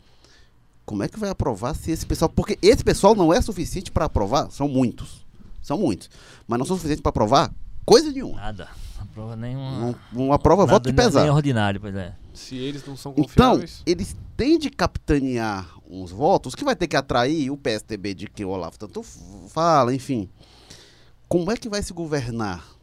Como 0.87 1.03
é 1.03 1.07
que 1.07 1.19
vai 1.19 1.29
aprovar 1.29 1.75
se 1.75 1.91
esse 1.91 2.03
pessoal. 2.03 2.29
Porque 2.29 2.57
esse 2.63 2.83
pessoal 2.83 3.13
não 3.13 3.31
é 3.31 3.39
suficiente 3.39 3.91
para 3.91 4.05
aprovar, 4.05 4.49
são 4.49 4.67
muitos. 4.67 5.23
São 5.61 5.77
muitos. 5.77 6.09
Mas 6.47 6.57
não 6.57 6.65
são 6.65 6.77
suficientes 6.77 7.03
para 7.03 7.11
aprovar 7.11 7.53
coisa 7.85 8.11
nenhuma. 8.11 8.37
Nada. 8.37 8.69
Não 8.97 9.03
aprova 9.03 9.35
nenhuma. 9.35 9.71
Não, 9.79 9.95
não 10.11 10.33
aprova 10.33 10.61
nada, 10.63 10.71
voto 10.71 10.89
de 10.89 10.93
pesar. 10.93 11.21
Nem 11.21 11.29
ordinário, 11.29 11.79
pois 11.79 11.93
é. 11.93 12.15
Se 12.33 12.55
eles 12.55 12.83
não 12.83 12.97
são 12.97 13.11
Então, 13.11 13.51
confiáveis. 13.51 13.83
eles 13.85 14.17
têm 14.35 14.57
de 14.57 14.71
capitanear 14.71 15.69
uns 15.87 16.09
votos 16.09 16.55
que 16.55 16.63
vai 16.63 16.75
ter 16.75 16.87
que 16.87 16.95
atrair 16.95 17.51
o 17.51 17.57
PSDB 17.57 18.15
de 18.15 18.27
que 18.27 18.43
o 18.43 18.49
Olavo 18.49 18.79
tanto 18.79 19.03
fala, 19.49 19.93
enfim. 19.93 20.27
Como 21.29 21.51
é 21.51 21.55
que 21.55 21.69
vai 21.69 21.83
se 21.83 21.93
governar 21.93 22.76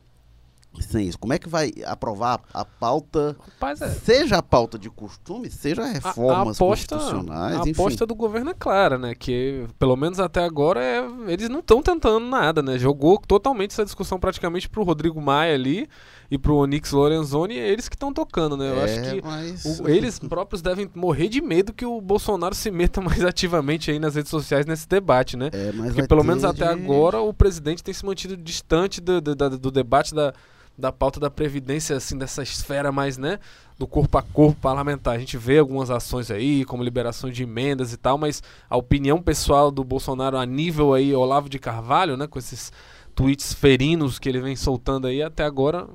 sem 0.82 1.06
isso? 1.06 1.18
Como 1.18 1.32
é 1.32 1.38
que 1.38 1.48
vai 1.48 1.70
aprovar 1.86 2.40
a 2.52 2.64
pauta, 2.64 3.36
Rapaz, 3.38 3.80
é. 3.80 3.88
seja 3.90 4.38
a 4.38 4.42
pauta 4.42 4.78
de 4.78 4.90
costume, 4.90 5.50
seja 5.50 5.84
reformas 5.84 6.60
a, 6.60 6.64
a 6.64 6.68
aposta, 6.68 6.96
constitucionais, 6.96 7.56
a 7.56 7.60
enfim. 7.60 7.70
aposta 7.72 8.06
do 8.06 8.14
governo 8.14 8.50
é 8.50 8.54
clara, 8.54 8.98
né? 8.98 9.14
Que 9.14 9.66
pelo 9.78 9.96
menos 9.96 10.18
até 10.20 10.42
agora 10.44 10.80
é, 10.82 11.04
eles 11.28 11.48
não 11.48 11.60
estão 11.60 11.82
tentando 11.82 12.20
nada, 12.26 12.62
né? 12.62 12.78
Jogou 12.78 13.18
totalmente 13.18 13.70
essa 13.72 13.84
discussão 13.84 14.18
praticamente 14.18 14.68
pro 14.68 14.82
Rodrigo 14.82 15.20
Maia 15.20 15.54
ali 15.54 15.88
e 16.30 16.38
pro 16.38 16.56
Onix 16.56 16.90
Lorenzoni, 16.90 17.54
e 17.54 17.58
é 17.58 17.68
eles 17.68 17.88
que 17.88 17.94
estão 17.94 18.12
tocando, 18.12 18.56
né? 18.56 18.70
Eu 18.70 18.80
É, 18.80 18.84
acho 18.84 19.10
que 19.10 19.22
mas- 19.22 19.80
o- 19.80 19.88
eles 19.88 20.18
próprios 20.18 20.62
devem 20.62 20.90
morrer 20.94 21.28
de 21.28 21.40
medo 21.40 21.72
que 21.72 21.84
o 21.84 22.00
Bolsonaro 22.00 22.54
se 22.54 22.70
meta 22.70 23.00
mais 23.02 23.24
ativamente 23.24 23.90
aí 23.90 23.98
nas 23.98 24.14
redes 24.14 24.30
sociais 24.30 24.64
nesse 24.66 24.88
debate, 24.88 25.36
né? 25.36 25.50
É, 25.52 25.70
mas 25.72 25.88
Porque 25.94 26.08
pelo 26.08 26.24
menos 26.24 26.44
até 26.44 26.64
de- 26.66 26.72
agora 26.82 27.20
o 27.20 27.32
presidente 27.32 27.84
tem 27.84 27.92
se 27.94 28.04
mantido 28.04 28.36
distante 28.36 29.00
do, 29.00 29.20
do, 29.20 29.34
da- 29.34 29.48
do 29.50 29.70
debate 29.70 30.14
da, 30.14 30.32
da 30.76 30.90
pauta 30.90 31.20
da 31.20 31.30
Previdência, 31.30 31.96
assim, 31.96 32.18
dessa 32.18 32.42
esfera 32.42 32.90
mais, 32.90 33.16
né, 33.16 33.38
do 33.78 33.86
corpo 33.86 34.18
a 34.18 34.22
corpo 34.22 34.60
parlamentar. 34.60 35.14
A 35.14 35.18
gente 35.18 35.36
vê 35.38 35.58
algumas 35.58 35.88
ações 35.90 36.30
aí, 36.30 36.64
como 36.64 36.82
liberação 36.82 37.30
de 37.30 37.42
emendas 37.44 37.92
e 37.92 37.96
tal, 37.96 38.18
mas 38.18 38.42
a 38.68 38.76
opinião 38.76 39.22
pessoal 39.22 39.70
do 39.70 39.84
Bolsonaro 39.84 40.36
a 40.36 40.44
nível 40.44 40.92
aí 40.94 41.14
Olavo 41.14 41.48
de 41.48 41.58
Carvalho, 41.58 42.16
né, 42.16 42.26
com 42.26 42.38
esses 42.38 42.72
tweets 43.14 43.52
ferinos 43.54 44.18
que 44.18 44.28
ele 44.28 44.40
vem 44.40 44.56
soltando 44.56 45.06
aí, 45.06 45.22
até 45.22 45.44
agora 45.44 45.86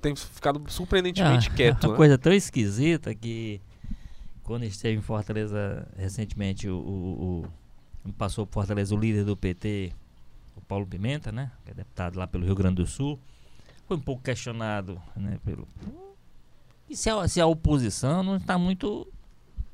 tem 0.00 0.14
ficado 0.16 0.60
surpreendentemente 0.68 1.48
Ah, 1.48 1.54
quieto, 1.54 1.84
Uma 1.84 1.90
né? 1.92 1.96
coisa 1.96 2.18
tão 2.18 2.32
esquisita 2.32 3.14
que 3.14 3.60
quando 4.42 4.64
esteve 4.64 4.98
em 4.98 5.02
Fortaleza 5.02 5.86
recentemente, 5.96 6.68
o, 6.68 6.76
o- 6.76 7.46
o- 8.08 8.12
passou 8.14 8.44
por 8.46 8.54
Fortaleza 8.54 8.94
o 8.94 8.98
líder 8.98 9.24
do 9.24 9.36
PT, 9.36 9.92
o 10.56 10.60
Paulo 10.60 10.86
Pimenta, 10.86 11.30
né? 11.32 11.50
Que 11.64 11.70
é 11.70 11.74
deputado 11.74 12.16
lá 12.18 12.26
pelo 12.26 12.44
Rio 12.44 12.54
Grande 12.54 12.76
do 12.76 12.86
Sul, 12.86 13.18
foi 13.86 13.96
um 13.96 14.00
pouco 14.00 14.22
questionado, 14.22 15.00
né? 15.16 15.38
Pelo, 15.44 15.66
e 16.88 16.96
se 16.96 17.10
a, 17.10 17.26
se 17.26 17.40
a 17.40 17.46
oposição 17.46 18.22
não 18.22 18.36
está 18.36 18.56
muito 18.56 19.06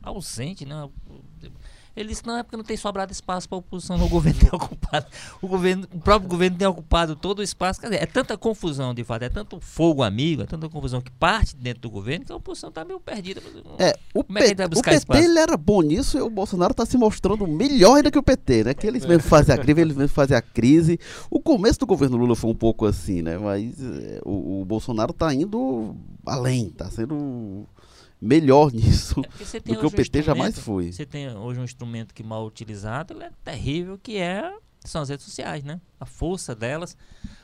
ausente, 0.03 0.65
né? 0.65 0.89
Ele 1.97 2.09
disse 2.09 2.27
não 2.27 2.37
é 2.37 2.43
porque 2.43 2.57
não 2.57 2.65
tem 2.65 2.77
sobrado 2.77 3.13
espaço 3.13 3.49
para 3.49 3.57
a 3.57 3.59
oposição, 3.59 3.99
não. 3.99 4.07
o 4.07 4.09
governo 4.11 4.41
tem 4.41 4.51
ocupado, 4.53 5.07
o 5.41 5.49
governo, 5.49 5.87
o 5.93 5.99
próprio 6.01 6.29
governo 6.29 6.57
tem 6.57 6.67
ocupado 6.67 7.15
todo 7.15 7.41
o 7.41 7.43
espaço. 7.43 7.81
Quer 7.81 7.89
dizer, 7.89 8.03
é 8.03 8.07
tanta 8.07 8.37
confusão 8.37 8.95
de 8.95 9.05
fato, 9.05 9.23
é 9.23 9.29
tanto 9.29 9.61
fogo 9.61 10.03
amigo, 10.03 10.43
é 10.43 10.47
tanta 10.47 10.69
confusão 10.69 11.01
que 11.01 11.11
parte 11.11 11.55
dentro 11.57 11.83
do 11.83 11.91
governo 11.91 12.25
que 12.25 12.33
a 12.33 12.37
oposição 12.37 12.69
está 12.69 12.85
meio 12.85 13.01
perdida. 13.01 13.43
É, 13.79 13.97
o, 14.15 14.25
Como 14.25 14.39
é 14.39 14.43
que 14.43 14.63
a 14.63 14.67
gente 14.67 14.79
o 14.79 14.83
PT 14.83 14.97
espaço? 14.97 15.23
ele 15.23 15.39
era 15.39 15.57
bom 15.57 15.83
nisso 15.83 16.19
e 16.19 16.21
o 16.21 16.31
Bolsonaro 16.31 16.73
está 16.73 16.87
se 16.87 16.97
mostrando 16.97 17.47
melhor 17.47 17.97
ainda 17.97 18.11
que 18.11 18.19
o 18.19 18.23
PT, 18.23 18.65
né? 18.65 18.75
Que 18.75 18.87
eles 18.87 19.05
mesmos 19.05 19.27
fazem 19.27 19.55
a 19.55 19.59
crise, 19.59 19.81
eles 19.81 19.97
mesmos 19.97 20.13
fazem 20.13 20.37
a 20.37 20.43
crise. 20.43 20.99
O 21.31 21.41
começo 21.41 21.79
do 21.79 21.87
governo 21.87 22.17
Lula 22.17 22.35
foi 22.35 22.51
um 22.51 22.55
pouco 22.55 22.87
assim, 22.87 23.23
né? 23.23 23.37
Mas 23.37 23.81
é, 23.81 24.21
o, 24.25 24.63
o 24.63 24.65
Bolsonaro 24.65 25.13
está 25.13 25.33
indo 25.35 25.95
além, 26.27 26.69
está 26.69 26.91
sendo 26.91 27.67
melhor 28.23 28.71
nisso 28.73 29.21
É 29.21 29.59
do 29.59 29.65
que 29.65 29.73
o 29.73 29.79
hoje 29.79 29.87
um 29.87 29.91
PT 29.91 30.23
jamais 30.23 30.59
foi. 30.59 30.93
Você 30.93 31.05
tem 31.05 31.29
hoje 31.37 31.59
um 31.61 31.65
instrumento 31.65 32.15
que 32.15 32.23
mal 32.23 32.47
utilizado, 32.47 33.13
ele 33.13 33.25
é 33.25 33.31
terrível, 33.45 33.99
que 33.99 34.17
é 34.17 34.55
são 34.85 35.03
as 35.03 35.09
redes 35.09 35.25
sociais, 35.25 35.63
né? 35.63 35.81
A 36.01 36.07
força 36.07 36.55
delas, 36.55 36.97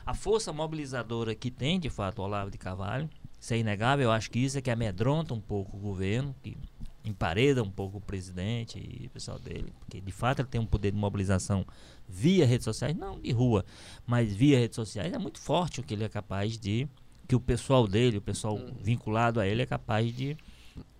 a 0.04 0.12
força 0.14 0.52
mobilizadora 0.52 1.34
que 1.34 1.50
tem, 1.50 1.78
de 1.78 1.88
fato, 1.88 2.20
o 2.20 2.24
Olavo 2.24 2.50
de 2.50 2.58
Carvalho, 2.58 3.08
isso 3.40 3.54
é 3.54 3.58
inegável, 3.58 4.06
eu 4.06 4.10
acho 4.10 4.30
que 4.30 4.40
isso 4.40 4.58
é 4.58 4.60
que 4.60 4.70
amedronta 4.70 5.32
um 5.34 5.40
pouco 5.40 5.76
o 5.76 5.80
governo, 5.80 6.34
que 6.42 6.56
empareda 7.04 7.62
um 7.62 7.70
pouco 7.70 7.98
o 7.98 8.00
presidente 8.00 8.78
e 8.78 9.06
o 9.06 9.10
pessoal 9.10 9.38
dele, 9.38 9.72
porque 9.78 10.00
de 10.00 10.12
fato 10.12 10.40
ele 10.40 10.48
tem 10.48 10.60
um 10.60 10.66
poder 10.66 10.90
de 10.90 10.98
mobilização 10.98 11.64
via 12.08 12.44
redes 12.44 12.64
sociais, 12.64 12.94
não 12.96 13.20
de 13.20 13.30
rua, 13.30 13.64
mas 14.04 14.34
via 14.34 14.58
redes 14.58 14.74
sociais, 14.76 15.12
é 15.12 15.18
muito 15.18 15.38
forte 15.38 15.80
o 15.80 15.82
que 15.84 15.94
ele 15.94 16.04
é 16.04 16.08
capaz 16.08 16.58
de, 16.58 16.88
que 17.28 17.36
o 17.36 17.40
pessoal 17.40 17.86
dele, 17.86 18.18
o 18.18 18.22
pessoal 18.22 18.56
Uhum. 18.56 18.74
vinculado 18.82 19.38
a 19.38 19.46
ele 19.46 19.62
é 19.62 19.66
capaz 19.66 20.12
de, 20.14 20.36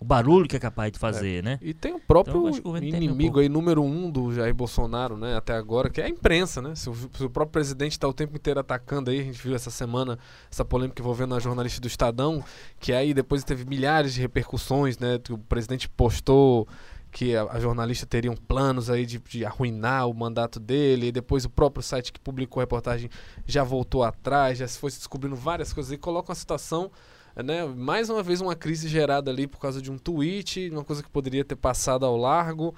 o 0.01 0.05
barulho 0.05 0.47
que 0.47 0.57
é 0.57 0.59
capaz 0.61 0.93
de 0.93 0.99
fazer, 0.99 1.43
né? 1.43 1.59
E 1.61 1.75
tem 1.75 1.93
o 1.93 2.01
próprio 2.01 2.49
Então, 2.49 2.73
o 2.73 2.77
inimigo 2.79 3.41
aí, 3.41 3.49
número 3.49 3.83
um 3.83 4.11
do 4.11 4.33
Jair 4.33 4.55
Bolsonaro, 4.55 5.17
né, 5.17 5.37
até 5.37 5.55
agora, 5.55 5.91
que 5.91 6.01
é 6.01 6.05
a 6.05 6.09
imprensa, 6.09 6.63
né? 6.63 6.75
Se 6.75 6.89
o, 6.89 6.95
se 6.95 7.25
o 7.25 7.31
próprio 7.31 7.53
presidente 7.53 7.93
está 7.93 8.07
o 8.07 8.13
tempo 8.13 8.37
inteiro 8.37 8.61
atacando 8.61 9.11
aí, 9.11 9.21
a 9.21 9.25
gente 9.25 9.43
viu 9.43 9.55
essa 9.55 9.71
semana 9.71 10.19
essa 10.51 10.65
polêmica 10.65 11.03
envolvendo 11.03 11.35
a 11.35 11.41
jornalista 11.41 11.81
do 11.81 11.89
Estadão, 11.89 12.45
que 12.79 12.93
aí 12.93 13.13
depois 13.13 13.43
teve 13.43 13.65
milhares 13.65 14.15
de 14.15 14.21
repercussões, 14.21 14.99
né? 14.99 15.19
Que 15.19 15.33
o 15.33 15.39
presidente 15.39 15.89
postou 15.89 16.69
que 17.11 17.35
a, 17.35 17.45
a 17.45 17.59
jornalista 17.59 18.07
teria 18.07 18.33
planos 18.47 18.91
aí 18.91 19.07
de, 19.07 19.19
de 19.19 19.45
arruinar 19.45 20.09
o 20.09 20.15
mandato 20.15 20.61
dele, 20.61 21.09
e 21.09 21.13
depois 21.13 21.45
o 21.45 21.51
próprio 21.51 21.83
site 21.83 22.13
que 22.13 22.21
publicou 22.21 22.61
a 22.61 22.65
reportagem 22.65 23.11
já 23.47 23.65
voltou 23.65 24.05
atrás, 24.05 24.59
já 24.59 24.69
se 24.69 24.79
foi 24.79 24.91
descobrindo 24.91 25.35
várias 25.35 25.73
coisas 25.73 25.93
e 25.93 25.99
coloca 25.99 26.31
uma 26.31 26.37
situação 26.37 26.91
né, 27.43 27.65
mais 27.65 28.11
uma 28.11 28.23
vez 28.23 28.41
uma 28.41 28.55
crise 28.55 28.89
gerada 28.89 29.31
ali 29.31 29.47
por 29.47 29.59
causa 29.59 29.81
de 29.81 29.91
um 29.91 29.99
tweet, 29.99 30.71
uma 30.71 30.85
coisa 30.85 31.03
que 31.03 31.09
poderia 31.09 31.45
ter 31.45 31.57
passado 31.57 32.05
ao 32.05 32.17
largo. 32.17 32.75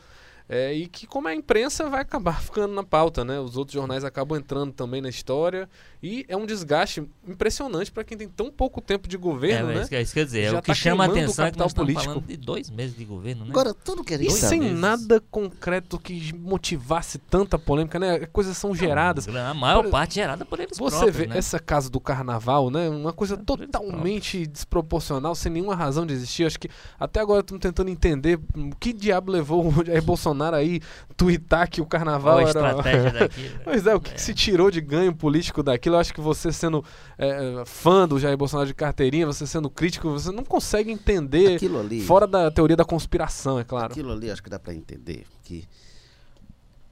É, 0.53 0.75
e 0.75 0.89
que 0.89 1.07
como 1.07 1.29
é 1.29 1.31
a 1.31 1.35
imprensa 1.37 1.89
vai 1.89 2.01
acabar 2.01 2.41
ficando 2.43 2.75
na 2.75 2.83
pauta, 2.83 3.25
né? 3.25 3.39
Os 3.39 3.57
outros 3.57 3.73
jornais 3.75 4.03
acabam 4.05 4.37
entrando 4.37 4.73
também 4.73 5.01
na 5.01 5.09
história 5.09 5.69
e 6.03 6.27
é 6.29 6.37
um 6.37 6.45
desgaste 6.45 7.09
impressionante 7.29 7.93
para 7.93 8.03
quem 8.03 8.19
tem 8.19 8.29
tão 8.29 8.51
pouco 8.51 8.81
tempo 8.81 9.07
de 9.07 9.17
governo, 9.17 9.71
é, 9.71 9.75
né? 9.77 9.83
Isso, 9.83 9.95
isso 9.95 10.15
quer 10.15 10.25
dizer, 10.25 10.43
é 10.43 10.51
o 10.59 10.61
que 10.61 10.67
tá 10.69 10.75
chama 10.75 11.05
a 11.05 11.07
atenção 11.07 11.47
é 11.47 11.53
que 11.53 11.59
nós 11.59 11.73
político. 11.73 12.05
falando 12.05 12.27
de 12.27 12.37
dois 12.37 12.69
meses 12.69 12.97
de 12.97 13.05
governo, 13.05 13.45
né? 13.45 13.51
Agora, 13.51 13.73
tudo 13.73 14.03
que 14.03 14.15
E 14.15 14.29
sem 14.29 14.59
meses. 14.61 14.77
nada 14.79 15.23
concreto 15.31 16.01
que 16.01 16.35
motivasse 16.35 17.19
tanta 17.19 17.57
polêmica, 17.57 18.01
né? 18.01 18.27
Coisas 18.27 18.57
são 18.57 18.75
geradas. 18.75 19.29
A 19.29 19.55
maior 19.55 19.85
Por- 19.85 19.91
parte 19.93 20.17
gerada 20.17 20.45
por 20.45 20.59
eles 20.59 20.77
Você 20.77 20.97
próprios, 20.97 21.17
vê 21.17 21.27
né? 21.29 21.39
essa 21.39 21.61
casa 21.61 21.89
do 21.89 22.01
carnaval, 22.01 22.71
né? 22.71 22.89
Uma 22.89 23.13
coisa 23.13 23.37
totalmente 23.37 24.49
desproporcional, 24.49 25.33
sem 25.37 25.53
nenhuma 25.53 25.77
razão 25.77 26.05
de 26.05 26.13
existir. 26.13 26.45
Acho 26.45 26.59
que 26.59 26.69
até 26.99 27.21
agora 27.21 27.41
estamos 27.41 27.63
tentando 27.63 27.89
entender 27.89 28.41
o 28.57 28.75
que 28.81 28.93
diabo 28.93 29.31
levou 29.31 29.65
o 29.69 29.85
Jair 29.87 30.03
Bolsonaro 30.03 30.40
aí 30.43 30.81
twittar 31.17 31.69
que 31.69 31.81
o 31.81 31.87
carnaval 31.87 32.37
Qual 32.37 32.39
a 32.39 32.51
era. 32.51 32.51
estratégia 32.51 33.11
daquilo. 33.21 33.61
Pois 33.65 33.87
é, 33.87 33.95
o 33.95 34.01
que, 34.01 34.15
que 34.15 34.21
se 34.21 34.35
tirou 34.35 34.71
de 34.71 34.81
ganho 34.81 35.15
político 35.15 35.63
daquilo? 35.63 35.97
Eu 35.97 36.01
acho 36.01 36.13
que 36.15 36.21
você 36.21 36.51
sendo 36.53 36.85
é, 37.19 37.63
fã 37.67 38.09
do 38.09 38.19
Jair 38.19 38.37
Bolsonaro 38.37 38.67
de 38.67 38.75
carteirinha, 38.75 39.27
você 39.27 39.47
sendo 39.47 39.69
crítico, 39.69 40.11
você 40.11 40.31
não 40.33 40.45
consegue 40.45 40.91
entender 40.91 41.57
Aquilo 41.57 41.79
ali. 41.81 42.01
fora 42.03 42.27
da 42.27 42.51
teoria 42.51 42.77
da 42.77 42.85
conspiração, 42.85 43.59
é 43.59 43.65
claro. 43.65 43.93
Aquilo 43.93 44.13
ali 44.13 44.31
acho 44.31 44.43
que 44.43 44.51
dá 44.51 44.59
para 44.59 44.75
entender 44.75 45.27
que 45.45 45.65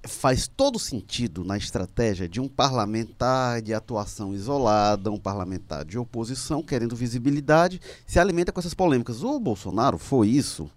faz 0.04 0.48
todo 0.48 0.78
sentido 0.78 1.44
na 1.44 1.56
estratégia 1.56 2.28
de 2.28 2.40
um 2.40 2.48
parlamentar 2.48 3.61
de 3.61 3.74
atuação 3.74 4.32
isolada, 4.32 5.11
um 5.11 5.18
parlamentar 5.18 5.84
de 5.84 5.98
oposição 5.98 6.62
querendo 6.62 6.96
visibilidade, 6.96 7.80
se 8.06 8.18
alimenta 8.18 8.52
com 8.52 8.61
essas 8.61 8.74
polêmicas. 8.74 9.22
O 9.22 9.38
Bolsonaro 9.38 9.98
foi 9.98 10.28
isso, 10.28 10.70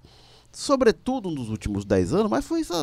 sobretudo 0.51 1.31
nos 1.31 1.49
últimos 1.49 1.85
10 1.85 2.13
anos, 2.13 2.29
mas 2.29 2.45
foi 2.45 2.61
isso, 2.61 2.73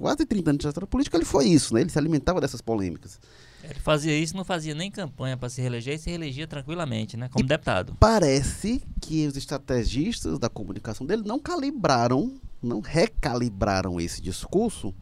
quase 0.00 0.24
30 0.24 0.50
anos 0.50 0.60
de 0.60 0.68
história 0.68 0.86
política, 0.86 1.16
ele 1.16 1.24
foi 1.24 1.46
isso, 1.46 1.74
né? 1.74 1.82
Ele 1.82 1.90
se 1.90 1.98
alimentava 1.98 2.40
dessas 2.40 2.60
polêmicas. 2.60 3.20
Ele 3.62 3.80
fazia 3.80 4.16
isso, 4.16 4.36
não 4.36 4.44
fazia 4.44 4.74
nem 4.74 4.90
campanha 4.90 5.36
para 5.36 5.48
se 5.48 5.60
reeleger 5.60 5.94
e 5.94 5.98
se 5.98 6.08
reelegia 6.08 6.46
tranquilamente, 6.46 7.16
né? 7.16 7.28
Como 7.28 7.46
deputado. 7.46 7.96
Parece 7.98 8.82
que 9.00 9.26
os 9.26 9.36
estrategistas 9.36 10.38
da 10.38 10.48
comunicação 10.48 11.06
dele 11.06 11.22
não 11.24 11.38
calibraram, 11.38 12.34
não 12.62 12.80
recalibraram 12.80 14.00
esse 14.00 14.22
discurso 14.22 14.94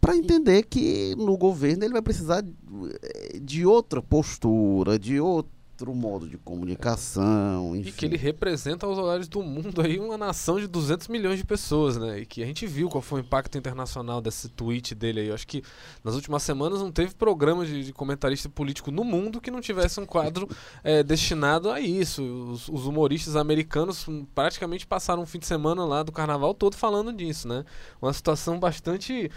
para 0.00 0.16
entender 0.16 0.62
que 0.64 1.14
no 1.16 1.36
governo 1.36 1.84
ele 1.84 1.92
vai 1.92 2.02
precisar 2.02 2.42
eh, 2.42 3.38
de 3.40 3.66
outra 3.66 4.00
postura, 4.00 4.98
de 4.98 5.20
outro 5.20 5.52
modo 5.88 6.28
de 6.28 6.36
comunicação, 6.38 7.74
enfim. 7.74 7.88
E 7.88 7.92
que 7.92 8.04
ele 8.04 8.16
representa 8.16 8.86
aos 8.86 8.98
olhares 8.98 9.28
do 9.28 9.42
mundo 9.42 9.80
aí 9.80 9.98
uma 9.98 10.18
nação 10.18 10.58
de 10.60 10.66
200 10.66 11.08
milhões 11.08 11.38
de 11.38 11.44
pessoas, 11.44 11.96
né? 11.96 12.20
E 12.20 12.26
que 12.26 12.42
a 12.42 12.46
gente 12.46 12.66
viu 12.66 12.88
qual 12.88 13.00
foi 13.02 13.20
o 13.20 13.24
impacto 13.24 13.56
internacional 13.56 14.20
desse 14.20 14.48
tweet 14.48 14.94
dele 14.94 15.20
aí. 15.20 15.28
Eu 15.28 15.34
acho 15.34 15.46
que 15.46 15.62
nas 16.04 16.14
últimas 16.14 16.42
semanas 16.42 16.80
não 16.80 16.90
teve 16.90 17.14
programa 17.14 17.64
de, 17.64 17.84
de 17.84 17.92
comentarista 17.92 18.48
político 18.48 18.90
no 18.90 19.04
mundo 19.04 19.40
que 19.40 19.50
não 19.50 19.60
tivesse 19.60 20.00
um 20.00 20.06
quadro 20.06 20.48
eh, 20.84 21.02
destinado 21.02 21.70
a 21.70 21.80
isso. 21.80 22.22
Os, 22.22 22.68
os 22.68 22.86
humoristas 22.86 23.36
americanos 23.36 24.06
praticamente 24.34 24.86
passaram 24.86 25.22
um 25.22 25.26
fim 25.26 25.38
de 25.38 25.46
semana 25.46 25.84
lá 25.84 26.02
do 26.02 26.12
carnaval 26.12 26.54
todo 26.54 26.76
falando 26.76 27.12
disso, 27.12 27.48
né? 27.48 27.64
Uma 28.00 28.12
situação 28.12 28.58
bastante 28.58 29.30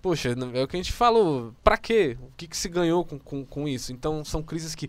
Poxa, 0.00 0.28
é 0.54 0.62
o 0.62 0.68
que 0.68 0.76
a 0.76 0.78
gente 0.80 0.92
falou. 0.92 1.52
Pra 1.64 1.76
quê? 1.76 2.16
O 2.22 2.30
que, 2.36 2.46
que 2.46 2.56
se 2.56 2.68
ganhou 2.68 3.04
com, 3.04 3.18
com, 3.18 3.44
com 3.44 3.66
isso? 3.66 3.92
Então, 3.92 4.24
são 4.24 4.42
crises 4.42 4.74
que 4.74 4.88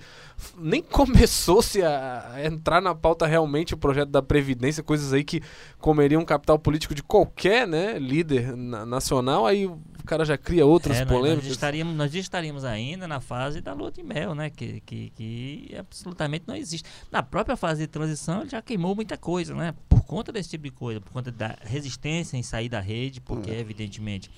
nem 0.57 0.81
começou-se 0.83 1.81
a 1.81 2.31
a 2.33 2.45
entrar 2.45 2.79
na 2.81 2.93
pauta 2.93 3.25
realmente 3.25 3.73
o 3.73 3.77
projeto 3.77 4.09
da 4.09 4.21
Previdência, 4.21 4.83
coisas 4.83 5.11
aí 5.13 5.23
que 5.23 5.41
comeriam 5.79 6.23
capital 6.23 6.59
político 6.59 6.93
de 6.93 7.01
qualquer 7.01 7.67
né, 7.67 7.97
líder 7.97 8.55
na- 8.55 8.85
nacional, 8.85 9.47
aí 9.47 9.65
o 9.65 9.79
cara 10.05 10.23
já 10.23 10.37
cria 10.37 10.65
outras 10.65 10.97
É, 10.97 10.99
nós- 11.01 11.09
nós, 11.11 11.19
polêmicas. 11.19 11.51
estaríamos, 11.51 11.95
nós 11.95 12.13
estaríamos 12.13 12.63
ainda 12.63 13.07
na 13.07 13.19
fase 13.19 13.61
da 13.61 13.73
lua 13.73 13.91
de 13.91 14.03
mel, 14.03 14.35
né? 14.35 14.49
Que, 14.49 14.79
que, 14.81 15.09
que 15.15 15.75
absolutamente 15.77 16.45
não 16.47 16.55
existe. 16.55 16.87
Na 17.11 17.23
própria 17.23 17.55
fase 17.57 17.81
de 17.81 17.87
transição, 17.87 18.41
ele 18.41 18.49
já 18.51 18.61
queimou 18.61 18.95
muita 18.95 19.17
coisa, 19.17 19.53
né? 19.55 19.73
Por 19.89 20.03
conta 20.03 20.31
desse 20.31 20.49
tipo 20.49 20.63
de 20.65 20.71
coisa, 20.71 21.01
por 21.01 21.11
conta 21.11 21.31
da 21.31 21.55
resistência 21.61 22.37
em 22.37 22.43
sair 22.43 22.69
da 22.69 22.79
rede, 22.79 23.19
porque, 23.21 23.49
evidentemente. 23.49 24.29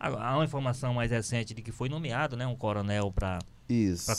Há 0.00 0.34
uma 0.36 0.44
informação 0.44 0.94
mais 0.94 1.10
recente 1.10 1.52
de 1.54 1.60
que 1.62 1.72
foi 1.72 1.88
nomeado 1.88 2.36
né, 2.36 2.46
um 2.46 2.54
coronel 2.54 3.12
para 3.12 3.38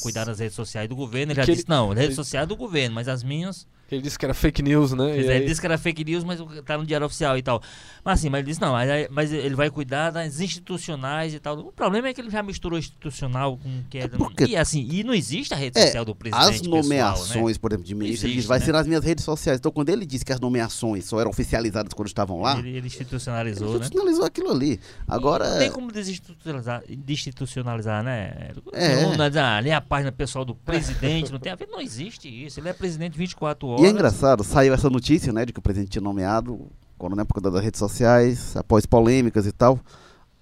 cuidar 0.01 0.25
das 0.25 0.39
redes 0.39 0.55
sociais 0.55 0.89
do 0.89 0.95
governo. 0.95 1.31
Ele 1.31 1.39
Que 1.39 1.45
já 1.45 1.51
ele- 1.51 1.55
disse: 1.55 1.69
não, 1.69 1.89
redes 1.89 2.03
ele- 2.05 2.15
sociais 2.15 2.47
do 2.47 2.55
governo, 2.55 2.95
mas 2.95 3.07
as 3.07 3.23
minhas 3.23 3.65
Ele 3.91 4.01
disse 4.01 4.17
que 4.19 4.25
era 4.25 4.33
fake 4.33 4.61
news, 4.61 4.93
né? 4.93 5.15
E 5.15 5.19
dizer, 5.21 5.31
aí- 5.31 5.37
ele 5.39 5.45
disse 5.47 5.59
que 5.59 5.65
era 5.67 5.77
fake 5.77 6.03
news, 6.03 6.23
mas 6.23 6.39
o- 6.39 6.45
tá 6.63 6.77
no 6.77 6.85
diário 6.85 7.05
oficial 7.05 7.37
e 7.37 7.41
tal. 7.41 7.61
Mas 8.03 8.19
assim, 8.19 8.29
mas 8.29 8.39
ele 8.39 8.47
disse, 8.49 8.61
não, 8.61 8.71
mas, 8.73 9.07
mas 9.09 9.33
ele 9.33 9.55
vai 9.55 9.69
cuidar 9.69 10.11
das 10.11 10.39
institucionais 10.39 11.33
e 11.33 11.39
tal. 11.39 11.57
O 11.59 11.71
problema 11.71 12.07
é 12.07 12.13
que 12.13 12.21
ele 12.21 12.29
já 12.29 12.43
misturou 12.43 12.77
institucional 12.77 13.57
com 13.57 13.67
o 13.69 13.83
que 13.89 13.97
é. 13.97 14.07
porque- 14.07 14.45
E 14.45 14.55
assim, 14.55 14.87
e 14.91 15.03
não 15.03 15.13
existe 15.13 15.53
a 15.53 15.57
rede 15.57 15.77
É, 15.79 15.87
social 15.87 16.05
do 16.05 16.13
presidente. 16.15 16.49
As 16.49 16.61
pessoal, 16.61 16.81
nomeações, 16.83 17.55
né? 17.57 17.61
por 17.61 17.71
exemplo, 17.71 17.85
de 17.87 17.95
ministro, 17.95 18.25
ele 18.27 18.33
existe, 18.33 18.41
diz, 18.41 18.45
vai 18.45 18.59
né? 18.59 18.65
ser 18.65 18.71
nas 18.71 18.87
minhas 18.87 19.03
redes 19.03 19.23
sociais. 19.23 19.59
Então, 19.59 19.71
quando 19.71 19.89
ele 19.89 20.05
disse 20.05 20.23
que 20.23 20.31
as 20.33 20.39
nomeações 20.39 21.05
só 21.05 21.19
eram 21.19 21.29
oficializadas 21.31 21.93
quando 21.93 22.07
estavam 22.07 22.41
lá, 22.41 22.57
Ele, 22.59 22.69
ele 22.77 22.87
institucionalizou, 22.87 23.67
ele 23.69 23.73
né? 23.73 23.79
institucionalizou 23.85 24.25
aquilo 24.25 24.51
ali. 24.51 24.79
Agora, 25.07 25.49
Não 25.49 25.59
tem 25.59 25.71
como 25.71 25.91
desinstitucionalizar, 25.91 26.83
desinstitucionalizar 26.87 28.03
né? 28.03 28.51
É. 28.73 29.01
Não, 29.03 29.15
não, 29.17 29.25
ah, 29.41 29.57
ali 29.57 29.69
é 29.69 29.73
a 29.75 29.81
página 29.81 30.11
pessoal 30.11 30.45
do 30.45 30.55
presidente, 30.65 31.31
não 31.31 31.39
tem 31.39 31.51
a 31.51 31.55
ver, 31.55 31.67
não 31.67 31.81
existe 31.81 32.27
isso. 32.27 32.59
Ele 32.59 32.69
é 32.69 32.73
presidente 32.73 33.17
24 33.17 33.67
horas. 33.67 33.78
E 33.81 33.85
é 33.85 33.89
engraçado, 33.89 34.43
saiu 34.43 34.73
essa 34.73 34.89
notícia, 34.89 35.31
né, 35.33 35.45
de 35.45 35.53
que 35.53 35.59
o 35.59 35.61
presidente 35.61 35.91
tinha 35.91 36.01
nomeado, 36.01 36.67
quando 36.97 37.15
na 37.15 37.21
época 37.23 37.41
das 37.41 37.63
redes 37.63 37.79
sociais, 37.79 38.55
após 38.55 38.85
polêmicas 38.85 39.45
e 39.45 39.51
tal, 39.51 39.79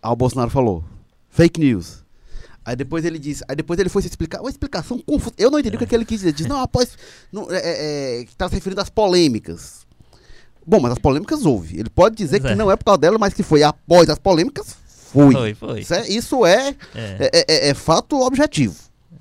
aí 0.02 0.12
o 0.12 0.16
Bolsonaro 0.16 0.50
falou, 0.50 0.84
fake 1.30 1.60
news. 1.60 2.04
Aí 2.66 2.76
depois 2.76 3.06
ele 3.06 3.18
disse, 3.18 3.44
aí 3.48 3.56
depois 3.56 3.80
ele 3.80 3.88
foi 3.88 4.02
se 4.02 4.10
explicar, 4.10 4.42
uma 4.42 4.50
explicação 4.50 5.00
confusa. 5.00 5.34
Eu 5.38 5.50
não 5.50 5.58
entendi 5.58 5.76
o 5.76 5.80
que, 5.80 5.86
é 5.86 5.88
que 5.88 5.96
ele 5.96 6.04
quis 6.04 6.20
dizer. 6.20 6.34
Diz, 6.34 6.48
não, 6.48 6.60
após. 6.60 6.98
Não, 7.32 7.48
é, 7.50 7.56
é, 7.58 8.20
é, 8.22 8.26
que 8.26 8.32
estava 8.32 8.50
se 8.50 8.56
referindo 8.56 8.82
às 8.82 8.90
polêmicas. 8.90 9.88
Bom, 10.66 10.82
mas 10.82 10.92
as 10.92 10.98
polêmicas 11.00 11.46
houve. 11.46 11.80
Ele 11.80 11.90
pode 11.90 12.18
dizer 12.18 12.42
que 12.42 12.48
é. 12.48 12.56
não 12.56 12.70
é 12.70 12.76
por 12.76 12.84
causa 12.84 12.98
dela, 12.98 13.18
mas 13.18 13.34
que 13.34 13.42
foi 13.42 13.64
após 13.64 14.10
as 14.10 14.20
polêmicas, 14.20 14.76
foi. 14.86 15.32
Foi, 15.32 15.54
foi. 15.54 15.80
Isso 15.80 15.94
é, 15.94 16.08
isso 16.10 16.46
é, 16.46 16.76
É. 16.94 17.30
é, 17.34 17.46
é- 17.48 17.70
é 17.70 17.74
fato 17.74 18.20
objetivo. 18.20 18.76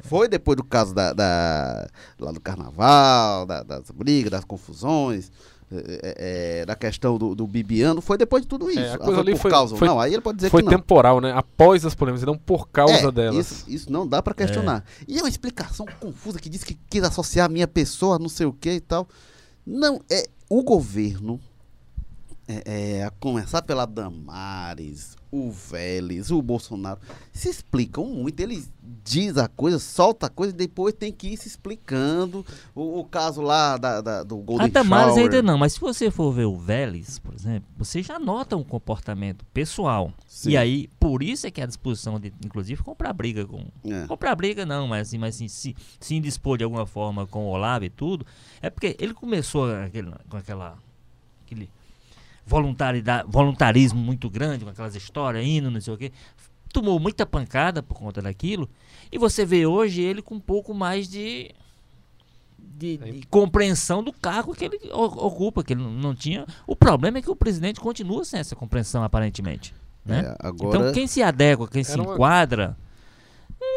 Foi 0.06 0.28
depois 0.28 0.56
do 0.56 0.64
caso 0.64 0.94
da, 0.94 1.12
da- 1.12 1.88
lá 2.18 2.32
do 2.32 2.40
carnaval, 2.40 3.46
da- 3.46 3.62
das 3.62 3.90
brigas, 3.90 4.30
das 4.30 4.44
confusões, 4.44 5.30
é, 5.70 5.76
é, 5.76 6.60
é, 6.60 6.66
da 6.66 6.76
questão 6.76 7.18
do, 7.18 7.34
do 7.34 7.46
Bibiano, 7.46 8.00
foi 8.00 8.16
depois 8.16 8.42
de 8.42 8.48
tudo 8.48 8.70
isso. 8.70 8.78
a 8.78 8.94
Ah, 8.94 8.98
coisa 8.98 9.12
foi 9.14 9.20
ali 9.20 9.32
por 9.32 9.40
foi- 9.40 9.50
causa. 9.50 9.76
foi- 9.76 9.88
não, 9.88 9.98
aí 10.00 10.12
ele 10.14 10.22
pode 10.22 10.36
dizer 10.36 10.48
Foi 10.50 10.62
que 10.62 10.70
não. 10.70 10.78
temporal, 10.78 11.20
né? 11.20 11.32
Após 11.34 11.84
as 11.84 11.94
polêmicas, 11.94 12.22
e 12.22 12.26
não 12.26 12.38
por 12.38 12.68
causa 12.68 13.08
É, 13.08 13.10
delas. 13.10 13.36
Isso, 13.50 13.64
isso 13.68 13.92
não 13.92 14.06
dá 14.06 14.22
pra 14.22 14.32
questionar. 14.32 14.84
E 15.08 15.18
é 15.18 15.22
uma 15.22 15.28
explicação 15.28 15.84
confusa 15.98 16.38
que 16.38 16.48
diz 16.48 16.62
que 16.62 16.74
quis 16.88 17.02
associar 17.02 17.46
a 17.46 17.48
minha 17.48 17.66
pessoa 17.66 18.14
a 18.16 18.18
não 18.18 18.28
sei 18.28 18.46
o 18.46 18.52
que 18.52 18.70
e 18.74 18.80
tal. 18.80 19.08
Não, 19.66 20.00
é 20.08 20.28
o 20.48 20.62
governo, 20.62 21.40
é, 22.48 22.98
é, 22.98 23.04
a 23.04 23.10
começar 23.10 23.62
pela 23.62 23.84
Damares, 23.86 25.16
o 25.32 25.50
Vélez, 25.50 26.30
o 26.30 26.40
Bolsonaro, 26.40 27.00
se 27.32 27.48
explicam 27.48 28.04
muito. 28.06 28.38
Eles 28.40 28.70
diz 29.04 29.36
a 29.36 29.48
coisa, 29.48 29.78
solta 29.78 30.26
a 30.26 30.30
coisa 30.30 30.52
e 30.54 30.56
depois 30.56 30.94
tem 30.94 31.12
que 31.12 31.28
ir 31.28 31.36
se 31.36 31.48
explicando. 31.48 32.46
O, 32.74 33.00
o 33.00 33.04
caso 33.04 33.40
lá 33.42 33.76
da, 33.76 34.00
da- 34.00 34.22
do 34.22 34.36
Golden 34.36 34.66
A 34.66 34.70
Damares 34.70 35.14
Shower. 35.14 35.24
ainda 35.24 35.42
não, 35.42 35.58
mas 35.58 35.72
se 35.74 35.80
você 35.80 36.10
for 36.10 36.30
ver 36.32 36.44
o 36.44 36.56
Vélez, 36.56 37.18
por 37.18 37.34
exemplo, 37.34 37.68
você 37.76 38.02
já 38.02 38.18
nota 38.18 38.56
um 38.56 38.62
comportamento 38.64 39.44
pessoal. 39.52 40.12
Sim. 40.28 40.50
E 40.50 40.56
aí, 40.56 40.88
por 41.00 41.22
isso 41.22 41.46
é 41.46 41.50
que 41.50 41.60
a 41.60 41.66
disposição 41.66 42.20
de, 42.20 42.32
inclusive, 42.44 42.80
comprar 42.82 43.12
briga 43.12 43.44
com. 43.44 43.64
É. 43.84 44.06
Comprar 44.06 44.34
briga 44.36 44.64
não, 44.64 44.86
mas 44.86 45.08
assim, 45.08 45.18
mas 45.18 45.34
assim, 45.34 45.48
se, 45.48 45.74
se 45.98 46.14
indispor 46.14 46.56
de 46.58 46.64
alguma 46.64 46.86
forma 46.86 47.26
com 47.26 47.46
o 47.46 47.48
Olavo 47.48 47.84
e 47.84 47.90
tudo, 47.90 48.24
é 48.62 48.70
porque 48.70 48.96
ele 49.00 49.12
começou 49.14 49.68
aquele- 49.74 50.12
com 50.28 50.36
aquela. 50.36 50.78
aquele 51.44 51.68
voluntarismo 52.46 53.98
muito 53.98 54.30
grande, 54.30 54.64
com 54.64 54.70
aquelas 54.70 54.94
histórias, 54.94 55.44
indo, 55.44 55.70
não 55.70 55.80
sei 55.80 55.92
o 55.94 55.96
quê. 55.96 56.12
Tomou 56.72 57.00
muita 57.00 57.24
pancada 57.26 57.82
por 57.82 57.96
conta 57.98 58.22
daquilo. 58.22 58.68
E 59.10 59.18
você 59.18 59.44
vê 59.44 59.66
hoje 59.66 60.02
ele 60.02 60.22
com 60.22 60.36
um 60.36 60.40
pouco 60.40 60.72
mais 60.74 61.08
de. 61.08 61.54
De, 62.58 62.98
de 62.98 63.26
compreensão 63.30 64.02
do 64.02 64.12
cargo 64.12 64.54
que 64.54 64.66
ele 64.66 64.78
ocupa, 64.92 65.64
que 65.64 65.72
ele 65.72 65.82
não, 65.82 66.14
tinha. 66.14 66.44
O 66.66 66.76
problema 66.76 67.16
é 67.18 67.22
que 67.22 67.30
o 67.30 67.36
presidente 67.36 67.80
continua 67.80 68.22
sem 68.22 68.38
essa 68.38 68.54
compreensão, 68.54 69.02
aparentemente. 69.02 69.74
Né? 70.04 70.20
É, 70.20 70.46
agora, 70.46 70.78
Então, 70.78 70.92
quem 70.92 71.06
se 71.06 71.22
adequa, 71.22 71.66
quem 71.68 71.82
se 71.82 71.92
Era 71.92 72.02
uma- 72.02 72.12
enquadra, 72.12 72.76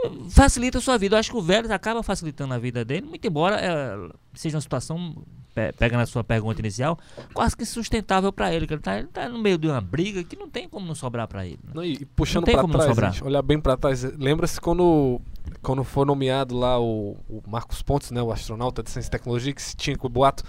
eh, 0.06 0.12
facilita 0.30 0.80
a 0.80 0.82
sua 0.82 0.98
vida. 0.98 1.16
Eu 1.16 1.20
acho 1.20 1.32
que 1.32 1.38
o 1.38 1.42
Vélez 1.42 1.72
acaba 1.72 2.04
facilitando 2.04 2.54
a 2.54 2.58
vida 2.58 2.84
dele, 2.84 3.06
muito 3.06 3.26
embora 3.26 3.58
eh, 3.62 4.12
seja 4.34 4.58
uma 4.58 4.62
situação, 4.62 5.24
pe- 5.68 5.74
pega 5.74 5.98
na 5.98 6.06
sua 6.06 6.24
pergunta 6.24 6.60
inicial, 6.62 6.98
quase 7.34 7.56
que 7.58 7.66
sustentável 7.66 8.32
para 8.32 8.54
ele. 8.54 8.66
que 8.66 8.74
Ele 8.74 8.80
está 8.82 9.04
tá 9.04 9.30
no 9.30 9.40
meio 9.40 9.58
de 9.58 9.68
uma 9.68 9.82
briga 9.82 10.24
que 10.24 10.36
não 10.36 10.50
tem 10.50 10.68
como 10.70 10.86
não 10.86 10.96
sobrar 10.96 11.28
para 11.28 11.46
ele. 11.46 11.60
né? 11.64 11.72
Não, 11.76 11.84
e, 11.84 11.94
e 11.94 12.06
puxando 12.06 12.46
não 12.46 12.54
trás, 12.70 12.96
gente, 13.12 13.24
olhar 13.24 13.42
bem 13.42 13.60
pra 13.60 13.76
trás, 13.76 14.04
lembra-se 14.18 14.60
quando 14.60 15.20
quando 15.62 15.84
foi 15.84 16.06
nomeado 16.06 16.56
lá 16.58 16.80
o, 16.80 17.18
o 17.28 17.42
Marcos 17.48 17.82
Pontes, 17.82 18.12
né, 18.12 18.22
o 18.22 18.32
astronauta 18.32 18.84
de 18.84 18.90
ciência 18.92 19.10
e 19.10 19.12
tecnologia, 19.12 19.52
que 19.52 19.62
se 19.62 19.76
tinha 19.76 19.98
com 19.98 20.06
o 20.08 20.10
boato 20.10 20.44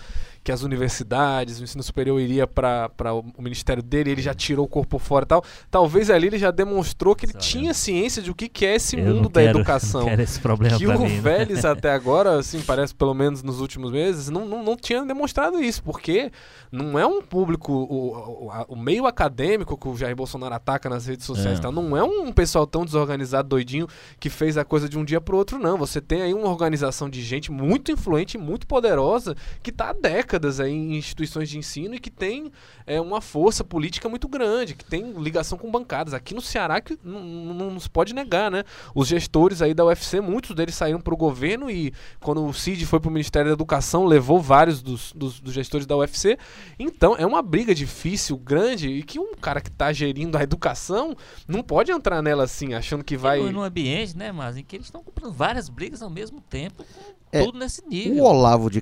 que 0.50 0.54
as 0.54 0.62
universidades, 0.62 1.60
o 1.60 1.62
ensino 1.64 1.82
superior 1.82 2.20
iria 2.20 2.44
para 2.44 2.90
o, 3.14 3.24
ministério 3.40 3.82
dele, 3.82 4.10
ele 4.10 4.20
já 4.22 4.34
tirou 4.34 4.64
o 4.64 4.68
corpo 4.68 4.98
fora 4.98 5.22
e 5.24 5.28
tal. 5.28 5.44
Talvez 5.70 6.10
ali 6.10 6.26
ele 6.26 6.38
já 6.38 6.50
demonstrou 6.50 7.14
que 7.14 7.24
ele 7.24 7.34
tinha 7.34 7.72
ciência 7.72 8.20
de 8.20 8.30
o 8.32 8.34
que, 8.34 8.48
que 8.48 8.66
é 8.66 8.74
esse 8.74 8.98
Eu 8.98 9.04
mundo 9.14 9.28
da 9.28 9.40
quero- 9.42 9.58
educação. 9.60 10.06
Não 10.06 10.12
esse 10.20 10.40
problema 10.40 10.76
que 10.76 10.86
o 10.86 10.98
mim, 10.98 11.08
né? 11.08 11.20
Vélez 11.20 11.64
até 11.64 11.92
agora, 11.92 12.38
assim, 12.38 12.60
parece 12.62 12.92
pelo 12.94 13.14
menos 13.14 13.42
nos 13.44 13.60
últimos 13.60 13.92
meses, 13.92 14.28
não, 14.28 14.44
não, 14.44 14.62
não 14.64 14.76
tinha 14.76 15.04
demonstrado 15.04 15.62
isso, 15.62 15.82
porque 15.84 16.32
não 16.72 16.98
é 16.98 17.06
um 17.06 17.22
público, 17.22 17.72
o, 17.72 18.46
o, 18.48 18.50
o 18.70 18.76
meio 18.76 19.06
acadêmico 19.06 19.76
que 19.76 19.88
o 19.88 19.96
Jair 19.96 20.16
Bolsonaro 20.16 20.54
ataca 20.54 20.88
nas 20.88 21.06
redes 21.06 21.24
sociais 21.26 21.56
É. 21.56 21.58
e 21.58 21.62
tal, 21.62 21.70
não 21.70 21.96
é 21.96 22.02
um 22.02 22.32
pessoal 22.32 22.66
tão 22.66 22.84
desorganizado, 22.84 23.48
doidinho, 23.48 23.86
que 24.18 24.28
fez 24.28 24.58
a 24.58 24.64
coisa 24.64 24.88
de 24.88 24.98
um 24.98 25.04
dia 25.04 25.20
pro 25.20 25.36
outro, 25.36 25.58
não. 25.58 25.78
Você 25.78 26.00
tem 26.00 26.22
aí 26.22 26.34
uma 26.34 26.48
organização 26.48 27.08
de 27.08 27.22
gente 27.22 27.52
muito 27.52 27.92
influente, 27.92 28.36
muito 28.36 28.66
poderosa, 28.66 29.36
que 29.62 29.70
tá 29.70 29.90
há 29.90 29.92
décadas 29.92 30.39
aí 30.60 30.72
em 30.72 30.96
instituições 30.96 31.48
de 31.48 31.58
ensino 31.58 31.94
e 31.94 31.98
que 31.98 32.10
tem 32.10 32.50
é, 32.86 33.00
uma 33.00 33.20
força 33.20 33.62
política 33.62 34.08
muito 34.08 34.28
grande, 34.28 34.74
que 34.74 34.84
tem 34.84 35.12
ligação 35.12 35.58
com 35.58 35.70
bancadas. 35.70 36.14
Aqui 36.14 36.34
no 36.34 36.40
Ceará, 36.40 36.80
que 36.80 36.98
não, 37.04 37.20
não, 37.20 37.70
não 37.72 37.80
se 37.80 37.90
pode 37.90 38.14
negar, 38.14 38.50
né? 38.50 38.64
Os 38.94 39.08
gestores 39.08 39.60
aí 39.60 39.74
da 39.74 39.84
UFC, 39.84 40.20
muitos 40.20 40.54
deles 40.54 40.74
saíram 40.74 41.00
para 41.00 41.14
o 41.14 41.16
governo 41.16 41.70
e 41.70 41.92
quando 42.20 42.44
o 42.44 42.52
Cid 42.52 42.84
foi 42.86 43.00
para 43.00 43.08
o 43.08 43.12
Ministério 43.12 43.50
da 43.50 43.54
Educação, 43.54 44.04
levou 44.04 44.40
vários 44.40 44.82
dos, 44.82 45.12
dos, 45.12 45.40
dos 45.40 45.52
gestores 45.52 45.86
da 45.86 45.96
UFC. 45.96 46.38
Então, 46.78 47.14
é 47.16 47.26
uma 47.26 47.42
briga 47.42 47.74
difícil, 47.74 48.36
grande, 48.36 48.88
e 48.88 49.02
que 49.02 49.18
um 49.18 49.34
cara 49.34 49.60
que 49.60 49.68
está 49.68 49.92
gerindo 49.92 50.36
a 50.38 50.42
educação 50.42 51.16
não 51.46 51.62
pode 51.62 51.92
entrar 51.92 52.22
nela 52.22 52.44
assim, 52.44 52.74
achando 52.74 53.04
que 53.04 53.16
vai... 53.16 53.40
No, 53.40 53.52
no 53.52 53.62
ambiente, 53.62 54.16
né, 54.16 54.32
mas 54.32 54.56
em 54.56 54.64
que 54.64 54.76
eles 54.76 54.86
estão 54.86 55.02
comprando 55.02 55.32
várias 55.32 55.68
brigas 55.68 56.02
ao 56.02 56.10
mesmo 56.10 56.40
tempo, 56.40 56.84
É, 57.32 57.44
tudo 57.44 57.58
nesse 57.58 57.80
O 57.82 57.88
nível. 57.88 58.24
Olavo 58.24 58.68
de 58.70 58.80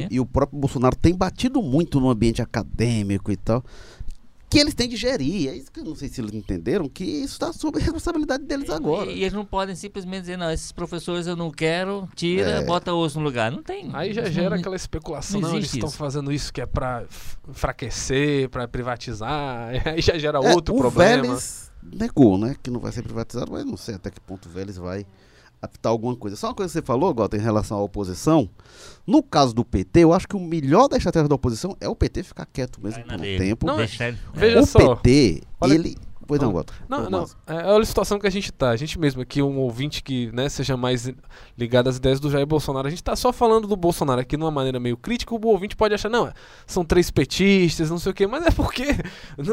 tempo. 0.00 0.08
e 0.14 0.20
o 0.20 0.26
próprio 0.26 0.58
Bolsonaro 0.58 0.94
têm 0.96 1.14
batido 1.14 1.62
muito 1.62 1.98
no 2.00 2.10
ambiente 2.10 2.42
acadêmico 2.42 3.32
e 3.32 3.36
tal, 3.36 3.64
que 4.50 4.58
eles 4.58 4.74
têm 4.74 4.86
de 4.86 4.96
gerir. 4.96 5.48
É 5.48 5.56
isso 5.56 5.72
que 5.72 5.80
eu 5.80 5.84
não 5.84 5.94
sei 5.94 6.10
se 6.10 6.20
eles 6.20 6.34
entenderam, 6.34 6.86
que 6.86 7.02
isso 7.02 7.32
está 7.32 7.50
sob 7.54 7.78
a 7.78 7.82
responsabilidade 7.82 8.44
deles 8.44 8.68
agora. 8.68 9.10
E, 9.10 9.16
e 9.18 9.22
eles 9.22 9.32
não 9.32 9.46
podem 9.46 9.74
simplesmente 9.74 10.20
dizer, 10.20 10.36
não, 10.36 10.50
esses 10.50 10.70
professores 10.72 11.26
eu 11.26 11.34
não 11.34 11.50
quero, 11.50 12.06
tira, 12.14 12.50
É. 12.50 12.64
bota 12.66 12.92
osso 12.92 13.18
no 13.18 13.24
lugar. 13.24 13.50
Não 13.50 13.62
tem. 13.62 13.88
Aí 13.94 14.12
já 14.12 14.26
gera 14.28 14.50
não- 14.50 14.58
aquela 14.58 14.76
especulação, 14.76 15.40
não 15.40 15.48
não, 15.48 15.56
eles 15.56 15.72
estão 15.72 15.90
fazendo 15.90 16.30
isso 16.30 16.52
que 16.52 16.60
é 16.60 16.66
para 16.66 17.04
enfraquecer, 17.48 18.48
para 18.50 18.68
privatizar, 18.68 19.70
aí 19.86 20.02
já 20.02 20.18
gera 20.18 20.38
É, 20.44 20.54
outro 20.54 20.74
o 20.74 20.78
problema. 20.78 21.22
Vélez 21.22 21.70
negou, 21.82 22.36
né? 22.36 22.54
Que 22.62 22.70
não 22.70 22.80
vai 22.80 22.92
ser 22.92 23.02
privatizado, 23.02 23.50
mas 23.50 23.64
não 23.64 23.76
sei 23.78 23.94
até 23.94 24.10
que 24.10 24.20
ponto 24.20 24.46
o 24.48 24.52
Vélez 24.52 24.76
vai 24.76 25.06
apitar 25.62 25.90
alguma 25.90 26.14
coisa. 26.16 26.36
Só 26.36 26.48
uma 26.48 26.54
coisa 26.54 26.68
que 26.70 26.72
você 26.80 26.84
falou, 26.84 27.14
Gota, 27.14 27.36
em 27.36 27.40
relação 27.40 27.78
à 27.78 27.82
oposição. 27.82 28.50
No 29.06 29.22
caso 29.22 29.54
do 29.54 29.64
PT, 29.64 30.00
eu 30.00 30.12
acho 30.12 30.26
que 30.28 30.36
o 30.36 30.40
melhor 30.40 30.88
da 30.88 30.96
estratégia 30.96 31.28
da 31.28 31.34
oposição 31.36 31.76
é 31.80 31.88
o 31.88 31.94
PT 31.94 32.24
ficar 32.24 32.46
quieto 32.46 32.80
mesmo 32.82 33.02
por 33.04 33.14
um 33.14 33.18
dele. 33.18 33.38
tempo. 33.44 33.66
Não, 33.66 33.76
Deixa 33.76 34.08
ele- 34.08 34.18
veja 34.34 34.60
o 34.60 34.66
só. 34.66 34.96
PT, 34.96 35.42
Olha- 35.60 35.74
ele. 35.74 35.96
Pois 36.26 36.40
não, 36.40 36.52
Gota. 36.52 36.72
Não, 36.88 37.10
não. 37.10 37.26
É, 37.46 37.54
olha 37.66 37.82
a 37.82 37.86
situação 37.86 38.18
que 38.18 38.26
a 38.26 38.30
gente 38.30 38.52
tá. 38.52 38.70
A 38.70 38.76
gente 38.76 38.98
mesmo 38.98 39.22
aqui, 39.22 39.42
um 39.42 39.58
ouvinte 39.58 40.02
que 40.02 40.30
né, 40.32 40.48
seja 40.48 40.76
mais 40.76 41.10
ligado 41.56 41.88
às 41.88 41.96
ideias 41.96 42.20
do 42.20 42.30
Jair 42.30 42.46
Bolsonaro. 42.46 42.86
A 42.86 42.90
gente 42.90 43.02
tá 43.02 43.16
só 43.16 43.32
falando 43.32 43.66
do 43.66 43.76
Bolsonaro 43.76 44.20
aqui 44.20 44.36
de 44.36 44.42
uma 44.42 44.50
maneira 44.50 44.78
meio 44.78 44.96
crítica. 44.96 45.34
O 45.34 45.46
ouvinte 45.46 45.76
pode 45.76 45.94
achar, 45.94 46.08
não, 46.08 46.32
são 46.66 46.84
três 46.84 47.10
petistas, 47.10 47.90
não 47.90 47.98
sei 47.98 48.12
o 48.12 48.14
quê. 48.14 48.26
Mas 48.26 48.46
é 48.46 48.50
porque. 48.50 48.84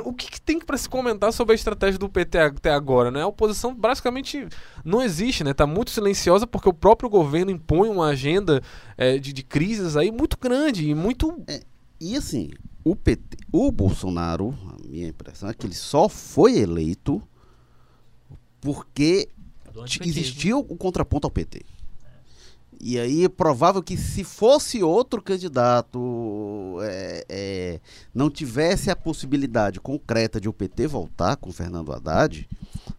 O 0.04 0.14
que, 0.14 0.30
que 0.32 0.42
tem 0.42 0.60
para 0.60 0.78
se 0.78 0.88
comentar 0.88 1.32
sobre 1.34 1.54
a 1.54 1.56
estratégia 1.56 2.00
do 2.00 2.10
PT 2.10 2.38
até 2.38 2.72
agora, 2.72 3.12
né? 3.12 3.22
A 3.22 3.28
oposição 3.28 3.74
basicamente 3.74 4.48
não 4.84 5.02
existe, 5.02 5.44
né? 5.44 5.54
Tá 5.54 5.68
muito 5.68 5.92
silenciosa 5.92 6.48
porque 6.48 6.70
o 6.70 6.74
próprio 6.74 7.10
governo 7.10 7.52
impõe 7.52 7.90
uma 7.90 8.08
agenda 8.08 8.62
é, 8.98 9.18
de, 9.18 9.34
de 9.34 9.44
crises 9.44 9.98
aí 9.98 10.12
muito 10.12 10.38
grande 10.40 10.90
e 10.90 10.96
muito. 10.96 11.44
E 12.00 12.16
assim, 12.16 12.50
o 12.84 12.96
PT, 12.96 13.38
o 13.52 13.72
Bolsonaro, 13.72 14.56
a 14.68 14.88
minha 14.88 15.08
impressão 15.10 15.50
é 15.50 15.54
que 15.54 15.66
ele 15.66 15.76
só 15.76 16.08
foi 16.08 16.58
eleito 16.58 17.22
porque 18.62 19.30
existiu 20.06 20.60
o 20.60 20.76
contraponto 20.78 21.28
ao 21.28 21.32
PT. 21.32 21.62
E 22.82 22.98
aí 22.98 23.26
é 23.26 23.30
provável 23.30 23.84
que 23.84 23.98
se 23.98 24.24
fosse 24.24 24.82
outro 24.82 25.22
candidato 25.22 26.78
é, 26.82 27.26
é, 27.28 27.80
não 28.16 28.30
tivesse 28.30 28.90
a 28.90 28.96
possibilidade 28.96 29.82
concreta 29.82 30.40
de 30.40 30.48
o 30.48 30.54
PT 30.54 30.88
voltar 30.88 31.36
com 31.36 31.50
o 31.50 31.54
Fernando 31.54 31.92
Haddad, 31.92 32.48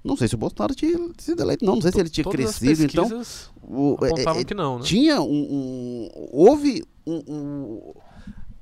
não 0.05 0.19
sei 0.19 0.29
se 0.29 0.35
o 0.35 0.39
Bolsonaro 0.39 0.75
tinha 0.75 0.99
sido 1.17 1.41
eleito, 1.43 1.65
não, 1.65 1.77
não 1.77 1.81
sei 1.83 1.93
se 1.93 1.99
ele 2.01 2.11
tinha 2.11 2.25
Todas 2.25 2.51
as 2.51 2.59
crescido, 2.59 2.85
então 2.85 3.23
o, 3.63 3.97
é, 4.05 4.09
apontavam 4.11 4.41
é, 4.43 4.45
que 4.45 4.53
não, 4.53 4.79
né? 4.79 4.85
tinha 4.85 5.23
um, 5.23 5.27
um- 5.33 6.29
houve 6.31 6.85
um, 7.07 7.23
um- 7.27 7.93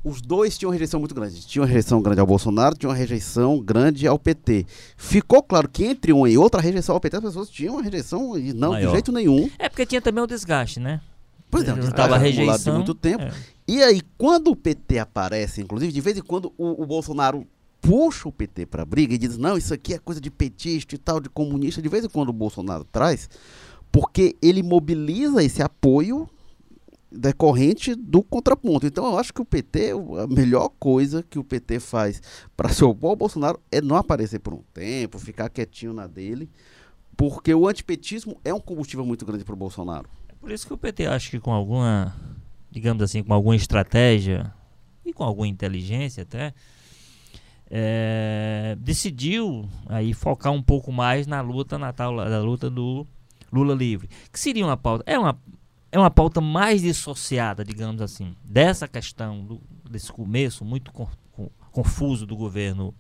os 0.08 0.20
dois 0.20 0.56
tinham 0.56 0.70
uma 0.70 0.74
rejeição 0.74 0.98
muito 1.00 1.14
grande. 1.14 1.40
Tinha 1.46 1.62
uma 1.62 1.68
rejeição 1.68 2.00
grande 2.00 2.20
ao 2.20 2.26
Bolsonaro, 2.26 2.76
tinha 2.76 2.88
uma 2.90 2.96
rejeição 2.96 3.60
grande 3.60 4.06
ao 4.06 4.18
PT. 4.18 4.66
Ficou 4.96 5.42
claro 5.42 5.68
que 5.68 5.84
entre 5.84 6.12
uma 6.12 6.28
e 6.28 6.38
outra 6.38 6.60
a 6.60 6.62
rejeição 6.62 6.94
ao 6.94 7.00
PT, 7.00 7.16
as 7.16 7.22
pessoas 7.22 7.48
tinham 7.50 7.74
uma 7.74 7.82
rejeição 7.82 8.38
e 8.38 8.52
não 8.52 8.70
Maior. 8.72 8.86
de 8.86 8.92
jeito 8.92 9.12
nenhum. 9.12 9.50
É 9.58 9.68
porque 9.68 9.86
tinha 9.86 10.00
também 10.00 10.22
o 10.22 10.26
desgaste, 10.26 10.80
né? 10.80 11.00
Pois 11.50 11.64
é, 11.64 11.72
um 11.72 11.76
Não 11.76 11.80
desgaste 11.80 11.96
tava 11.96 12.14
a 12.14 12.18
acumulado 12.18 12.34
de 12.36 12.46
rejeição. 12.46 12.74
muito 12.74 12.94
tempo. 12.94 13.24
é. 13.24 13.32
E 13.66 13.82
aí, 13.82 14.00
quando 14.16 14.50
o 14.50 14.56
PT 14.56 14.98
aparece, 14.98 15.60
inclusive, 15.60 15.92
de 15.92 16.00
vez 16.00 16.16
em 16.16 16.22
quando 16.22 16.52
o, 16.56 16.82
o 16.82 16.86
Bolsonaro 16.86 17.46
puxa 17.82 18.28
o 18.28 18.32
PT 18.32 18.66
para 18.66 18.84
briga 18.84 19.14
e 19.14 19.18
diz: 19.18 19.36
não, 19.36 19.56
isso 19.58 19.72
aqui 19.74 19.94
é 19.94 19.98
coisa 19.98 20.20
de 20.20 20.30
petista 20.30 20.94
e 20.94 20.98
tal, 20.98 21.20
de 21.20 21.28
comunista. 21.28 21.80
De 21.82 21.88
vez 21.88 22.04
em 22.04 22.08
quando 22.08 22.30
o 22.30 22.32
Bolsonaro 22.32 22.84
traz, 22.84 23.28
porque 23.92 24.36
ele 24.40 24.62
mobiliza 24.62 25.42
esse 25.42 25.62
apoio 25.62 26.28
decorrente 27.10 27.94
do 27.94 28.22
contraponto. 28.22 28.86
Então, 28.86 29.06
eu 29.06 29.18
acho 29.18 29.32
que 29.32 29.40
o 29.40 29.44
PT, 29.44 29.92
a 30.22 30.26
melhor 30.26 30.68
coisa 30.78 31.22
que 31.22 31.38
o 31.38 31.44
PT 31.44 31.80
faz 31.80 32.22
para 32.56 32.68
se 32.68 32.84
opor 32.84 33.10
ao 33.10 33.16
Bolsonaro 33.16 33.60
é 33.72 33.80
não 33.80 33.96
aparecer 33.96 34.38
por 34.38 34.52
um 34.52 34.62
tempo, 34.74 35.18
ficar 35.18 35.48
quietinho 35.48 35.92
na 35.92 36.06
dele, 36.06 36.50
porque 37.16 37.54
o 37.54 37.66
antipetismo 37.66 38.38
é 38.44 38.52
um 38.52 38.60
combustível 38.60 39.04
muito 39.04 39.24
grande 39.24 39.44
para 39.44 39.54
o 39.54 39.56
Bolsonaro. 39.56 40.08
É 40.28 40.34
por 40.34 40.50
isso 40.50 40.66
que 40.66 40.72
o 40.72 40.78
PT 40.78 41.06
acho 41.06 41.30
que 41.30 41.40
com 41.40 41.52
alguma, 41.52 42.14
digamos 42.70 43.02
assim, 43.02 43.22
com 43.22 43.32
alguma 43.32 43.56
estratégia 43.56 44.52
e 45.04 45.12
com 45.12 45.24
alguma 45.24 45.48
inteligência 45.48 46.22
até, 46.22 46.52
é, 47.70 48.76
decidiu 48.80 49.68
aí 49.86 50.12
focar 50.12 50.52
um 50.52 50.62
pouco 50.62 50.92
mais 50.92 51.26
na 51.26 51.40
luta 51.40 51.78
na 51.78 51.92
tal 51.92 52.16
da 52.16 52.40
luta 52.40 52.70
do 52.70 53.06
Lula 53.52 53.74
livre, 53.74 54.08
que 54.32 54.38
seria 54.38 54.64
uma 54.64 54.76
pauta 54.76 55.04
é 55.06 55.18
uma 55.18 55.38
é 55.90 55.98
uma 55.98 56.10
pauta 56.10 56.40
mais 56.40 56.82
dissociada, 56.82 57.64
digamos 57.64 58.00
assim, 58.02 58.34
dessa 58.44 58.86
questão 58.86 59.44
do- 59.44 59.60
desse 59.90 60.12
começo 60.12 60.64
muito 60.64 60.92
con- 60.92 61.08
con- 61.32 61.50
confuso 61.72 62.26
do 62.26 62.36
governo 62.36 62.94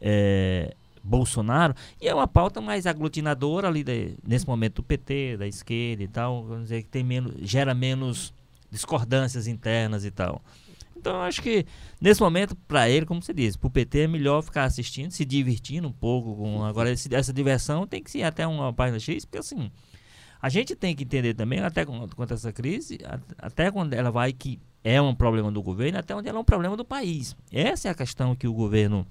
é, 0.00 0.74
Bolsonaro 1.02 1.74
e 2.00 2.08
é 2.08 2.14
uma 2.14 2.28
pauta 2.28 2.60
mais 2.60 2.86
aglutinadora 2.86 3.68
ali 3.68 3.82
de- 3.84 4.14
nesse 4.26 4.46
momento 4.46 4.76
do 4.76 4.82
PT, 4.82 5.36
da 5.38 5.46
esquerda 5.46 6.02
e 6.02 6.08
tal, 6.08 6.44
vamos 6.44 6.64
dizer 6.64 6.82
que 6.82 6.88
tem 6.88 7.02
menos, 7.04 7.34
gera 7.42 7.74
menos 7.74 8.32
discordâncias 8.70 9.46
internas 9.46 10.04
e 10.04 10.10
tal. 10.10 10.42
Então 10.96 11.14
eu 11.16 11.22
acho 11.22 11.40
que 11.40 11.64
nesse 12.00 12.20
momento 12.20 12.54
para 12.68 12.88
ele, 12.90 13.06
como 13.06 13.22
você 13.22 13.32
disse, 13.32 13.56
para 13.58 13.68
o 13.68 13.70
PT 13.70 14.00
é 14.00 14.06
melhor 14.06 14.42
ficar 14.42 14.64
assistindo, 14.64 15.10
se 15.10 15.24
divertindo 15.24 15.88
um 15.88 15.92
pouco 15.92 16.36
com 16.36 16.62
agora 16.64 16.90
esse- 16.90 17.12
essa 17.14 17.32
diversão 17.32 17.86
tem 17.86 18.02
que 18.02 18.10
ser 18.10 18.22
até 18.22 18.46
uma 18.46 18.72
página 18.72 18.98
X, 18.98 19.24
porque 19.24 19.38
assim 19.38 19.70
a 20.40 20.48
gente 20.48 20.74
tem 20.74 20.94
que 20.94 21.04
entender 21.04 21.34
também 21.34 21.60
até 21.60 21.84
quanto 21.84 22.34
essa 22.34 22.52
crise, 22.52 22.98
até 23.38 23.70
quando 23.70 23.92
ela 23.94 24.10
vai 24.10 24.32
que 24.32 24.58
é 24.82 25.00
um 25.00 25.14
problema 25.14 25.50
do 25.52 25.62
governo, 25.62 25.98
até 25.98 26.14
onde 26.14 26.28
ela 26.28 26.38
é 26.38 26.40
um 26.40 26.44
problema 26.44 26.76
do 26.76 26.84
país. 26.84 27.36
Essa 27.52 27.88
é 27.88 27.90
a 27.90 27.94
questão 27.94 28.34
que 28.34 28.48
o 28.48 28.52
governo 28.52 29.06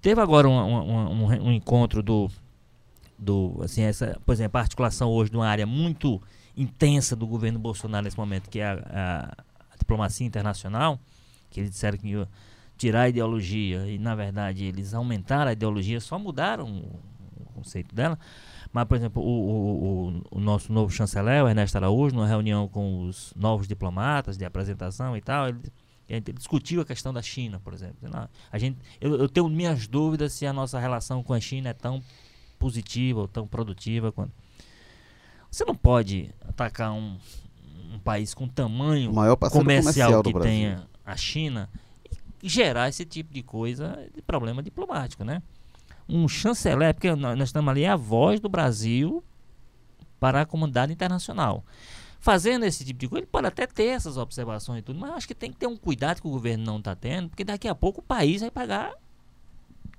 teve 0.00 0.20
agora 0.20 0.48
um, 0.48 0.52
um- 0.52 1.10
um- 1.24 1.26
um 1.48 1.52
encontro 1.52 2.02
do 2.02 2.30
do 3.18 3.60
assim 3.64 3.82
essa 3.82 4.20
por 4.26 4.32
exemplo 4.32 4.58
a 4.58 4.60
articulação 4.60 5.08
hoje 5.08 5.30
de 5.30 5.36
uma 5.38 5.48
área 5.48 5.66
muito 5.66 6.20
intensa 6.56 7.16
do 7.16 7.26
governo 7.26 7.58
Bolsonaro 7.58 8.04
nesse 8.04 8.16
momento 8.18 8.50
que 8.50 8.58
é 8.60 8.66
a, 8.66 8.72
a- 8.74 9.44
a 9.72 9.76
diplomacia 9.78 10.26
internacional 10.26 11.00
que 11.50 11.60
eles 11.60 11.70
disseram 11.70 11.96
que 11.96 12.08
ia 12.08 12.28
tirar 12.76 13.02
a 13.02 13.08
ideologia 13.08 13.86
e 13.88 13.98
na 13.98 14.14
verdade 14.14 14.64
eles 14.64 14.92
aumentaram 14.92 15.48
a 15.48 15.52
ideologia 15.54 15.98
só 15.98 16.18
mudaram 16.18 16.66
o, 16.66 17.00
o 17.40 17.44
conceito 17.54 17.94
dela 17.94 18.18
mas 18.72 18.84
por 18.86 18.96
exemplo 18.96 19.22
o, 19.22 19.28
o- 19.28 20.22
o- 20.30 20.40
nosso 20.40 20.72
novo 20.72 20.92
chanceler 20.92 21.42
o 21.44 21.48
Ernesto 21.48 21.76
Araújo 21.76 22.14
numa 22.14 22.26
reunião 22.26 22.68
com 22.68 23.02
os 23.02 23.32
novos 23.36 23.66
diplomatas 23.66 24.36
de 24.36 24.44
apresentação 24.44 25.16
e 25.16 25.20
tal 25.20 25.48
ele 25.48 25.60
ele 26.08 26.20
discutiu 26.32 26.80
a 26.80 26.84
questão 26.84 27.12
da 27.12 27.20
China, 27.20 27.58
por 27.58 27.74
exemplo. 27.74 27.96
A 28.52 28.58
gente, 28.58 28.78
eu, 29.00 29.16
eu 29.16 29.28
tenho 29.28 29.48
minhas 29.48 29.88
dúvidas 29.88 30.32
se 30.34 30.46
a 30.46 30.52
nossa 30.52 30.78
relação 30.78 31.20
com 31.20 31.32
a 31.34 31.40
China 31.40 31.70
é 31.70 31.72
tão 31.72 32.00
positiva 32.60 33.18
ou 33.22 33.26
tão 33.26 33.44
produtiva 33.44 34.12
quanto. 34.12 34.30
Você 35.50 35.64
não 35.64 35.74
pode 35.74 36.30
atacar 36.46 36.92
um, 36.92 37.18
um 37.92 37.98
país 37.98 38.34
com 38.34 38.46
tamanho 38.46 39.10
comercial, 39.50 40.22
comercial, 40.22 40.22
que 40.22 40.32
Brasil. 40.32 40.48
tenha 40.52 40.88
a 41.04 41.16
China 41.16 41.68
e 42.40 42.48
gerar 42.48 42.88
esse 42.88 43.04
tipo 43.04 43.34
de 43.34 43.42
coisa 43.42 44.08
de 44.14 44.22
problema 44.22 44.62
diplomático, 44.62 45.24
né? 45.24 45.42
Um 46.08 46.28
chanceler, 46.28 46.94
porque 46.94 47.14
nós, 47.14 47.38
estamos 47.40 47.70
ali 47.70 47.82
é 47.84 47.88
a 47.88 47.96
voz 47.96 48.40
do 48.40 48.48
Brasil 48.48 49.22
para 50.20 50.42
a 50.42 50.46
comunidade 50.46 50.92
internacional. 50.92 51.64
Fazendo 52.18 52.64
esse 52.64 52.84
tipo 52.84 52.98
de 52.98 53.08
coisa, 53.08 53.20
ele 53.20 53.30
pode 53.30 53.46
até 53.46 53.66
ter 53.66 53.86
essas 53.86 54.16
observações 54.16 54.80
e 54.80 54.82
tudo, 54.82 54.98
mas 54.98 55.10
acho 55.12 55.28
que 55.28 55.34
tem 55.34 55.50
que 55.50 55.58
ter 55.58 55.66
um 55.66 55.76
cuidado 55.76 56.20
que 56.20 56.26
o 56.26 56.30
governo 56.30 56.64
não 56.64 56.78
está 56.78 56.94
tendo, 56.94 57.28
porque 57.28 57.44
daqui 57.44 57.68
a 57.68 57.74
pouco 57.74 58.00
o 58.00 58.02
país 58.04 58.40
vai 58.40 58.50
pagar 58.50 58.92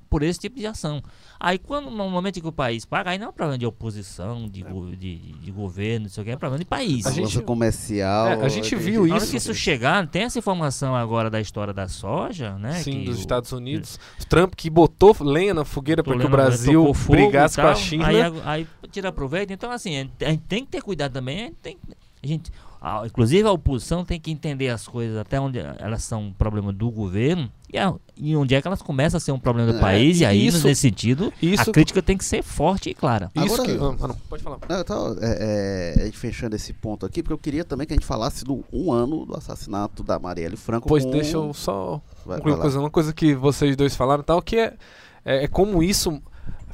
por 0.10 0.24
esse 0.24 0.40
tipo 0.40 0.58
de 0.58 0.66
ação. 0.66 1.02
Aí, 1.40 1.58
quando 1.58 1.90
no 1.90 2.10
momento 2.10 2.38
em 2.38 2.42
que 2.42 2.48
o 2.48 2.52
país 2.52 2.86
paga, 2.86 3.12
aí 3.12 3.18
não 3.18 3.28
é 3.28 3.30
um 3.30 3.34
problema 3.34 3.58
de 3.58 3.66
oposição, 3.66 4.48
de, 4.48 4.64
go, 4.64 4.96
de, 4.96 5.16
de 5.16 5.52
governo, 5.52 6.06
não 6.06 6.10
sei 6.10 6.22
o 6.22 6.26
que, 6.26 6.32
é 6.32 6.36
problema 6.36 6.60
de 6.60 6.66
país. 6.66 7.06
A 7.06 7.12
gente, 7.12 7.42
comercial. 7.42 8.28
É, 8.28 8.46
a 8.46 8.50
gente 8.50 8.76
viu 8.76 9.06
isso. 9.06 9.10
Na 9.10 9.16
hora 9.16 9.28
que 9.28 9.38
isso 9.38 9.54
chegar, 9.54 10.08
tem 10.08 10.24
essa 10.24 10.40
informação 10.40 10.96
agora 10.96 11.30
da 11.30 11.40
história 11.40 11.74
da 11.74 11.88
soja, 11.88 12.58
né? 12.58 12.74
Sim, 12.74 13.04
dos 13.04 13.18
o, 13.18 13.20
Estados 13.20 13.52
Unidos. 13.52 14.00
É, 14.20 14.26
Trump 14.26 14.54
que 14.56 14.70
botou 14.70 15.16
lenha 15.20 15.54
na 15.54 15.66
fogueira 15.66 16.04
para 16.04 16.18
que 16.18 16.26
o 16.26 16.30
Brasil 16.30 16.92
brigasse 17.10 17.60
com 17.60 17.68
a 17.68 17.76
China. 17.76 18.08
Aí, 18.08 18.18
aí 18.46 18.68
tira 18.92 19.12
proveito. 19.12 19.52
Então, 19.52 19.72
assim, 19.72 20.10
a 20.22 20.30
gente 20.30 20.44
tem 20.48 20.66
que 20.66 20.72
ter 20.72 20.82
cuidado 20.82 21.14
também. 21.14 21.40
A 21.40 21.46
gente, 21.46 21.78
a 22.24 22.28
gente 22.28 22.52
a, 22.82 23.06
inclusive 23.06 23.48
a 23.48 23.52
oposição 23.52 24.06
tem 24.06 24.20
que 24.20 24.32
entender 24.32 24.70
as 24.70 24.88
coisas 24.88 25.18
até 25.18 25.40
onde 25.40 25.60
elas 25.60 26.04
são 26.04 26.24
um 26.24 26.34
problema 26.34 26.72
do 26.72 26.90
governo 26.90 27.52
e, 27.72 27.78
a, 27.78 27.94
e 28.16 28.36
onde 28.36 28.56
é 28.56 28.62
que 28.62 28.68
elas 28.68 28.82
começam 28.82 29.18
a 29.18 29.22
ser 29.22 29.32
um 29.32 29.40
problema 29.40 29.72
do 29.72 29.78
é, 29.78 29.82
país. 29.82 30.22
E 30.22 30.26
aí, 30.26 30.48
isso, 30.48 30.66
nesse 30.66 30.82
sentido, 30.82 31.34
isso, 31.42 31.70
a 31.70 31.74
crítica 31.74 32.02
tem 32.02 32.18
que 32.18 32.24
ser 32.24 32.42
forte 32.42 32.90
e 32.90 32.94
clara. 32.94 33.30
Isso 33.36 33.62
Agora, 33.62 33.64
que, 33.64 33.72
ah, 33.72 34.08
não, 34.08 34.16
pode 34.30 34.44
falar. 34.44 34.58
Não, 34.70 34.80
então, 34.80 35.18
é, 35.22 36.08
é, 36.08 36.12
fechando 36.12 36.56
esse 36.56 36.72
ponto 36.72 37.06
aqui, 37.06 37.22
porque 37.22 37.34
eu 37.34 37.38
queria 37.38 37.66
também 37.66 37.86
que 37.86 37.94
a 37.94 37.96
gente 37.96 38.06
falasse 38.06 38.46
do 38.46 38.64
um 38.72 38.92
ano 38.92 39.26
do 39.26 39.36
assassinato 39.36 40.02
da 40.02 40.18
Marielle 40.18 40.56
Franco. 40.56 40.88
Pois 40.88 41.04
com... 41.04 41.12
deixa 41.12 41.36
eu 41.36 41.54
só 41.54 42.02
concluir 42.24 42.54
uma 42.54 42.62
coisa, 42.62 42.80
uma 42.80 42.90
coisa 42.90 43.14
que 43.14 43.36
vocês 43.36 43.76
dois 43.76 43.96
falaram 43.96 44.24
tal, 44.24 44.42
que 44.42 44.56
é, 44.56 44.74
é, 45.26 45.44
é 45.44 45.48
como 45.48 45.84
isso 45.84 46.22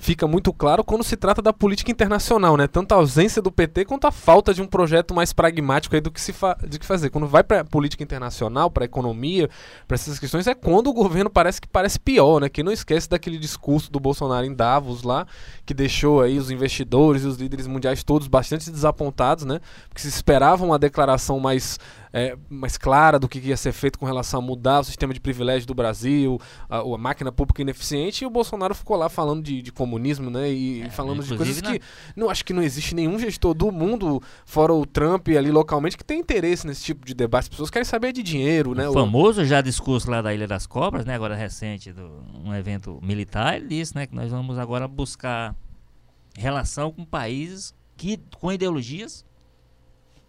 fica 0.03 0.27
muito 0.27 0.51
claro 0.51 0.83
quando 0.83 1.01
se 1.01 1.15
trata 1.15 1.41
da 1.41 1.53
política 1.53 1.89
internacional, 1.89 2.57
né? 2.57 2.67
Tanto 2.67 2.91
a 2.91 2.97
ausência 2.97 3.41
do 3.41 3.49
PT 3.49 3.85
quanto 3.85 4.05
a 4.05 4.11
falta 4.11 4.53
de 4.53 4.61
um 4.61 4.67
projeto 4.67 5.13
mais 5.13 5.31
pragmático 5.31 5.95
aí 5.95 6.01
do 6.01 6.11
que 6.11 6.19
se 6.19 6.35
de 6.67 6.77
que 6.77 6.85
fazer. 6.85 7.09
Quando 7.09 7.25
vai 7.25 7.41
para 7.41 7.63
política 7.63 8.03
internacional, 8.03 8.69
para 8.69 8.83
economia, 8.83 9.49
para 9.87 9.95
essas 9.95 10.19
questões 10.19 10.45
é 10.45 10.53
quando 10.53 10.87
o 10.87 10.93
governo 10.93 11.29
parece 11.29 11.61
que 11.61 11.67
parece 11.69 11.97
pior, 11.97 12.41
né? 12.41 12.49
Quem 12.49 12.65
não 12.65 12.71
esquece 12.73 13.09
daquele 13.09 13.37
discurso 13.37 13.89
do 13.89 13.99
Bolsonaro 13.99 14.45
em 14.45 14.53
Davos 14.53 15.03
lá, 15.03 15.25
que 15.65 15.73
deixou 15.73 16.21
aí 16.21 16.37
os 16.37 16.51
investidores 16.51 17.23
e 17.23 17.27
os 17.27 17.37
líderes 17.37 17.65
mundiais 17.65 18.03
todos 18.03 18.27
bastante 18.27 18.69
desapontados, 18.69 19.45
né? 19.45 19.61
Porque 19.87 20.01
se 20.01 20.09
esperava 20.09 20.65
uma 20.65 20.77
declaração 20.77 21.39
mais 21.39 21.79
é, 22.13 22.37
mais 22.47 22.77
clara 22.77 23.17
do 23.17 23.27
que 23.27 23.39
ia 23.39 23.57
ser 23.57 23.71
feito 23.71 23.97
com 23.97 24.05
relação 24.05 24.39
a 24.39 24.43
mudar 24.43 24.81
o 24.81 24.83
sistema 24.83 25.13
de 25.13 25.19
privilégio 25.19 25.67
do 25.67 25.73
Brasil, 25.73 26.39
a, 26.69 26.77
a 26.77 26.97
máquina 26.97 27.31
pública 27.31 27.63
ineficiente, 27.63 28.23
e 28.23 28.27
o 28.27 28.29
Bolsonaro 28.29 28.75
ficou 28.75 28.95
lá 28.95 29.09
falando 29.09 29.43
de, 29.43 29.63
de 29.63 29.71
comunismo, 29.71 30.29
né? 30.29 30.51
E, 30.51 30.83
é, 30.83 30.89
falando 30.91 31.23
de 31.23 31.35
coisas 31.35 31.59
que 31.59 31.81
não 32.15 32.29
acho 32.29 32.45
que 32.45 32.53
não 32.53 32.61
existe 32.61 32.93
nenhum 32.93 33.17
gestor 33.17 33.55
do 33.55 33.71
mundo, 33.71 34.21
fora 34.45 34.71
o 34.71 34.85
Trump 34.85 35.27
ali 35.29 35.49
localmente, 35.49 35.97
que 35.97 36.03
tem 36.03 36.19
interesse 36.19 36.67
nesse 36.67 36.83
tipo 36.83 37.03
de 37.03 37.15
debate. 37.15 37.45
As 37.45 37.49
pessoas 37.49 37.71
querem 37.71 37.85
saber 37.85 38.13
de 38.13 38.21
dinheiro, 38.21 38.75
né? 38.75 38.87
O 38.87 38.93
famoso 38.93 39.43
já 39.43 39.59
discurso 39.59 40.11
lá 40.11 40.21
da 40.21 40.33
Ilha 40.33 40.47
das 40.47 40.67
Cobras, 40.67 41.05
né? 41.05 41.15
Agora 41.15 41.35
recente, 41.35 41.91
do, 41.91 42.23
um 42.45 42.53
evento 42.53 42.99
militar, 43.01 43.55
ele 43.55 43.67
disse, 43.67 43.95
né? 43.95 44.05
Que 44.05 44.15
nós 44.15 44.29
vamos 44.29 44.59
agora 44.59 44.87
buscar 44.87 45.55
relação 46.37 46.91
com 46.91 47.03
países 47.03 47.73
que 47.97 48.19
com 48.39 48.51
ideologias 48.51 49.25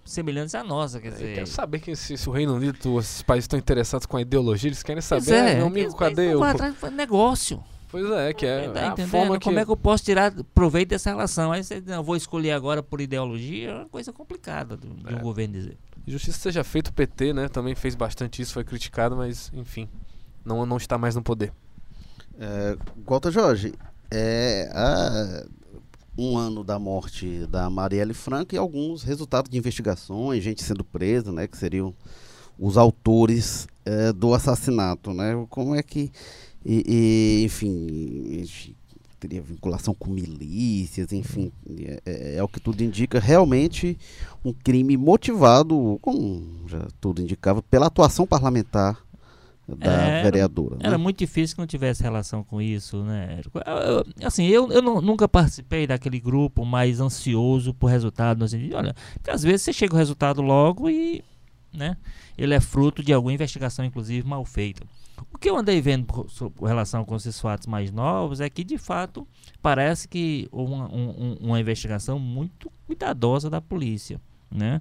semelhantes 0.05 0.55
à 0.55 0.63
nossa. 0.63 1.01
Quer 1.01 1.13
dizer... 1.13 1.29
Eu 1.31 1.35
quero 1.35 1.47
saber 1.47 1.81
que 1.81 1.97
se, 1.97 2.17
se, 2.17 2.29
o 2.29 2.33
Reino 2.33 2.55
Unido, 2.55 2.99
esses 2.99 3.23
países 3.23 3.45
estão 3.45 3.59
interessados 3.59 4.07
com 4.07 4.17
a 4.17 4.21
ideologia, 4.23 4.69
eles 4.69 4.83
querem 4.83 5.01
saber, 5.01 5.33
é, 5.33 5.55
meu 5.57 5.67
amigo, 5.67 5.95
cadê 5.97 6.35
o. 6.35 6.43
Atrás, 6.43 6.75
negócio. 6.93 7.63
Pois 7.91 8.11
é, 8.11 8.33
que 8.33 8.45
é, 8.45 8.69
tá 8.71 8.93
a 8.93 9.07
forma 9.07 9.39
que... 9.39 9.45
Como 9.45 9.57
é 9.57 9.65
que 9.65 9.71
eu 9.71 9.77
posso 9.77 10.03
tirar 10.03 10.33
proveito 10.53 10.89
dessa 10.89 11.11
relação? 11.11 11.53
Aí 11.53 11.63
você 11.63 11.81
não 11.81 12.03
vou 12.03 12.17
escolher 12.17 12.51
agora 12.51 12.83
por 12.83 13.01
ideologia, 13.01 13.71
é 13.71 13.75
uma 13.75 13.89
coisa 13.89 14.13
complicada 14.13 14.77
do, 14.77 14.89
de 14.89 15.15
um 15.15 15.17
é. 15.17 15.21
governo 15.21 15.55
dizer. 15.55 15.79
Justiça 16.05 16.39
seja 16.39 16.65
feito, 16.65 16.89
o 16.89 16.93
PT, 16.93 17.33
né? 17.33 17.49
Também 17.49 17.75
fez 17.77 17.95
bastante 17.95 18.43
isso, 18.43 18.53
foi 18.53 18.65
criticado, 18.65 19.17
mas 19.17 19.49
enfim, 19.55 19.89
não, 20.45 20.67
não 20.67 20.77
está 20.77 20.99
mais 20.99 21.15
no 21.15 21.23
poder. 21.23 21.53
É, 22.37 22.77
Walter 23.07 23.31
Jorge, 23.31 23.73
é, 24.11 24.69
a, 24.75 25.47
um 26.17 26.37
ano 26.37 26.62
da 26.62 26.79
morte 26.79 27.47
da 27.47 27.69
Marielle 27.69 28.15
Franco 28.15 28.55
e 28.55 28.59
alguns 28.59 29.03
resultados 29.03 29.51
de 29.51 29.59
investigações, 29.59 30.43
gente 30.43 30.62
sendo 30.62 30.85
presa, 30.85 31.33
né, 31.33 31.47
que 31.47 31.57
seriam 31.57 31.95
os 32.59 32.77
autores 32.77 33.67
é, 33.85 34.12
do 34.12 34.33
assassinato, 34.33 35.12
né? 35.12 35.45
Como 35.51 35.75
é 35.75 35.83
que, 35.83 36.12
e, 36.65 36.85
e, 36.87 37.45
enfim, 37.45 38.47
teria 39.19 39.43
vinculação 39.43 39.95
com 39.95 40.11
milícias, 40.11 41.12
enfim, 41.12 41.51
é, 41.81 42.03
é, 42.05 42.37
é, 42.37 42.43
o 42.43 42.49
que 42.49 42.61
tudo 42.61 42.83
indica, 42.83 43.19
realmente 43.19 43.99
um 44.45 44.53
crime 44.53 44.97
motivado, 44.97 45.99
como 46.01 46.69
já 46.69 46.87
tudo 47.01 47.23
indicava, 47.23 47.62
pela 47.62 47.87
atuação 47.87 48.27
parlamentar 48.27 49.04
da 49.67 49.91
é, 49.91 50.23
vereadora. 50.23 50.77
Era, 50.81 50.93
né? 50.93 50.97
muito 50.97 51.19
difícil 51.19 51.57
que 51.57 51.61
não 51.61 51.67
tivesse 51.67 52.03
relação 52.03 52.45
com 52.45 52.61
isso, 52.61 53.03
né? 53.03 53.41
Assim, 54.23 54.47
eu, 54.47 54.71
eu 54.71 54.83
não, 54.83 55.01
nunca 55.01 55.27
participei 55.27 55.87
daquele 55.87 56.21
grupo 56.21 56.65
mais 56.65 57.01
ansioso 57.01 57.73
por 57.73 57.87
resultado, 57.87 58.47
sentido, 58.47 58.77
olha, 58.77 58.95
porque 59.15 59.31
às 59.31 59.43
vezes 59.43 59.62
você 59.62 59.73
chega 59.73 59.95
o 59.95 59.99
resultado 59.99 60.43
logo 60.43 60.91
e, 60.91 61.25
né? 61.73 61.97
Ele 62.37 62.53
é 62.53 62.61
fruto 62.61 63.03
de 63.03 63.12
alguma 63.12 63.33
investigação, 63.33 63.85
inclusive, 63.85 64.27
mal 64.27 64.45
feita. 64.45 64.85
O 65.33 65.39
que 65.39 65.49
eu 65.49 65.57
andei 65.57 65.81
vendo 65.81 66.07
com 66.07 66.67
relação 66.67 67.05
com 67.05 67.17
esses 67.17 67.41
fatos 67.41 67.67
mais 67.67 67.91
novos 67.91 68.41
é 68.41 68.51
que, 68.51 68.65
de 68.65 68.77
fato, 68.77 69.27
parece 69.62 70.09
que 70.09 70.49
uma, 70.53 70.93
um, 70.93 71.37
uma 71.41 71.61
investigação 71.61 72.19
muito 72.19 72.71
cuidadosa 72.87 73.49
da 73.49 73.61
polícia, 73.61 74.21
né? 74.51 74.81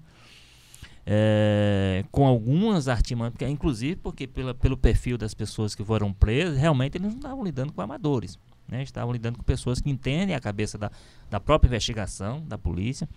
É, 1.06 2.06
com 2.12 2.26
algumas 2.26 2.88
artimanhas, 2.88 3.34
inclusive 3.42 3.98
porque 3.98 4.26
pela, 4.26 4.54
pelo 4.54 4.78
perfil 4.78 5.18
das 5.18 5.34
pessoas 5.34 5.76
que 5.76 5.84
foram 5.84 6.14
presas, 6.14 6.58
realmente 6.58 6.98
eles 6.98 7.10
não 7.10 7.18
estavam 7.18 7.44
lidando 7.44 7.74
com 7.74 7.82
amadores. 7.82 8.40
Né? 8.68 8.84
Estavam 8.84 9.12
lidando 9.12 9.38
com 9.38 9.44
pessoas 9.44 9.82
que 9.82 9.90
entendem 9.90 10.36
a 10.36 10.40
cabeça 10.40 10.78
da, 10.78 10.90
da 11.30 11.40
própria 11.40 11.68
investigação, 11.68 12.42
da 12.48 12.58
polícia. 12.58 13.08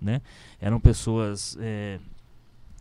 Né? 0.00 0.22
Eram 0.58 0.80
pessoas 0.80 1.56
é, 1.60 1.98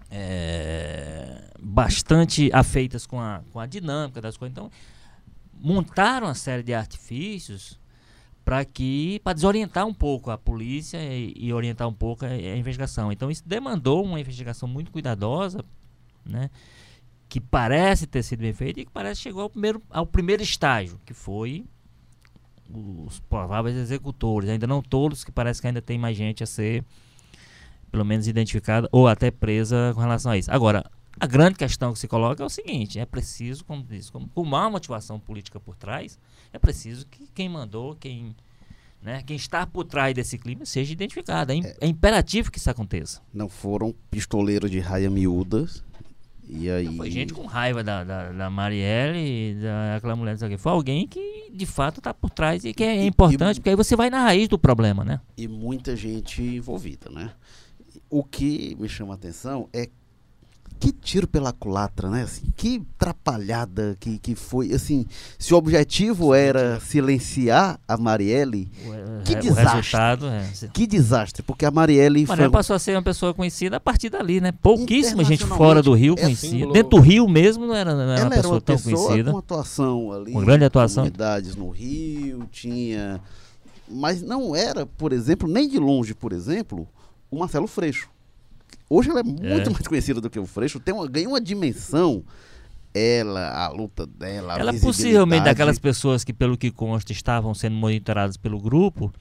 é, 0.09 1.49
bastante 1.61 2.49
afeitas 2.53 3.05
com 3.05 3.19
a, 3.19 3.41
com 3.51 3.59
a 3.59 3.65
dinâmica 3.65 4.21
das 4.21 4.37
coisas. 4.37 4.51
Então, 4.51 4.71
montaram 5.53 6.27
uma 6.27 6.35
série 6.35 6.63
de 6.63 6.73
artifícios 6.73 7.79
para 8.43 8.65
que 8.65 9.19
para 9.23 9.33
desorientar 9.33 9.85
um 9.85 9.93
pouco 9.93 10.29
a 10.29 10.37
polícia 10.37 10.97
e, 10.97 11.33
e, 11.37 11.53
orientar 11.53 11.87
um 11.87 11.93
pouco 11.93 12.25
a, 12.25 12.29
a, 12.29 12.57
investigação. 12.57 13.11
Então 13.11 13.31
isso 13.31 13.43
demandou 13.45 14.03
uma 14.03 14.19
investigação 14.19 14.67
muito 14.67 14.91
cuidadosa, 14.91 15.63
né? 16.25 16.49
Que 17.29 17.39
parece 17.39 18.05
ter 18.05 18.21
sido 18.21 18.41
bem 18.41 18.53
feita 18.53 18.81
e 18.81 18.85
que 18.85 18.91
parece 18.91 19.21
chegou 19.21 19.43
ao 19.43 19.49
primeiro, 19.49 19.81
ao 19.89 20.05
primeiro 20.05 20.43
estágio, 20.43 20.99
que 21.05 21.13
foi 21.13 21.65
os 22.69 23.19
prováveis 23.21 23.75
executores. 23.75 24.49
Ainda 24.49 24.67
não 24.67 24.81
todos, 24.81 25.23
que 25.23 25.31
parece 25.31 25.61
que 25.61 25.67
ainda 25.67 25.81
tem 25.81 25.97
mais 25.97 26.17
gente 26.17 26.43
a 26.43 26.45
ser 26.45 26.83
pelo 27.91 28.03
menos 28.03 28.27
identificada 28.27 28.89
ou 28.91 29.07
até 29.07 29.31
presa 29.31 29.91
com 29.93 30.01
relação 30.01 30.31
a 30.31 30.37
isso. 30.37 30.51
Agora, 30.51 30.83
a 31.23 31.25
grande 31.25 31.55
questão 31.55 31.93
que 31.93 31.99
se 31.99 32.07
coloca 32.07 32.43
é 32.43 32.45
o 32.45 32.49
seguinte: 32.49 32.99
é 32.99 33.05
preciso, 33.05 33.63
como 33.63 33.81
diz, 33.81 34.09
com 34.09 34.27
uma 34.35 34.69
motivação 34.69 35.17
política 35.17 35.57
por 35.57 35.73
trás, 35.73 36.19
é 36.51 36.59
preciso 36.59 37.07
que 37.07 37.29
quem 37.33 37.47
mandou, 37.47 37.95
quem, 37.95 38.35
né, 39.01 39.23
quem 39.25 39.37
está 39.37 39.65
por 39.65 39.85
trás 39.85 40.13
desse 40.13 40.37
clima 40.37 40.65
seja 40.65 40.91
identificado. 40.91 41.53
É, 41.53 41.59
é, 41.59 41.77
é 41.79 41.87
imperativo 41.87 42.51
que 42.51 42.57
isso 42.57 42.69
aconteça. 42.69 43.21
Não 43.33 43.47
foram 43.47 43.95
pistoleiros 44.11 44.69
de 44.69 44.81
raia 44.81 45.09
miúdas. 45.09 45.81
E 46.45 46.69
aí... 46.69 46.83
Não 46.83 46.97
foi 46.97 47.09
gente 47.09 47.33
com 47.33 47.45
raiva 47.45 47.81
da, 47.81 48.03
da, 48.03 48.31
da 48.33 48.49
Marielle, 48.49 49.55
daquela 49.93 50.13
mulher, 50.13 50.37
não 50.37 50.57
Foi 50.57 50.73
alguém 50.73 51.07
que 51.07 51.49
de 51.53 51.65
fato 51.65 51.99
está 51.99 52.13
por 52.13 52.29
trás 52.29 52.65
e 52.65 52.73
que 52.73 52.83
é 52.83 53.05
importante, 53.05 53.57
e, 53.57 53.59
porque 53.61 53.69
aí 53.69 53.75
você 53.77 53.95
vai 53.95 54.09
na 54.09 54.21
raiz 54.21 54.49
do 54.49 54.59
problema, 54.59 55.05
né? 55.05 55.21
E 55.37 55.47
muita 55.47 55.95
gente 55.95 56.43
envolvida, 56.43 57.09
né? 57.09 57.31
O 58.09 58.25
que 58.25 58.75
me 58.77 58.89
chama 58.89 59.13
a 59.13 59.15
atenção 59.15 59.69
é 59.71 59.89
que 60.79 60.91
tiro 60.91 61.27
pela 61.27 61.51
culatra, 61.51 62.09
né? 62.09 62.23
Assim, 62.23 62.43
que 62.55 62.81
atrapalhada 62.95 63.95
que, 63.99 64.17
que 64.17 64.35
foi. 64.35 64.73
Assim, 64.73 65.05
se 65.37 65.53
o 65.53 65.57
objetivo 65.57 66.33
era 66.33 66.79
silenciar 66.79 67.79
a 67.87 67.97
Marielle, 67.97 68.71
o, 68.85 69.23
que 69.23 69.35
desastre. 69.35 70.25
É. 70.25 70.67
Que 70.73 70.87
desastre, 70.87 71.43
porque 71.43 71.65
a 71.65 71.71
Marielle. 71.71 72.25
Marielle 72.25 72.49
foi... 72.49 72.57
passou 72.57 72.75
a 72.75 72.79
ser 72.79 72.95
uma 72.95 73.03
pessoa 73.03 73.33
conhecida 73.33 73.77
a 73.77 73.79
partir 73.79 74.09
dali, 74.09 74.39
né? 74.39 74.51
Pouquíssima 74.51 75.23
gente 75.23 75.45
fora 75.45 75.81
do 75.81 75.93
Rio 75.93 76.15
é 76.17 76.21
conhecia. 76.21 76.67
Dentro 76.71 76.89
do 76.91 76.99
Rio 76.99 77.27
mesmo 77.27 77.65
não 77.65 77.75
era, 77.75 77.93
não 77.93 78.11
era 78.11 78.23
uma 78.23 78.29
pessoa 78.29 78.39
era 78.39 78.47
uma 78.47 78.61
tão 78.61 78.75
pessoa 78.75 79.07
conhecida. 79.07 79.31
Com 79.31 79.37
atuação 79.37 80.11
ali. 80.11 80.31
Uma 80.31 80.41
grande 80.41 80.65
atuação. 80.65 81.03
Comunidades 81.03 81.55
no 81.55 81.69
Rio, 81.69 82.47
tinha. 82.51 83.21
Mas 83.89 84.21
não 84.21 84.55
era, 84.55 84.85
por 84.85 85.11
exemplo, 85.11 85.47
nem 85.47 85.67
de 85.67 85.77
longe, 85.77 86.13
por 86.13 86.31
exemplo, 86.31 86.87
o 87.29 87.37
Marcelo 87.37 87.67
Freixo. 87.67 88.12
Hoje 88.89 89.09
ela 89.09 89.19
é 89.19 89.23
muito 89.23 89.69
é. 89.69 89.73
mais 89.73 89.87
conhecida 89.87 90.19
do 90.21 90.29
que 90.29 90.39
o 90.39 90.45
Freixo, 90.45 90.79
tem 90.79 90.93
uma, 90.93 91.07
ganhou 91.07 91.31
uma 91.33 91.41
dimensão. 91.41 92.23
Ela, 92.95 93.65
a 93.65 93.69
luta 93.69 94.05
dela. 94.05 94.53
A 94.55 94.59
ela 94.59 94.73
possivelmente 94.73 95.45
daquelas 95.45 95.79
pessoas 95.79 96.23
que, 96.23 96.31
pelo 96.31 96.55
que 96.55 96.69
consta, 96.69 97.11
estavam 97.11 97.53
sendo 97.53 97.75
monitoradas 97.75 98.37
pelo 98.37 98.59
grupo. 98.59 99.11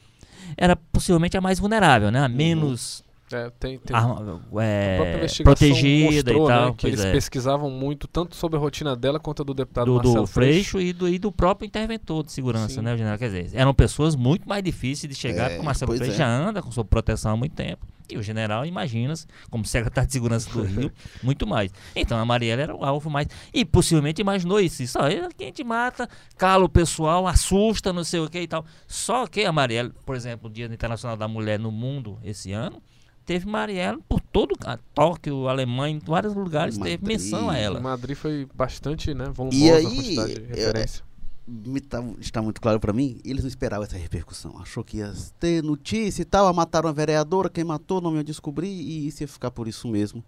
era 0.58 0.76
possivelmente 0.76 1.36
a 1.38 1.40
mais 1.40 1.58
vulnerável, 1.58 2.10
né? 2.10 2.20
A 2.20 2.28
menos 2.28 3.02
É, 3.32 3.48
tem, 3.58 3.78
tem 3.78 3.96
arma- 3.96 4.42
é, 4.60 5.26
protegida 5.42 6.32
mostrou, 6.34 6.44
e 6.44 6.48
tal. 6.48 6.66
né, 6.68 6.74
que 6.76 6.86
eles 6.86 7.00
é. 7.00 7.12
pesquisavam 7.12 7.70
muito, 7.70 8.06
tanto 8.06 8.36
sobre 8.36 8.58
a 8.58 8.60
rotina 8.60 8.94
dela 8.94 9.18
quanto 9.18 9.40
a 9.40 9.44
do 9.44 9.54
deputado 9.54 9.86
do, 9.86 9.94
Marcelo 9.94 10.20
do 10.20 10.26
Freixo 10.26 10.78
e 10.78 10.92
do, 10.92 11.08
e 11.08 11.18
do 11.18 11.32
próprio 11.32 11.66
interventor 11.66 12.24
de 12.24 12.32
segurança, 12.32 12.74
Sim. 12.74 12.82
né, 12.82 12.92
o 12.92 12.96
general? 12.98 13.16
Quer 13.18 13.30
dizer, 13.30 13.50
eram 13.54 13.72
pessoas 13.72 14.14
muito 14.14 14.46
mais 14.46 14.62
difíceis 14.62 15.10
de 15.10 15.18
chegar, 15.18 15.44
É, 15.44 15.48
porque 15.48 15.62
o 15.62 15.64
Marcelo 15.64 15.96
Freixo 15.96 16.12
é. 16.12 16.16
já 16.18 16.28
anda 16.28 16.60
com 16.60 16.70
sua 16.70 16.84
proteção 16.84 17.32
há 17.32 17.36
muito 17.38 17.54
tempo. 17.54 17.86
E 18.12 18.18
o 18.18 18.22
general, 18.22 18.64
imagina 18.66 19.14
como 19.50 19.64
secretário 19.64 20.06
de 20.06 20.12
segurança 20.12 20.50
do 20.50 20.62
Rio, 20.62 20.92
muito 21.22 21.46
mais. 21.46 21.72
Então 21.96 22.18
a 22.18 22.24
Marielle 22.24 22.62
era 22.62 22.74
o 22.76 22.84
alvo 22.84 23.08
mais. 23.10 23.26
E 23.52 23.64
possivelmente 23.64 24.20
imaginou 24.20 24.60
isso. 24.60 24.86
Só 24.86 25.00
quem 25.36 25.50
te 25.52 25.64
mata, 25.64 26.08
cala 26.36 26.64
o 26.64 26.68
pessoal, 26.68 27.26
assusta, 27.26 27.92
não 27.92 28.04
sei 28.04 28.20
o 28.20 28.28
que 28.28 28.40
e 28.40 28.46
tal. 28.48 28.64
Só 28.86 29.26
que 29.26 29.44
a 29.44 29.52
Marielle, 29.52 29.92
por 30.04 30.14
exemplo, 30.14 30.48
o 30.48 30.52
Dia 30.52 30.66
Internacional 30.66 31.16
da 31.16 31.26
Mulher 31.28 31.58
no 31.58 31.70
mundo 31.70 32.18
esse 32.22 32.52
ano. 32.52 32.82
Teve 33.24 33.46
Marielle 33.46 34.00
por 34.08 34.20
todo 34.20 34.52
a 34.66 34.76
Tóquio, 34.76 35.46
Alemanha, 35.46 35.94
em 35.94 35.98
vários 36.00 36.34
lugares 36.34 36.76
teve 36.76 36.90
Madrid. 36.90 37.06
menção 37.08 37.48
a 37.48 37.56
ela. 37.56 37.80
Madrid 37.80 38.16
foi 38.16 38.48
bastante 38.52 39.14
né, 39.14 39.26
volumosa 39.32 39.64
E 39.64 39.70
a 39.70 39.76
aí, 39.76 39.84
quantidade 39.84 40.34
de 40.34 40.42
é- 40.42 40.46
referência. 40.48 41.04
Me 41.46 41.80
tá- 41.80 42.02
está 42.20 42.40
muito 42.40 42.60
claro 42.60 42.78
para 42.78 42.92
mim, 42.92 43.20
eles 43.24 43.42
não 43.42 43.48
esperavam 43.48 43.84
essa 43.84 43.96
repercussão. 43.96 44.56
Achou 44.60 44.84
que 44.84 44.98
ia 44.98 45.12
ter 45.40 45.62
notícia 45.62 46.22
e 46.22 46.24
tal, 46.24 46.46
ah, 46.46 46.52
mataram 46.52 46.88
a 46.88 46.92
vereadora, 46.92 47.48
quem 47.50 47.64
matou 47.64 48.00
não 48.00 48.14
ia 48.16 48.24
descobrir 48.24 48.68
e 48.68 49.06
isso 49.08 49.22
ia 49.22 49.28
ficar 49.28 49.50
por 49.50 49.66
isso 49.68 49.88
mesmo. 49.88 50.24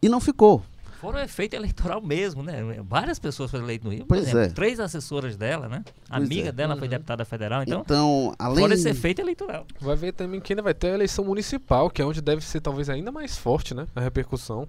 E 0.00 0.08
não 0.08 0.20
ficou. 0.20 0.62
Foram 1.00 1.18
efeito 1.18 1.54
eleitoral 1.54 2.00
mesmo, 2.00 2.42
né? 2.42 2.62
Várias 2.88 3.18
pessoas 3.18 3.50
foram 3.50 3.64
eleitas 3.64 3.84
no 3.84 3.90
Rio. 3.90 4.06
Por 4.06 4.16
Pois 4.16 4.22
exemplo, 4.22 4.40
é. 4.40 4.48
três 4.48 4.80
assessoras 4.80 5.36
dela, 5.36 5.68
né? 5.68 5.84
Pois 6.08 6.22
amiga 6.22 6.48
é. 6.48 6.52
dela 6.52 6.76
foi 6.76 6.84
Uhum. 6.86 6.90
deputada 6.92 7.24
federal, 7.26 7.62
então, 7.62 7.80
Então, 7.82 8.34
além 8.38 8.60
fora 8.64 8.72
esse 8.74 8.88
efeito 8.88 9.20
eleitoral. 9.20 9.66
Vai 9.80 9.96
ver 9.96 10.12
também 10.12 10.40
que 10.40 10.54
ainda 10.54 10.62
vai 10.62 10.72
ter 10.72 10.88
a 10.92 10.94
eleição 10.94 11.22
municipal, 11.24 11.90
que 11.90 12.00
é 12.00 12.06
onde 12.06 12.22
deve 12.22 12.42
ser 12.42 12.60
talvez 12.62 12.88
ainda 12.88 13.12
mais 13.12 13.36
forte, 13.36 13.74
né? 13.74 13.86
A 13.94 14.00
repercussão. 14.00 14.66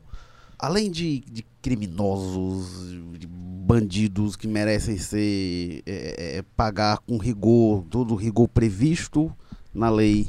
Além 0.59 0.89
de, 0.91 1.19
de 1.21 1.45
criminosos, 1.61 2.91
de 3.17 3.27
bandidos 3.27 4.35
que 4.35 4.47
merecem 4.47 4.97
ser 4.97 5.81
é, 5.85 6.37
é, 6.37 6.43
pagar 6.55 6.99
com 6.99 7.17
rigor, 7.17 7.83
todo 7.89 8.13
o 8.13 8.17
rigor 8.17 8.47
previsto 8.47 9.31
na 9.73 9.89
lei 9.89 10.27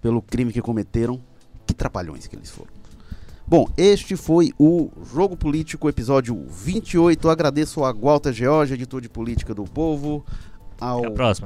pelo 0.00 0.22
crime 0.22 0.52
que 0.52 0.62
cometeram, 0.62 1.20
que 1.66 1.74
trapalhões 1.74 2.26
que 2.26 2.36
eles 2.36 2.50
foram. 2.50 2.78
Bom, 3.46 3.66
este 3.76 4.14
foi 4.14 4.52
o 4.58 4.90
Jogo 5.10 5.36
Político, 5.36 5.88
episódio 5.88 6.46
28. 6.50 7.30
Agradeço 7.30 7.82
a 7.82 7.92
Walter 7.92 8.32
George, 8.32 8.74
editor 8.74 9.00
de 9.00 9.08
política 9.08 9.54
do 9.54 9.64
Povo, 9.64 10.24
ao. 10.80 11.02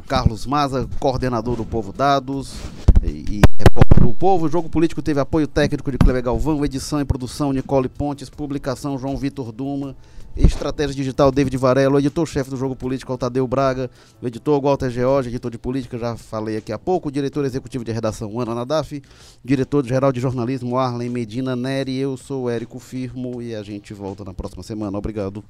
Carlos 0.06 0.46
Maza, 0.46 0.88
coordenador 0.98 1.56
do 1.56 1.64
Povo 1.64 1.92
Dados 1.92 2.54
e, 3.02 3.38
e 3.38 3.42
repórter 3.58 4.02
do 4.02 4.14
Povo. 4.14 4.46
O 4.46 4.48
Jogo 4.48 4.68
Político 4.68 5.02
teve 5.02 5.20
apoio 5.20 5.46
técnico 5.46 5.90
de 5.90 5.98
Cleber 5.98 6.22
Galvão, 6.22 6.64
edição 6.64 7.00
e 7.00 7.04
produção 7.04 7.52
Nicole 7.52 7.88
Pontes, 7.88 8.28
publicação 8.28 8.98
João 8.98 9.16
Vitor 9.16 9.52
Duma, 9.52 9.96
estratégia 10.36 10.94
digital 10.94 11.30
David 11.30 11.56
Varela, 11.56 11.96
o 11.96 11.98
editor-chefe 11.98 12.50
do 12.50 12.56
Jogo 12.56 12.74
Político 12.74 13.12
Altadeu 13.12 13.46
Braga, 13.46 13.90
o 14.20 14.26
editor 14.26 14.60
Walter 14.60 14.90
George, 14.90 15.28
editor 15.28 15.50
de 15.50 15.58
política, 15.58 15.98
já 15.98 16.16
falei 16.16 16.56
aqui 16.56 16.72
há 16.72 16.78
pouco, 16.78 17.08
o 17.08 17.12
diretor 17.12 17.44
executivo 17.44 17.84
de 17.84 17.92
redação 17.92 18.40
Ana 18.40 18.54
Nadaf, 18.54 19.02
diretor-geral 19.44 20.12
de 20.12 20.20
jornalismo 20.20 20.78
Arlen 20.78 21.10
Medina 21.10 21.54
Neri, 21.54 21.96
eu 21.96 22.16
sou 22.16 22.44
o 22.44 22.50
Érico 22.50 22.78
Firmo 22.78 23.42
e 23.42 23.54
a 23.54 23.62
gente 23.62 23.92
volta 23.92 24.24
na 24.24 24.32
próxima 24.32 24.62
semana. 24.62 24.96
Obrigado. 24.96 25.44